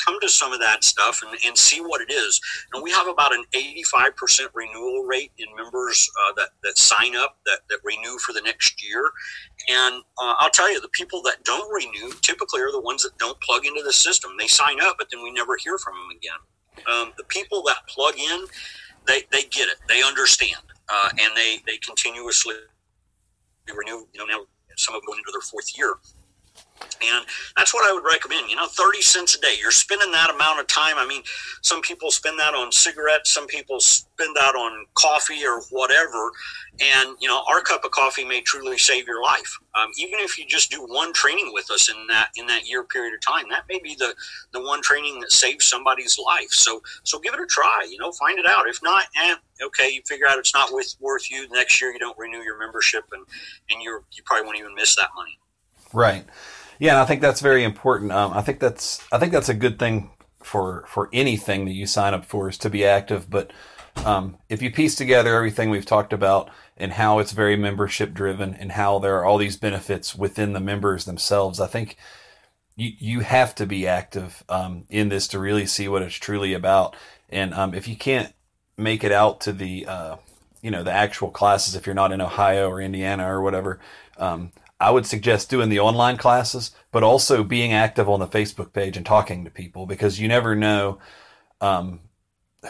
Come 0.06 0.20
to 0.22 0.30
some 0.30 0.54
of 0.54 0.60
that 0.60 0.84
stuff 0.84 1.22
and, 1.26 1.36
and 1.46 1.58
see 1.58 1.80
what 1.80 2.02
it 2.02 2.12
is. 2.12 2.40
And 2.74 2.84
we 2.84 2.92
have 2.92 3.08
about 3.08 3.34
an 3.34 3.44
85% 3.56 4.50
renewal 4.54 5.04
rate 5.04 5.32
in 5.38 5.48
members 5.56 6.10
uh, 6.22 6.34
that, 6.38 6.50
that 6.64 6.78
sign 6.78 7.16
up, 7.16 7.38
that, 7.46 7.60
that 7.70 7.80
renew 7.84 8.18
for 8.20 8.34
the 8.34 8.42
next 8.42 8.84
year. 8.88 9.12
And 9.70 10.04
uh, 10.22 10.36
I'll 10.40 10.52
tell 10.52 10.72
you, 10.72 10.80
the 10.80 10.90
people 10.90 11.22
that 11.24 11.44
don't 11.44 11.72
renew 11.74 12.12
typically 12.22 12.62
are 12.62 12.72
the 12.72 12.82
ones 12.82 13.04
that 13.04 13.18
don't 13.18 13.40
plug 13.42 13.66
into 13.66 13.82
the 13.84 13.94
system. 13.94 14.32
They 14.38 14.48
sign 14.48 14.80
up, 14.82 14.96
but 15.00 15.08
then 15.12 15.24
we 15.24 15.32
never 15.32 15.58
hear 15.58 15.78
from 15.78 15.94
them 15.96 16.18
again. 16.18 16.94
Um, 16.94 17.14
the 17.18 17.24
people 17.24 17.64
that 17.64 17.78
plug 17.88 18.16
in, 18.20 18.46
they, 19.08 19.24
they 19.32 19.44
get 19.44 19.70
it, 19.70 19.78
they 19.88 20.04
understand, 20.04 20.62
uh, 20.90 21.10
and 21.20 21.36
they, 21.36 21.60
they 21.66 21.78
continuously 21.78 22.56
renew. 23.74 24.06
You 24.14 24.20
know, 24.20 24.26
now 24.26 24.46
some 24.78 24.96
of 24.96 25.02
them 25.02 25.08
going 25.08 25.20
into 25.20 25.32
their 25.32 25.42
fourth 25.42 25.78
year. 25.78 25.96
And 26.82 27.26
that's 27.56 27.74
what 27.74 27.90
I 27.90 27.94
would 27.94 28.04
recommend. 28.04 28.50
You 28.50 28.56
know, 28.56 28.68
30 28.68 29.02
cents 29.02 29.36
a 29.36 29.40
day. 29.40 29.56
You're 29.60 29.72
spending 29.72 30.12
that 30.12 30.30
amount 30.34 30.60
of 30.60 30.68
time. 30.68 30.96
I 30.98 31.06
mean, 31.06 31.24
some 31.62 31.82
people 31.82 32.12
spend 32.12 32.40
that 32.40 32.54
on 32.54 32.72
cigarettes, 32.72 33.34
some 33.34 33.48
people 33.48 33.80
spend 33.80 34.36
that 34.36 34.56
on 34.56 34.86
coffee 34.94 35.46
or 35.46 35.62
whatever. 35.72 36.32
And, 36.82 37.16
you 37.20 37.28
know, 37.28 37.44
our 37.50 37.62
cup 37.62 37.86
of 37.86 37.92
coffee 37.92 38.26
may 38.26 38.42
truly 38.42 38.78
save 38.78 39.08
your 39.08 39.22
life. 39.22 39.58
Um, 39.76 39.90
even 39.98 40.20
if 40.20 40.38
you 40.38 40.46
just 40.46 40.72
do 40.72 40.86
one 40.86 41.14
training 41.14 41.52
with 41.54 41.70
us 41.72 41.90
in 41.90 42.08
that 42.08 42.30
in 42.36 42.48
that 42.48 42.68
year 42.68 42.84
period 42.84 43.14
of 43.14 43.22
time, 43.22 43.46
that 43.50 43.64
may 43.70 43.80
be 43.80 43.96
the, 43.96 44.14
the 44.52 44.62
one 44.62 44.82
training 44.82 45.20
that 45.22 45.32
saves 45.32 45.66
somebody's 45.66 46.18
life. 46.18 46.50
So 46.50 46.82
so 47.04 47.20
give 47.20 47.34
it 47.34 47.40
a 47.40 47.46
try, 47.46 47.88
you 47.90 47.98
know, 47.98 48.12
find 48.14 48.40
it 48.40 48.46
out. 48.46 48.68
If 48.68 48.80
not, 48.84 49.06
eh, 49.18 49.36
okay, 49.64 49.90
you 49.90 50.02
figure 50.06 50.28
out 50.28 50.38
it's 50.38 50.54
not 50.54 50.74
with, 50.74 50.96
worth 51.00 51.30
you. 51.32 51.48
Next 51.50 51.80
year 51.82 51.92
you 51.92 52.00
don't 52.00 52.18
renew 52.18 52.42
your 52.42 52.60
membership 52.60 53.06
and, 53.12 53.26
and 53.70 53.82
you're 53.82 54.04
you 54.12 54.24
probably 54.26 54.46
won't 54.46 54.60
even 54.60 54.76
miss 54.76 54.96
that 54.96 55.10
money. 55.16 55.40
Right. 55.94 56.26
Yeah, 56.80 56.92
and 56.92 57.00
I 57.00 57.06
think 57.06 57.22
that's 57.22 57.42
very 57.42 57.64
important. 57.64 58.12
Um, 58.12 58.34
I 58.34 58.42
think 58.42 58.60
that's 58.60 59.02
I 59.12 59.18
think 59.18 59.32
that's 59.32 59.50
a 59.50 59.54
good 59.54 59.80
thing 59.80 60.12
for 60.42 60.86
for 60.88 61.10
anything 61.14 61.66
that 61.66 61.74
you 61.74 61.88
sign 61.88 62.14
up 62.14 62.26
for 62.26 62.50
is 62.50 62.58
to 62.60 62.70
be 62.70 62.86
active. 62.86 63.30
But 63.30 63.52
um, 63.98 64.38
if 64.50 64.62
you 64.62 64.72
piece 64.72 64.96
together 64.96 65.36
everything 65.36 65.70
we've 65.70 65.86
talked 65.86 66.14
about 66.14 66.50
and 66.78 66.94
how 66.94 67.20
it's 67.20 67.32
very 67.32 67.56
membership 67.56 68.14
driven 68.14 68.54
and 68.54 68.74
how 68.74 69.00
there 69.00 69.18
are 69.18 69.26
all 69.26 69.38
these 69.38 69.58
benefits 69.58 70.16
within 70.16 70.54
the 70.54 70.60
members 70.60 71.06
themselves, 71.06 71.60
I 71.60 71.68
think 71.68 71.98
you 72.76 72.92
you 72.98 73.20
have 73.22 73.56
to 73.56 73.66
be 73.66 73.88
active 73.88 74.44
um, 74.50 74.86
in 74.90 75.10
this 75.10 75.28
to 75.30 75.40
really 75.40 75.66
see 75.66 75.88
what 75.88 76.02
it's 76.02 76.16
truly 76.16 76.54
about. 76.54 76.96
And 77.30 77.54
um, 77.54 77.74
if 77.74 77.88
you 77.88 77.96
can't 77.96 78.34
make 78.78 79.04
it 79.04 79.12
out 79.12 79.42
to 79.42 79.54
the 79.54 79.86
uh, 79.86 80.18
you 80.62 80.72
know 80.72 80.84
the 80.84 80.92
actual 80.92 81.30
classes, 81.30 81.76
if 81.76 81.86
you're 81.86 81.96
not 81.96 82.12
in 82.12 82.22
Ohio 82.22 82.70
or 82.70 82.82
Indiana 82.82 83.32
or 83.32 83.42
whatever. 83.42 83.80
Um, 84.18 84.52
I 84.80 84.92
would 84.92 85.06
suggest 85.06 85.50
doing 85.50 85.70
the 85.70 85.80
online 85.80 86.18
classes, 86.18 86.72
but 86.92 87.04
also 87.04 87.44
being 87.44 87.72
active 87.72 88.10
on 88.10 88.20
the 88.20 88.28
Facebook 88.28 88.74
page 88.74 88.98
and 88.98 89.06
talking 89.06 89.46
to 89.46 89.50
people 89.50 89.86
because 89.86 90.20
you 90.20 90.28
never 90.28 90.56
know 90.56 91.00
um, 91.62 92.02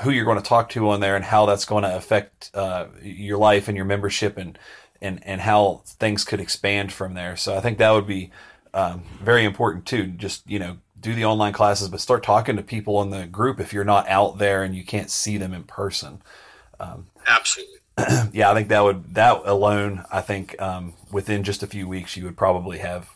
who 0.02 0.12
you're 0.12 0.26
going 0.26 0.38
to 0.38 0.44
talk 0.44 0.70
to 0.70 0.90
on 0.90 1.00
there 1.00 1.16
and 1.16 1.26
how 1.26 1.46
that's 1.46 1.66
going 1.66 1.84
to 1.84 1.96
affect 1.96 2.52
uh, 2.54 2.88
your 3.02 3.38
life 3.38 3.68
and 3.68 3.76
your 3.76 3.86
membership 3.86 4.38
and, 4.38 4.60
and, 5.02 5.26
and 5.26 5.42
how 5.42 5.82
things 5.86 6.24
could 6.24 6.40
expand 6.40 6.92
from 6.92 7.16
there. 7.16 7.36
So 7.36 7.56
I 7.56 7.62
think 7.62 7.80
that 7.80 7.92
would 7.92 8.08
be 8.08 8.32
um, 8.74 9.04
very 9.22 9.44
important 9.44 9.86
too. 9.86 10.08
Just, 10.08 10.48
you 10.50 10.60
know, 10.60 10.78
do 11.00 11.16
the 11.16 11.26
online 11.26 11.54
classes, 11.54 11.90
but 11.90 12.02
start 12.02 12.24
talking 12.24 12.56
to 12.56 12.64
people 12.64 13.02
in 13.02 13.10
the 13.10 13.26
group 13.26 13.60
if 13.60 13.74
you're 13.74 13.84
not 13.84 14.08
out 14.08 14.38
there 14.38 14.64
and 14.64 14.76
you 14.76 14.84
can't 14.84 15.10
see 15.10 15.38
them 15.38 15.54
in 15.54 15.64
person. 15.64 16.22
Um, 16.80 17.08
Absolutely. 17.28 17.78
yeah, 18.34 18.52
I 18.52 18.54
think 18.54 18.70
that 18.70 18.84
would 18.84 19.16
that 19.16 19.42
alone. 19.46 20.04
I 20.12 20.22
think 20.22 20.62
um, 20.62 20.94
within 21.12 21.44
just 21.44 21.64
a 21.64 21.68
few 21.68 21.88
weeks, 21.88 22.18
you 22.18 22.26
would 22.26 22.36
probably 22.36 22.80
have, 22.80 23.10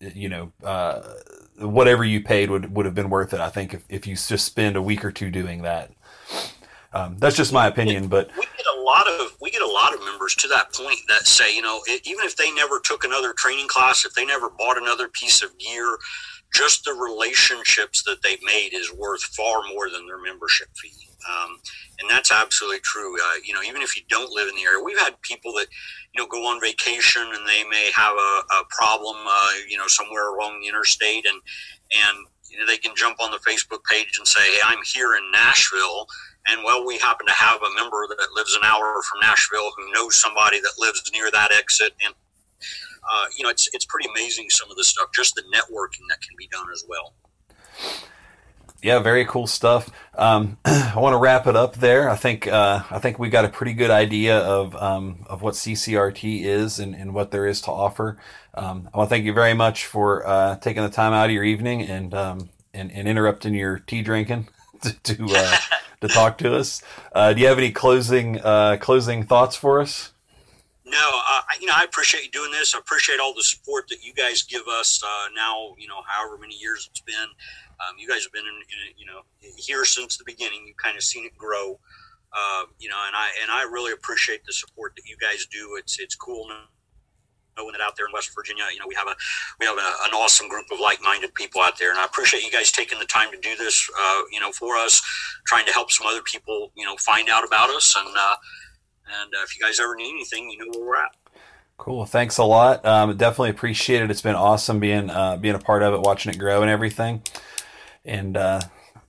you 0.00 0.28
know, 0.28 0.52
uh, 0.64 1.02
whatever 1.58 2.04
you 2.04 2.22
paid 2.22 2.50
would 2.50 2.74
would 2.74 2.86
have 2.86 2.94
been 2.94 3.10
worth 3.10 3.34
it. 3.34 3.40
I 3.40 3.50
think 3.50 3.74
if, 3.74 3.84
if 3.88 4.06
you 4.06 4.14
just 4.14 4.44
spend 4.44 4.76
a 4.76 4.82
week 4.82 5.04
or 5.04 5.12
two 5.12 5.30
doing 5.30 5.62
that. 5.62 5.92
Um, 6.92 7.18
that's 7.18 7.36
just 7.36 7.52
my 7.52 7.66
opinion, 7.66 8.08
but 8.08 8.30
we 8.38 8.44
get 8.44 8.66
a 8.74 8.80
lot 8.80 9.06
of 9.06 9.36
we 9.40 9.50
get 9.50 9.60
a 9.60 9.66
lot 9.66 9.92
of 9.92 10.02
members 10.02 10.34
to 10.36 10.48
that 10.48 10.72
point 10.72 11.00
that 11.08 11.26
say, 11.26 11.54
you 11.54 11.60
know, 11.60 11.80
it, 11.86 12.06
even 12.06 12.24
if 12.24 12.36
they 12.36 12.50
never 12.52 12.80
took 12.80 13.04
another 13.04 13.34
training 13.36 13.68
class, 13.68 14.06
if 14.06 14.14
they 14.14 14.24
never 14.24 14.48
bought 14.48 14.78
another 14.78 15.08
piece 15.08 15.42
of 15.42 15.56
gear, 15.58 15.98
just 16.54 16.84
the 16.84 16.92
relationships 16.92 18.02
that 18.04 18.22
they've 18.22 18.42
made 18.42 18.70
is 18.72 18.90
worth 18.94 19.22
far 19.22 19.62
more 19.74 19.90
than 19.90 20.06
their 20.06 20.22
membership 20.22 20.68
fee. 20.74 21.05
Um, 21.28 21.58
and 22.00 22.10
that's 22.10 22.32
absolutely 22.32 22.80
true. 22.80 23.14
Uh, 23.20 23.38
you 23.44 23.54
know, 23.54 23.62
even 23.62 23.82
if 23.82 23.96
you 23.96 24.02
don't 24.08 24.30
live 24.30 24.48
in 24.48 24.54
the 24.54 24.62
area, 24.62 24.82
we've 24.82 24.98
had 24.98 25.20
people 25.22 25.52
that 25.54 25.66
you 26.14 26.22
know 26.22 26.28
go 26.28 26.46
on 26.46 26.60
vacation 26.60 27.22
and 27.22 27.46
they 27.46 27.64
may 27.64 27.90
have 27.94 28.14
a, 28.14 28.34
a 28.60 28.62
problem, 28.70 29.16
uh, 29.26 29.50
you 29.68 29.76
know, 29.76 29.86
somewhere 29.86 30.34
along 30.34 30.60
the 30.60 30.68
interstate, 30.68 31.24
and 31.26 31.40
and 31.92 32.26
you 32.50 32.58
know, 32.58 32.66
they 32.66 32.78
can 32.78 32.94
jump 32.94 33.16
on 33.20 33.30
the 33.30 33.38
Facebook 33.38 33.82
page 33.90 34.18
and 34.18 34.26
say, 34.26 34.40
"Hey, 34.40 34.60
I'm 34.64 34.82
here 34.84 35.16
in 35.16 35.30
Nashville." 35.30 36.06
And 36.48 36.62
well, 36.64 36.86
we 36.86 36.96
happen 36.98 37.26
to 37.26 37.32
have 37.32 37.60
a 37.62 37.74
member 37.74 38.06
that 38.08 38.28
lives 38.36 38.54
an 38.54 38.62
hour 38.62 39.02
from 39.02 39.20
Nashville 39.20 39.72
who 39.76 39.90
knows 39.92 40.20
somebody 40.20 40.60
that 40.60 40.74
lives 40.78 41.02
near 41.12 41.30
that 41.32 41.52
exit, 41.52 41.92
and 42.04 42.14
uh, 43.10 43.26
you 43.36 43.44
know, 43.44 43.50
it's 43.50 43.68
it's 43.72 43.86
pretty 43.86 44.08
amazing 44.08 44.46
some 44.50 44.70
of 44.70 44.76
the 44.76 44.84
stuff, 44.84 45.08
just 45.14 45.34
the 45.34 45.42
networking 45.54 46.06
that 46.08 46.20
can 46.20 46.36
be 46.38 46.48
done 46.48 46.66
as 46.72 46.84
well 46.88 47.14
yeah, 48.82 48.98
very 48.98 49.24
cool 49.24 49.46
stuff. 49.46 49.90
Um, 50.14 50.58
I 50.64 50.94
want 50.96 51.14
to 51.14 51.18
wrap 51.18 51.46
it 51.46 51.56
up 51.56 51.76
there. 51.76 52.08
I 52.08 52.16
think 52.16 52.46
uh, 52.46 52.82
I 52.90 52.98
think 52.98 53.18
we 53.18 53.28
got 53.28 53.44
a 53.44 53.48
pretty 53.48 53.72
good 53.72 53.90
idea 53.90 54.38
of 54.38 54.76
um, 54.76 55.24
of 55.28 55.42
what 55.42 55.54
CCRT 55.54 56.42
is 56.42 56.78
and, 56.78 56.94
and, 56.94 57.14
what 57.14 57.30
there 57.30 57.46
is 57.46 57.60
to 57.62 57.70
offer. 57.70 58.18
Um, 58.54 58.88
I 58.92 58.98
want 58.98 59.08
to 59.08 59.14
thank 59.14 59.24
you 59.24 59.32
very 59.32 59.54
much 59.54 59.86
for 59.86 60.26
uh, 60.26 60.56
taking 60.56 60.82
the 60.82 60.88
time 60.88 61.12
out 61.12 61.26
of 61.26 61.32
your 61.32 61.44
evening 61.44 61.82
and 61.82 62.14
um, 62.14 62.50
and, 62.74 62.92
and, 62.92 63.08
interrupting 63.08 63.54
your 63.54 63.78
tea 63.78 64.02
drinking 64.02 64.48
to 64.82 64.92
to, 65.14 65.26
uh, 65.30 65.56
to 66.02 66.08
talk 66.08 66.38
to 66.38 66.54
us. 66.54 66.82
Uh, 67.14 67.32
do 67.32 67.40
you 67.40 67.46
have 67.48 67.58
any 67.58 67.72
closing 67.72 68.40
uh, 68.40 68.76
closing 68.80 69.24
thoughts 69.24 69.56
for 69.56 69.80
us? 69.80 70.12
No, 70.84 71.20
uh, 71.28 71.40
you 71.60 71.66
know, 71.66 71.72
I 71.74 71.82
appreciate 71.82 72.24
you 72.24 72.30
doing 72.30 72.52
this. 72.52 72.72
I 72.74 72.78
appreciate 72.78 73.18
all 73.18 73.34
the 73.34 73.42
support 73.42 73.88
that 73.88 74.04
you 74.04 74.14
guys 74.14 74.42
give 74.42 74.68
us 74.68 75.02
now. 75.34 75.74
You 75.78 75.88
know, 75.88 76.02
however 76.06 76.38
many 76.38 76.54
years 76.54 76.88
it's 76.90 77.00
been. 77.00 77.26
Um, 77.80 77.96
you 77.98 78.08
guys 78.08 78.24
have 78.24 78.32
been 78.32 78.46
in, 78.46 78.54
in, 78.54 78.94
you 78.96 79.06
know 79.06 79.20
here 79.56 79.84
since 79.84 80.16
the 80.16 80.24
beginning. 80.24 80.64
You've 80.66 80.76
kind 80.76 80.96
of 80.96 81.02
seen 81.02 81.24
it 81.24 81.36
grow, 81.36 81.78
uh, 82.32 82.64
you 82.78 82.88
know, 82.88 83.00
and 83.06 83.14
I 83.14 83.30
and 83.42 83.50
I 83.50 83.62
really 83.64 83.92
appreciate 83.92 84.44
the 84.44 84.52
support 84.52 84.94
that 84.96 85.04
you 85.06 85.16
guys 85.20 85.46
do. 85.46 85.76
It's 85.78 85.98
it's 85.98 86.14
cool 86.14 86.48
knowing 87.56 87.72
that 87.72 87.80
out 87.80 87.96
there 87.96 88.06
in 88.06 88.12
West 88.12 88.30
Virginia, 88.34 88.64
you 88.72 88.78
know, 88.78 88.86
we 88.86 88.94
have 88.94 89.08
a 89.08 89.16
we 89.58 89.66
have 89.66 89.76
a, 89.76 89.92
an 90.06 90.14
awesome 90.14 90.48
group 90.48 90.66
of 90.70 90.78
like-minded 90.78 91.34
people 91.34 91.60
out 91.60 91.78
there, 91.78 91.90
and 91.90 91.98
I 91.98 92.04
appreciate 92.04 92.42
you 92.42 92.50
guys 92.50 92.70
taking 92.70 92.98
the 92.98 93.06
time 93.06 93.30
to 93.30 93.38
do 93.38 93.56
this, 93.56 93.88
uh, 93.98 94.22
you 94.30 94.40
know, 94.40 94.52
for 94.52 94.76
us, 94.76 95.02
trying 95.46 95.66
to 95.66 95.72
help 95.72 95.90
some 95.90 96.06
other 96.06 96.22
people, 96.22 96.72
you 96.76 96.84
know, 96.84 96.96
find 96.96 97.28
out 97.28 97.44
about 97.46 97.70
us, 97.70 97.94
and 97.96 98.14
uh, 98.16 98.36
and 99.22 99.34
uh, 99.34 99.42
if 99.44 99.58
you 99.58 99.64
guys 99.64 99.80
ever 99.80 99.94
need 99.96 100.10
anything, 100.10 100.50
you 100.50 100.58
know 100.58 100.78
where 100.78 100.88
we're 100.88 100.96
at. 100.96 101.10
Cool. 101.78 102.06
Thanks 102.06 102.38
a 102.38 102.44
lot. 102.44 102.84
Um, 102.86 103.16
definitely 103.16 103.50
appreciate 103.50 104.02
it. 104.02 104.10
It's 104.10 104.22
been 104.22 104.34
awesome 104.34 104.80
being 104.80 105.10
uh, 105.10 105.36
being 105.36 105.54
a 105.54 105.58
part 105.58 105.82
of 105.82 105.94
it, 105.94 106.00
watching 106.00 106.32
it 106.32 106.38
grow 106.38 106.62
and 106.62 106.70
everything 106.70 107.22
and 108.06 108.36
uh, 108.36 108.60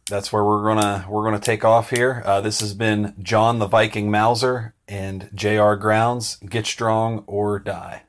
that's 0.09 0.31
where 0.33 0.43
we're 0.43 0.63
gonna 0.63 1.05
we're 1.09 1.23
gonna 1.23 1.39
take 1.39 1.63
off 1.63 1.89
here. 1.89 2.23
Uh, 2.25 2.41
this 2.41 2.59
has 2.61 2.73
been 2.73 3.13
John 3.21 3.59
the 3.59 3.67
Viking 3.67 4.09
Mauser 4.11 4.73
and 4.87 5.29
J.R. 5.33 5.75
Grounds. 5.75 6.37
Get 6.37 6.65
strong 6.65 7.23
or 7.27 7.59
die. 7.59 8.03